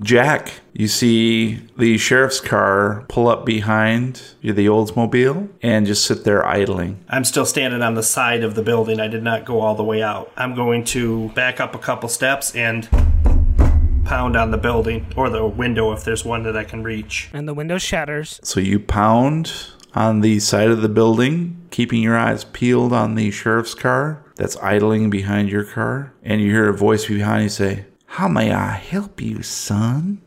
Jack, 0.00 0.52
you 0.72 0.88
see 0.88 1.60
the 1.76 1.98
sheriff's 1.98 2.40
car 2.40 3.04
pull 3.08 3.28
up 3.28 3.44
behind 3.44 4.22
the 4.42 4.66
Oldsmobile 4.66 5.48
and 5.62 5.86
just 5.86 6.04
sit 6.04 6.24
there 6.24 6.46
idling. 6.46 7.04
I'm 7.08 7.24
still 7.24 7.46
standing 7.46 7.82
on 7.82 7.94
the 7.94 8.02
side 8.02 8.42
of 8.42 8.54
the 8.54 8.62
building. 8.62 9.00
I 9.00 9.08
did 9.08 9.22
not 9.22 9.44
go 9.44 9.60
all 9.60 9.74
the 9.74 9.84
way 9.84 10.02
out. 10.02 10.32
I'm 10.36 10.54
going 10.54 10.84
to 10.84 11.28
back 11.30 11.60
up 11.60 11.74
a 11.74 11.78
couple 11.78 12.08
steps 12.08 12.54
and 12.54 12.88
pound 14.04 14.36
on 14.36 14.50
the 14.50 14.58
building 14.58 15.06
or 15.16 15.30
the 15.30 15.46
window 15.46 15.92
if 15.92 16.04
there's 16.04 16.24
one 16.24 16.42
that 16.42 16.56
I 16.56 16.64
can 16.64 16.82
reach. 16.82 17.30
and 17.32 17.46
the 17.46 17.54
window 17.54 17.78
shatters 17.78 18.40
So 18.42 18.58
you 18.58 18.80
pound 18.80 19.52
on 19.94 20.20
the 20.20 20.40
side 20.40 20.70
of 20.70 20.82
the 20.82 20.88
building, 20.88 21.66
keeping 21.70 22.02
your 22.02 22.16
eyes 22.16 22.44
peeled 22.44 22.92
on 22.92 23.14
the 23.14 23.30
sheriff's 23.30 23.74
car 23.74 24.24
that's 24.36 24.56
idling 24.58 25.10
behind 25.10 25.48
your 25.48 25.64
car, 25.64 26.12
and 26.22 26.40
you 26.40 26.50
hear 26.50 26.68
a 26.68 26.76
voice 26.76 27.06
behind 27.06 27.44
you 27.44 27.48
say, 27.48 27.84
How 28.10 28.26
may 28.28 28.52
I 28.52 28.72
help 28.72 29.20
you, 29.20 29.42
son? 29.42 30.20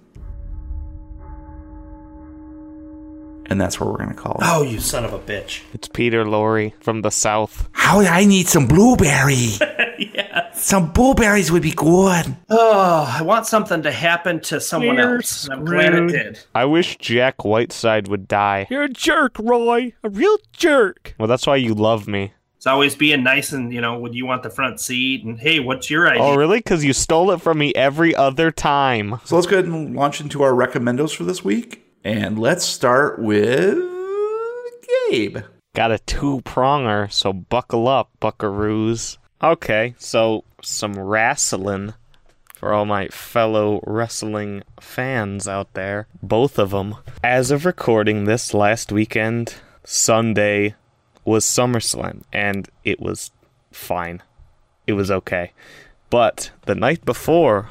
And 3.48 3.60
that's 3.60 3.78
what 3.80 3.89
we're 3.91 3.98
going 3.98 4.10
to 4.10 4.15
call 4.15 4.34
it. 4.36 4.39
Oh, 4.43 4.63
you 4.63 4.80
son 4.80 5.04
of 5.04 5.12
a 5.13 5.19
bitch. 5.19 5.62
It's 5.74 5.89
Peter 5.89 6.24
Lorre 6.24 6.72
from 6.82 7.02
the 7.02 7.12
south. 7.12 7.67
How 7.74 8.00
I 8.00 8.24
need 8.26 8.48
some 8.48 8.67
blueberry. 8.67 9.50
Some 10.54 10.91
blueberries 10.91 11.52
would 11.52 11.62
be 11.63 11.72
good. 11.72 12.36
Oh, 12.50 13.15
I 13.19 13.22
want 13.24 13.48
something 13.48 13.82
to 13.84 13.91
happen 13.91 14.39
to 14.41 14.62
someone 14.62 14.96
You're 14.98 15.15
else. 15.17 15.46
and 15.46 15.54
I'm 15.54 15.65
glad 15.65 15.93
it 15.93 16.10
screwed. 16.10 16.12
did. 16.12 16.39
I 16.56 16.65
wish 16.65 16.98
Jack 17.00 17.43
Whiteside 17.43 18.08
would 18.08 18.28
die. 18.28 18.67
you're 18.69 18.84
a 18.84 18.89
jerk 18.89 19.38
roy 19.39 19.93
a 20.04 20.10
real 20.10 20.38
jerk 20.54 21.15
Well, 21.19 21.28
that's 21.28 21.46
why 21.48 21.58
you 21.58 21.74
love 21.74 22.08
me. 22.08 22.34
It's 22.63 22.67
always 22.67 22.95
being 22.95 23.23
nice 23.23 23.52
and, 23.52 23.73
you 23.73 23.82
know, 23.82 23.99
would 23.99 24.15
you 24.15 24.26
want 24.26 24.41
the 24.41 24.49
front 24.49 24.80
seat? 24.80 25.26
And 25.26 25.38
hey, 25.38 25.60
what's 25.60 25.89
your 25.89 26.08
idea? 26.08 26.23
Oh, 26.23 26.36
really? 26.36 26.60
Because 26.60 26.82
you 26.82 26.93
stole 26.93 27.32
it 27.32 27.41
from 27.41 27.58
me 27.58 27.73
every 27.76 28.15
other 28.15 28.52
time. 28.52 29.19
So 29.26 29.36
let's 29.36 29.47
go 29.47 29.58
ahead 29.58 29.69
and 29.69 29.93
launch 29.93 30.21
into 30.21 30.43
our 30.43 30.54
recommendos 30.54 31.13
for 31.13 31.26
this 31.26 31.43
week. 31.43 31.84
And 32.05 32.39
let's 32.39 32.64
start 32.64 33.20
with 33.20 33.78
Gabe. 35.09 35.39
Got 35.76 35.91
a 35.91 35.99
two 35.99 36.39
pronger, 36.45 37.11
so 37.11 37.34
buckle 37.34 37.89
up, 37.89 38.11
buckaroos. 38.22 39.18
Okay, 39.43 39.95
so 39.97 40.45
some 40.61 40.97
wrestling 40.97 41.95
for 42.55 42.72
all 42.72 42.86
my 42.86 43.09
fellow 43.09 43.84
wrestling 43.86 44.64
fans 44.80 45.49
out 45.49 45.74
there. 45.74 46.07
Both 46.22 46.57
of 46.57 46.70
them. 46.70 46.95
As 47.22 47.51
of 47.51 47.66
recording 47.66 48.24
this 48.24 48.53
last 48.53 48.89
weekend, 48.89 49.55
Sunday, 49.84 50.76
was 51.26 51.45
SummerSlam, 51.45 52.24
and 52.32 52.69
it 52.84 52.99
was 52.99 53.32
fine. 53.71 54.21
It 54.88 54.93
was 54.93 55.09
okay. 55.09 55.51
But 56.09 56.51
the 56.65 56.76
night 56.76 57.05
before 57.05 57.69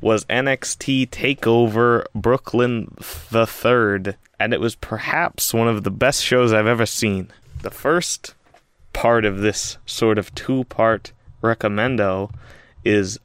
was 0.00 0.24
NXT 0.26 1.10
TakeOver 1.10 2.04
Brooklyn 2.14 2.94
the 3.30 3.46
Third, 3.46 4.16
and 4.38 4.52
it 4.52 4.60
was 4.60 4.74
perhaps 4.74 5.52
one 5.52 5.68
of 5.68 5.84
the 5.84 5.90
best 5.90 6.22
shows 6.22 6.52
I've 6.52 6.66
ever 6.66 6.86
seen. 6.86 7.32
The 7.62 7.70
first 7.70 8.34
part 8.92 9.24
of 9.24 9.38
this 9.38 9.78
sort 9.84 10.18
of 10.18 10.34
two-part 10.34 11.12
recommendo 11.42 12.30
is 12.84 13.18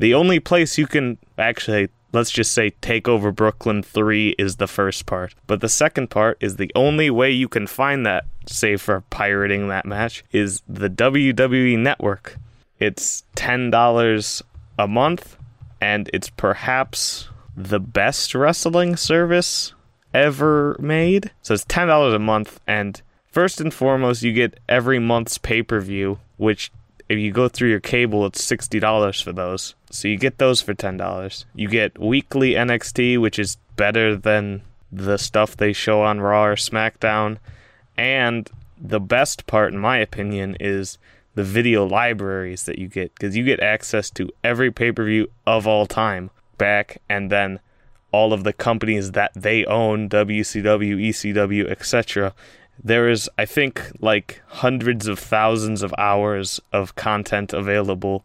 the 0.00 0.14
only 0.14 0.40
place 0.40 0.78
you 0.78 0.86
can 0.86 1.18
actually 1.38 1.88
let's 2.12 2.30
just 2.30 2.52
say 2.52 2.70
Takeover 2.82 3.34
Brooklyn 3.34 3.82
3 3.82 4.34
is 4.38 4.56
the 4.56 4.66
first 4.66 5.06
part. 5.06 5.34
But 5.46 5.60
the 5.60 5.68
second 5.68 6.08
part 6.10 6.38
is 6.40 6.56
the 6.56 6.70
only 6.74 7.10
way 7.10 7.30
you 7.30 7.48
can 7.48 7.66
find 7.66 8.06
that, 8.06 8.24
save 8.46 8.80
for 8.80 9.02
pirating 9.10 9.68
that 9.68 9.86
match, 9.86 10.24
is 10.32 10.62
the 10.68 10.90
WWE 10.90 11.78
Network. 11.78 12.36
It's 12.78 13.24
$10 13.36 14.42
a 14.78 14.88
month, 14.88 15.36
and 15.80 16.08
it's 16.12 16.30
perhaps 16.30 17.28
the 17.56 17.80
best 17.80 18.34
wrestling 18.34 18.96
service 18.96 19.74
ever 20.14 20.76
made. 20.78 21.32
So 21.42 21.54
it's 21.54 21.64
$10 21.64 22.14
a 22.14 22.18
month, 22.18 22.60
and 22.66 23.00
first 23.30 23.60
and 23.60 23.74
foremost, 23.74 24.22
you 24.22 24.32
get 24.32 24.58
every 24.68 24.98
month's 24.98 25.38
pay 25.38 25.62
per 25.62 25.80
view, 25.80 26.20
which 26.36 26.70
if 27.08 27.18
you 27.18 27.32
go 27.32 27.48
through 27.48 27.70
your 27.70 27.80
cable, 27.80 28.26
it's 28.26 28.42
sixty 28.42 28.78
dollars 28.78 29.20
for 29.20 29.32
those. 29.32 29.74
So 29.90 30.08
you 30.08 30.16
get 30.16 30.38
those 30.38 30.60
for 30.60 30.74
ten 30.74 30.96
dollars. 30.96 31.46
You 31.54 31.68
get 31.68 31.98
weekly 31.98 32.52
NXT, 32.52 33.18
which 33.18 33.38
is 33.38 33.56
better 33.76 34.16
than 34.16 34.62
the 34.92 35.16
stuff 35.16 35.56
they 35.56 35.72
show 35.72 36.02
on 36.02 36.20
Raw 36.20 36.46
or 36.46 36.56
SmackDown. 36.56 37.38
And 37.96 38.48
the 38.80 39.00
best 39.00 39.46
part, 39.46 39.72
in 39.72 39.78
my 39.78 39.98
opinion, 39.98 40.56
is 40.60 40.98
the 41.34 41.44
video 41.44 41.86
libraries 41.86 42.64
that 42.64 42.78
you 42.78 42.88
get 42.88 43.14
because 43.14 43.36
you 43.36 43.44
get 43.44 43.60
access 43.60 44.10
to 44.10 44.28
every 44.44 44.70
pay 44.70 44.92
per 44.92 45.04
view 45.04 45.30
of 45.46 45.66
all 45.66 45.86
time 45.86 46.30
back, 46.58 47.00
and 47.08 47.30
then 47.30 47.60
all 48.10 48.32
of 48.32 48.44
the 48.44 48.52
companies 48.52 49.12
that 49.12 49.32
they 49.34 49.64
own, 49.66 50.08
WCW, 50.08 51.08
ECW, 51.08 51.70
etc 51.70 52.34
there 52.82 53.08
is 53.08 53.28
i 53.38 53.44
think 53.44 53.90
like 54.00 54.40
hundreds 54.46 55.06
of 55.06 55.18
thousands 55.18 55.82
of 55.82 55.94
hours 55.98 56.60
of 56.72 56.94
content 56.94 57.52
available 57.52 58.24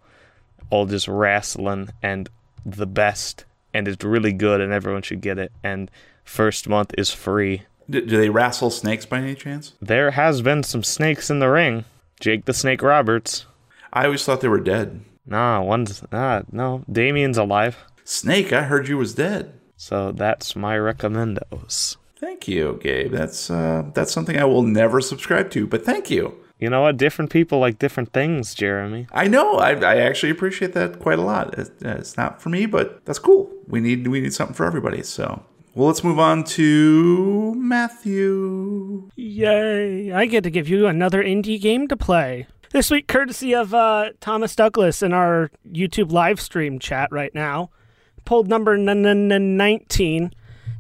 all 0.70 0.86
just 0.86 1.08
wrestling 1.08 1.90
and 2.02 2.30
the 2.66 2.86
best 2.88 3.46
and 3.74 3.88
it's 3.88 4.04
really 4.04 4.34
good 4.34 4.62
and 4.62 4.72
everyone 4.72 5.02
should 5.02 5.22
get 5.22 5.38
it 5.40 5.52
and 5.64 5.90
first 6.24 6.68
month 6.70 6.92
is 6.98 7.10
free 7.12 7.64
Do, 7.90 8.02
do 8.02 8.18
they 8.18 8.30
wrestle 8.30 8.70
snakes 8.70 9.06
by 9.06 9.18
any 9.20 9.36
chance? 9.36 9.74
there 9.82 10.12
has 10.12 10.42
been 10.42 10.64
some 10.64 10.84
snakes 10.84 11.30
in 11.30 11.40
the 11.40 11.50
ring 11.50 11.86
jake 12.20 12.46
the 12.46 12.54
snake 12.54 12.82
roberts 12.82 13.46
I 13.92 14.06
always 14.06 14.26
thought 14.26 14.42
they 14.42 14.48
were 14.48 14.60
dead. 14.60 15.02
nah 15.26 15.62
one's 15.62 16.02
nah, 16.12 16.44
no 16.52 16.84
damien's 16.92 17.38
alive 17.38 17.78
Snake, 18.06 18.52
I 18.52 18.64
heard 18.64 18.90
you 18.90 18.98
was 18.98 19.16
dead. 19.16 19.54
so 19.78 20.12
that's 20.12 20.56
my 20.56 20.76
recommendos 20.78 21.96
Thank 22.24 22.48
you, 22.48 22.80
Gabe. 22.82 23.12
That's 23.12 23.50
uh, 23.52 23.84
that's 23.94 24.14
something 24.14 24.38
I 24.38 24.46
will 24.46 24.64
never 24.64 25.02
subscribe 25.02 25.50
to, 25.52 25.68
but 25.68 25.84
thank 25.84 26.10
you. 26.10 26.34
you 26.58 26.70
know 26.70 26.84
what 26.84 26.96
different 26.96 27.32
people 27.32 27.60
like 27.60 27.78
different 27.80 28.14
things 28.14 28.54
jeremy 28.56 29.08
I 29.12 29.28
know. 29.28 29.58
I, 29.58 29.72
I 29.74 29.98
actually 29.98 30.30
appreciate 30.30 30.72
that 30.74 31.00
quite 31.00 31.20
a 31.20 31.22
lot. 31.22 31.60
It, 31.60 31.72
it's 31.82 32.16
not 32.16 32.42
for 32.42 32.48
me, 32.48 32.66
but 32.66 33.04
that's 33.06 33.20
cool. 33.20 33.52
We 33.68 33.82
need 33.82 34.08
we 34.08 34.22
need 34.22 34.34
something 34.34 34.56
for 34.56 34.66
everybody. 34.66 35.04
So, 35.04 35.44
well, 35.76 35.88
let's 35.88 36.02
move 36.02 36.18
on 36.18 36.46
to 36.56 37.56
Matthew. 37.56 39.10
Yay! 39.18 40.14
I 40.14 40.26
get 40.26 40.46
to 40.46 40.50
give 40.50 40.70
you 40.70 40.88
another 40.88 41.22
indie 41.22 41.60
game 41.60 41.90
to 41.90 41.98
play. 41.98 42.48
This 42.72 42.90
week, 42.90 43.08
courtesy 43.10 43.54
of 43.54 43.74
uh, 43.74 44.12
Thomas 44.22 44.56
Douglas 44.56 45.04
in 45.04 45.12
our 45.12 45.52
YouTube 45.70 46.14
live 46.14 46.40
stream 46.40 46.80
chat 46.80 47.12
right 47.12 47.36
now, 47.36 47.70
pulled 48.24 48.48
number 48.48 48.76
n- 48.76 48.88
n- 49.06 49.32
n- 49.32 49.58
19, 49.58 50.32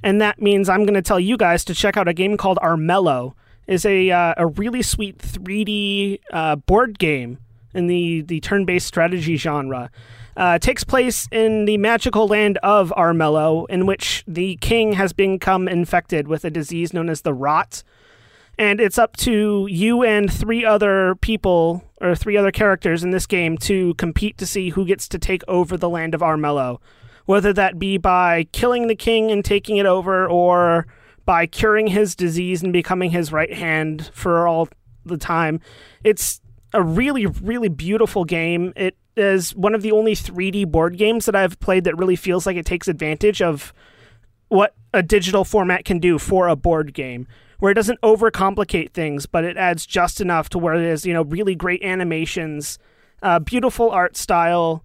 and 0.03 0.21
that 0.21 0.41
means 0.41 0.69
I'm 0.69 0.83
going 0.83 0.93
to 0.93 1.01
tell 1.01 1.19
you 1.19 1.37
guys 1.37 1.63
to 1.65 1.73
check 1.73 1.97
out 1.97 2.07
a 2.07 2.13
game 2.13 2.37
called 2.37 2.59
Armello. 2.61 3.33
is 3.65 3.85
a 3.85 4.11
uh, 4.11 4.33
a 4.37 4.47
really 4.47 4.81
sweet 4.81 5.17
3D 5.17 6.19
uh, 6.31 6.57
board 6.57 6.99
game 6.99 7.39
in 7.73 7.87
the 7.87 8.21
the 8.21 8.39
turn-based 8.41 8.85
strategy 8.85 9.37
genre. 9.37 9.89
Uh, 10.35 10.57
takes 10.57 10.83
place 10.83 11.27
in 11.31 11.65
the 11.65 11.77
magical 11.77 12.27
land 12.27 12.57
of 12.63 12.91
Armello, 12.97 13.69
in 13.69 13.85
which 13.85 14.23
the 14.27 14.57
king 14.57 14.93
has 14.93 15.13
become 15.13 15.67
infected 15.67 16.27
with 16.27 16.43
a 16.43 16.49
disease 16.49 16.91
known 16.91 17.07
as 17.07 17.21
the 17.21 17.35
Rot, 17.35 17.83
and 18.57 18.81
it's 18.81 18.97
up 18.97 19.15
to 19.17 19.67
you 19.69 20.03
and 20.03 20.33
three 20.33 20.65
other 20.65 21.13
people 21.21 21.83
or 22.01 22.15
three 22.15 22.35
other 22.35 22.51
characters 22.51 23.03
in 23.03 23.11
this 23.11 23.27
game 23.27 23.59
to 23.59 23.93
compete 23.93 24.37
to 24.39 24.47
see 24.47 24.69
who 24.69 24.85
gets 24.85 25.07
to 25.07 25.19
take 25.19 25.43
over 25.47 25.77
the 25.77 25.89
land 25.89 26.15
of 26.15 26.21
Armello, 26.21 26.79
whether 27.25 27.53
that 27.53 27.79
be 27.79 27.97
by 27.97 28.45
killing 28.51 28.87
the 28.87 28.95
king 28.95 29.31
and 29.31 29.43
taking 29.43 29.77
it 29.77 29.85
over, 29.85 30.27
or 30.27 30.87
by 31.25 31.45
curing 31.45 31.87
his 31.87 32.15
disease 32.15 32.63
and 32.63 32.73
becoming 32.73 33.11
his 33.11 33.31
right 33.31 33.53
hand 33.53 34.11
for 34.13 34.47
all 34.47 34.67
the 35.05 35.17
time. 35.17 35.59
It's 36.03 36.41
a 36.73 36.81
really, 36.81 37.25
really 37.25 37.69
beautiful 37.69 38.25
game. 38.25 38.73
It 38.75 38.97
is 39.15 39.55
one 39.55 39.75
of 39.75 39.81
the 39.81 39.91
only 39.91 40.15
3D 40.15 40.69
board 40.71 40.97
games 40.97 41.25
that 41.25 41.35
I've 41.35 41.59
played 41.59 41.83
that 41.83 41.97
really 41.97 42.15
feels 42.15 42.45
like 42.45 42.57
it 42.57 42.65
takes 42.65 42.87
advantage 42.87 43.41
of 43.41 43.73
what 44.49 44.75
a 44.93 45.01
digital 45.01 45.45
format 45.45 45.85
can 45.85 45.99
do 45.99 46.19
for 46.19 46.47
a 46.47 46.55
board 46.55 46.93
game, 46.93 47.27
where 47.59 47.71
it 47.71 47.75
doesn't 47.75 48.01
overcomplicate 48.01 48.91
things, 48.91 49.25
but 49.25 49.43
it 49.43 49.57
adds 49.57 49.85
just 49.85 50.19
enough 50.19 50.49
to 50.49 50.57
where 50.57 50.73
it 50.73 50.83
is, 50.83 51.05
you 51.05 51.13
know, 51.13 51.23
really 51.23 51.55
great 51.55 51.81
animations, 51.83 52.77
uh, 53.21 53.39
beautiful 53.39 53.89
art 53.89 54.17
style, 54.17 54.83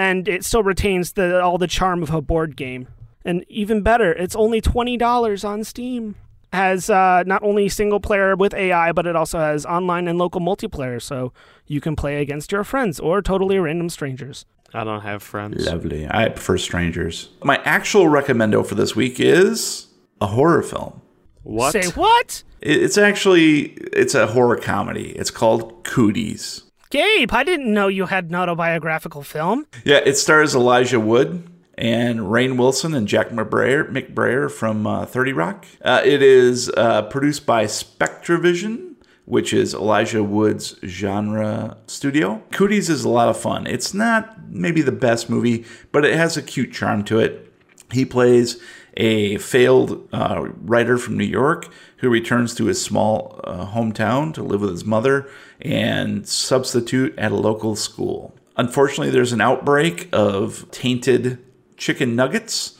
and 0.00 0.26
it 0.26 0.46
still 0.46 0.62
retains 0.62 1.12
the 1.12 1.42
all 1.42 1.58
the 1.58 1.66
charm 1.66 2.02
of 2.02 2.10
a 2.10 2.22
board 2.22 2.56
game. 2.56 2.88
And 3.22 3.44
even 3.48 3.82
better, 3.82 4.12
it's 4.12 4.34
only 4.34 4.60
twenty 4.60 4.96
dollars 4.96 5.44
on 5.44 5.62
Steam. 5.62 6.16
Has 6.52 6.90
uh, 6.90 7.22
not 7.26 7.44
only 7.44 7.68
single 7.68 8.00
player 8.00 8.34
with 8.34 8.54
AI, 8.54 8.90
but 8.90 9.06
it 9.06 9.14
also 9.14 9.38
has 9.38 9.64
online 9.64 10.08
and 10.08 10.18
local 10.18 10.40
multiplayer, 10.40 11.00
so 11.00 11.32
you 11.66 11.80
can 11.80 11.94
play 11.94 12.20
against 12.20 12.50
your 12.50 12.64
friends 12.64 12.98
or 12.98 13.22
totally 13.22 13.56
random 13.58 13.88
strangers. 13.88 14.46
I 14.74 14.82
don't 14.82 15.02
have 15.02 15.22
friends. 15.22 15.64
Lovely. 15.64 16.08
I 16.10 16.30
prefer 16.30 16.58
strangers. 16.58 17.28
My 17.44 17.60
actual 17.64 18.08
recommendo 18.08 18.66
for 18.66 18.74
this 18.74 18.96
week 18.96 19.20
is 19.20 19.86
a 20.20 20.26
horror 20.26 20.62
film. 20.62 21.00
What? 21.44 21.72
Say 21.72 21.86
what? 21.90 22.42
It's 22.60 22.98
actually 22.98 23.74
it's 23.92 24.14
a 24.16 24.26
horror 24.26 24.56
comedy. 24.56 25.10
It's 25.10 25.30
called 25.30 25.84
Cooties. 25.84 26.69
Gabe, 26.90 27.32
I 27.32 27.44
didn't 27.44 27.72
know 27.72 27.86
you 27.86 28.06
had 28.06 28.30
an 28.30 28.34
autobiographical 28.34 29.22
film. 29.22 29.66
Yeah, 29.84 30.00
it 30.04 30.16
stars 30.16 30.56
Elijah 30.56 30.98
Wood 30.98 31.48
and 31.78 32.18
Rainn 32.18 32.58
Wilson 32.58 32.94
and 32.94 33.06
Jack 33.06 33.28
McBrayer, 33.28 33.88
McBrayer 33.88 34.50
from 34.50 34.88
uh, 34.88 35.06
30 35.06 35.32
Rock. 35.32 35.66
Uh, 35.82 36.02
it 36.04 36.20
is 36.20 36.68
uh, 36.76 37.02
produced 37.02 37.46
by 37.46 37.66
SpectreVision, 37.66 38.94
which 39.24 39.52
is 39.52 39.72
Elijah 39.72 40.24
Wood's 40.24 40.74
genre 40.84 41.76
studio. 41.86 42.42
Cooties 42.50 42.90
is 42.90 43.04
a 43.04 43.08
lot 43.08 43.28
of 43.28 43.38
fun. 43.38 43.68
It's 43.68 43.94
not 43.94 44.50
maybe 44.50 44.82
the 44.82 44.90
best 44.90 45.30
movie, 45.30 45.64
but 45.92 46.04
it 46.04 46.14
has 46.16 46.36
a 46.36 46.42
cute 46.42 46.72
charm 46.72 47.04
to 47.04 47.20
it. 47.20 47.52
He 47.92 48.04
plays 48.04 48.60
a 49.00 49.38
failed 49.38 50.06
uh, 50.12 50.48
writer 50.60 50.98
from 50.98 51.16
New 51.16 51.24
York 51.24 51.72
who 51.96 52.10
returns 52.10 52.54
to 52.54 52.66
his 52.66 52.82
small 52.82 53.40
uh, 53.44 53.66
hometown 53.66 54.32
to 54.34 54.42
live 54.42 54.60
with 54.60 54.70
his 54.70 54.84
mother 54.84 55.26
and 55.62 56.28
substitute 56.28 57.18
at 57.18 57.32
a 57.32 57.36
local 57.36 57.74
school. 57.76 58.34
Unfortunately, 58.58 59.10
there's 59.10 59.32
an 59.32 59.40
outbreak 59.40 60.10
of 60.12 60.70
tainted 60.70 61.38
chicken 61.78 62.14
nuggets, 62.14 62.76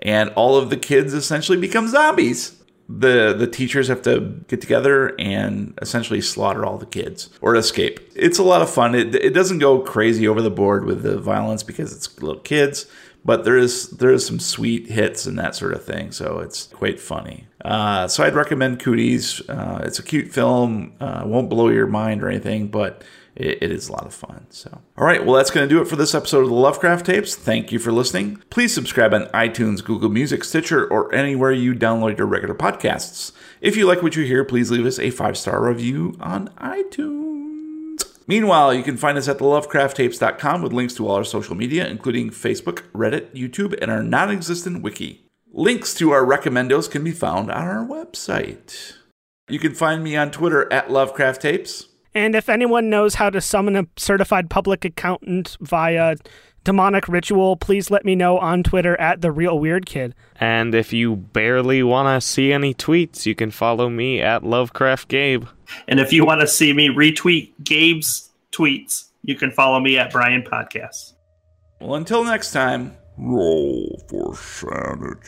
and 0.00 0.30
all 0.30 0.56
of 0.56 0.70
the 0.70 0.76
kids 0.76 1.14
essentially 1.14 1.56
become 1.58 1.86
zombies. 1.86 2.56
The 2.88 3.32
the 3.32 3.46
teachers 3.46 3.86
have 3.86 4.02
to 4.02 4.42
get 4.48 4.60
together 4.60 5.14
and 5.20 5.78
essentially 5.80 6.20
slaughter 6.20 6.66
all 6.66 6.78
the 6.78 6.86
kids 6.86 7.30
or 7.40 7.54
escape. 7.54 8.00
It's 8.16 8.40
a 8.40 8.42
lot 8.42 8.62
of 8.62 8.68
fun. 8.70 8.96
It, 8.96 9.14
it 9.14 9.30
doesn't 9.30 9.60
go 9.60 9.78
crazy 9.78 10.26
over 10.26 10.42
the 10.42 10.50
board 10.50 10.84
with 10.84 11.02
the 11.02 11.16
violence 11.16 11.62
because 11.62 11.94
it's 11.94 12.20
little 12.20 12.40
kids, 12.40 12.86
but 13.24 13.44
there 13.44 13.56
is 13.56 13.90
there 13.90 14.10
is 14.10 14.26
some 14.26 14.40
sweet 14.40 14.88
hits 14.88 15.26
and 15.26 15.38
that 15.38 15.54
sort 15.54 15.72
of 15.72 15.84
thing. 15.84 16.12
So 16.12 16.38
it's 16.38 16.66
quite 16.68 17.00
funny. 17.00 17.46
Uh, 17.64 18.08
so 18.08 18.24
I'd 18.24 18.34
recommend 18.34 18.80
Cooties. 18.80 19.42
Uh, 19.48 19.82
it's 19.84 19.98
a 19.98 20.02
cute 20.02 20.32
film. 20.32 20.94
Uh, 21.00 21.22
won't 21.26 21.50
blow 21.50 21.68
your 21.68 21.86
mind 21.86 22.22
or 22.22 22.28
anything, 22.28 22.68
but 22.68 23.04
it, 23.36 23.62
it 23.62 23.70
is 23.70 23.88
a 23.88 23.92
lot 23.92 24.06
of 24.06 24.14
fun. 24.14 24.46
So, 24.50 24.80
all 24.96 25.04
right, 25.04 25.24
well, 25.24 25.36
that's 25.36 25.50
going 25.50 25.68
to 25.68 25.74
do 25.74 25.80
it 25.80 25.88
for 25.88 25.96
this 25.96 26.14
episode 26.14 26.42
of 26.42 26.48
the 26.48 26.54
Lovecraft 26.54 27.06
Tapes. 27.06 27.34
Thank 27.34 27.72
you 27.72 27.78
for 27.78 27.92
listening. 27.92 28.42
Please 28.50 28.74
subscribe 28.74 29.14
on 29.14 29.26
iTunes, 29.26 29.84
Google 29.84 30.10
Music, 30.10 30.44
Stitcher, 30.44 30.86
or 30.86 31.14
anywhere 31.14 31.52
you 31.52 31.74
download 31.74 32.18
your 32.18 32.26
regular 32.26 32.54
podcasts. 32.54 33.32
If 33.60 33.76
you 33.76 33.86
like 33.86 34.02
what 34.02 34.16
you 34.16 34.24
hear, 34.24 34.44
please 34.44 34.70
leave 34.70 34.86
us 34.86 34.98
a 34.98 35.10
five 35.10 35.36
star 35.36 35.62
review 35.62 36.16
on 36.20 36.48
iTunes. 36.58 37.29
Meanwhile, 38.30 38.74
you 38.74 38.84
can 38.84 38.96
find 38.96 39.18
us 39.18 39.26
at 39.26 39.38
thelovecrafttapes.com 39.38 40.62
with 40.62 40.72
links 40.72 40.94
to 40.94 41.08
all 41.08 41.16
our 41.16 41.24
social 41.24 41.56
media, 41.56 41.88
including 41.88 42.30
Facebook, 42.30 42.82
Reddit, 42.92 43.34
YouTube, 43.34 43.76
and 43.82 43.90
our 43.90 44.04
non 44.04 44.30
existent 44.30 44.84
wiki. 44.84 45.26
Links 45.50 45.94
to 45.94 46.12
our 46.12 46.24
recommendos 46.24 46.88
can 46.88 47.02
be 47.02 47.10
found 47.10 47.50
on 47.50 47.66
our 47.66 47.84
website. 47.84 48.92
You 49.48 49.58
can 49.58 49.74
find 49.74 50.04
me 50.04 50.16
on 50.16 50.30
Twitter 50.30 50.72
at 50.72 50.92
Lovecraft 50.92 51.42
Tapes. 51.42 51.88
And 52.14 52.36
if 52.36 52.48
anyone 52.48 52.88
knows 52.88 53.16
how 53.16 53.30
to 53.30 53.40
summon 53.40 53.74
a 53.74 53.88
certified 53.96 54.48
public 54.48 54.84
accountant 54.84 55.56
via 55.60 56.14
demonic 56.62 57.08
ritual, 57.08 57.56
please 57.56 57.90
let 57.90 58.04
me 58.04 58.14
know 58.14 58.38
on 58.38 58.62
Twitter 58.62 58.98
at 59.00 59.22
the 59.22 59.32
real 59.32 59.58
weird 59.58 59.86
kid. 59.86 60.14
And 60.36 60.72
if 60.72 60.92
you 60.92 61.16
barely 61.16 61.82
want 61.82 62.06
to 62.06 62.24
see 62.24 62.52
any 62.52 62.74
tweets, 62.74 63.26
you 63.26 63.34
can 63.34 63.50
follow 63.50 63.88
me 63.88 64.20
at 64.20 64.44
Lovecraft 64.44 65.08
Gabe. 65.08 65.46
And 65.88 66.00
if 66.00 66.12
you 66.12 66.24
want 66.24 66.40
to 66.40 66.46
see 66.46 66.72
me 66.72 66.88
retweet 66.88 67.52
Gabe's 67.62 68.30
tweets, 68.52 69.08
you 69.22 69.34
can 69.34 69.50
follow 69.50 69.80
me 69.80 69.98
at 69.98 70.12
Brian 70.12 70.42
Podcast. 70.42 71.12
Well, 71.80 71.94
until 71.94 72.24
next 72.24 72.52
time, 72.52 72.96
Roll 73.18 74.00
for 74.08 74.34
sanity. 74.34 75.26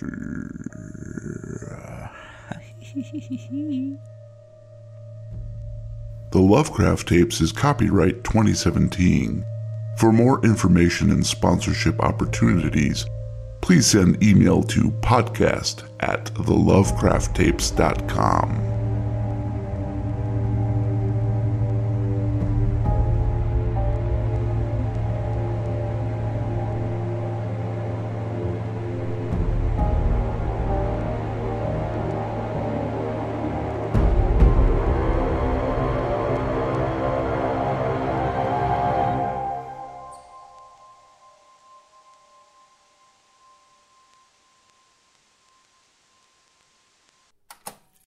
the 6.31 6.41
Lovecraft 6.41 7.09
Tapes 7.09 7.41
is 7.43 7.53
copyright 7.53 8.25
2017. 8.25 9.45
For 9.99 10.11
more 10.13 10.43
information 10.45 11.11
and 11.11 11.25
sponsorship 11.27 12.01
opportunities, 12.01 13.05
please 13.61 13.87
send 13.87 14.23
email 14.23 14.63
to 14.65 14.91
podcast 15.03 15.83
at 16.01 16.25
thelovecrafttapes.com. 16.35 18.82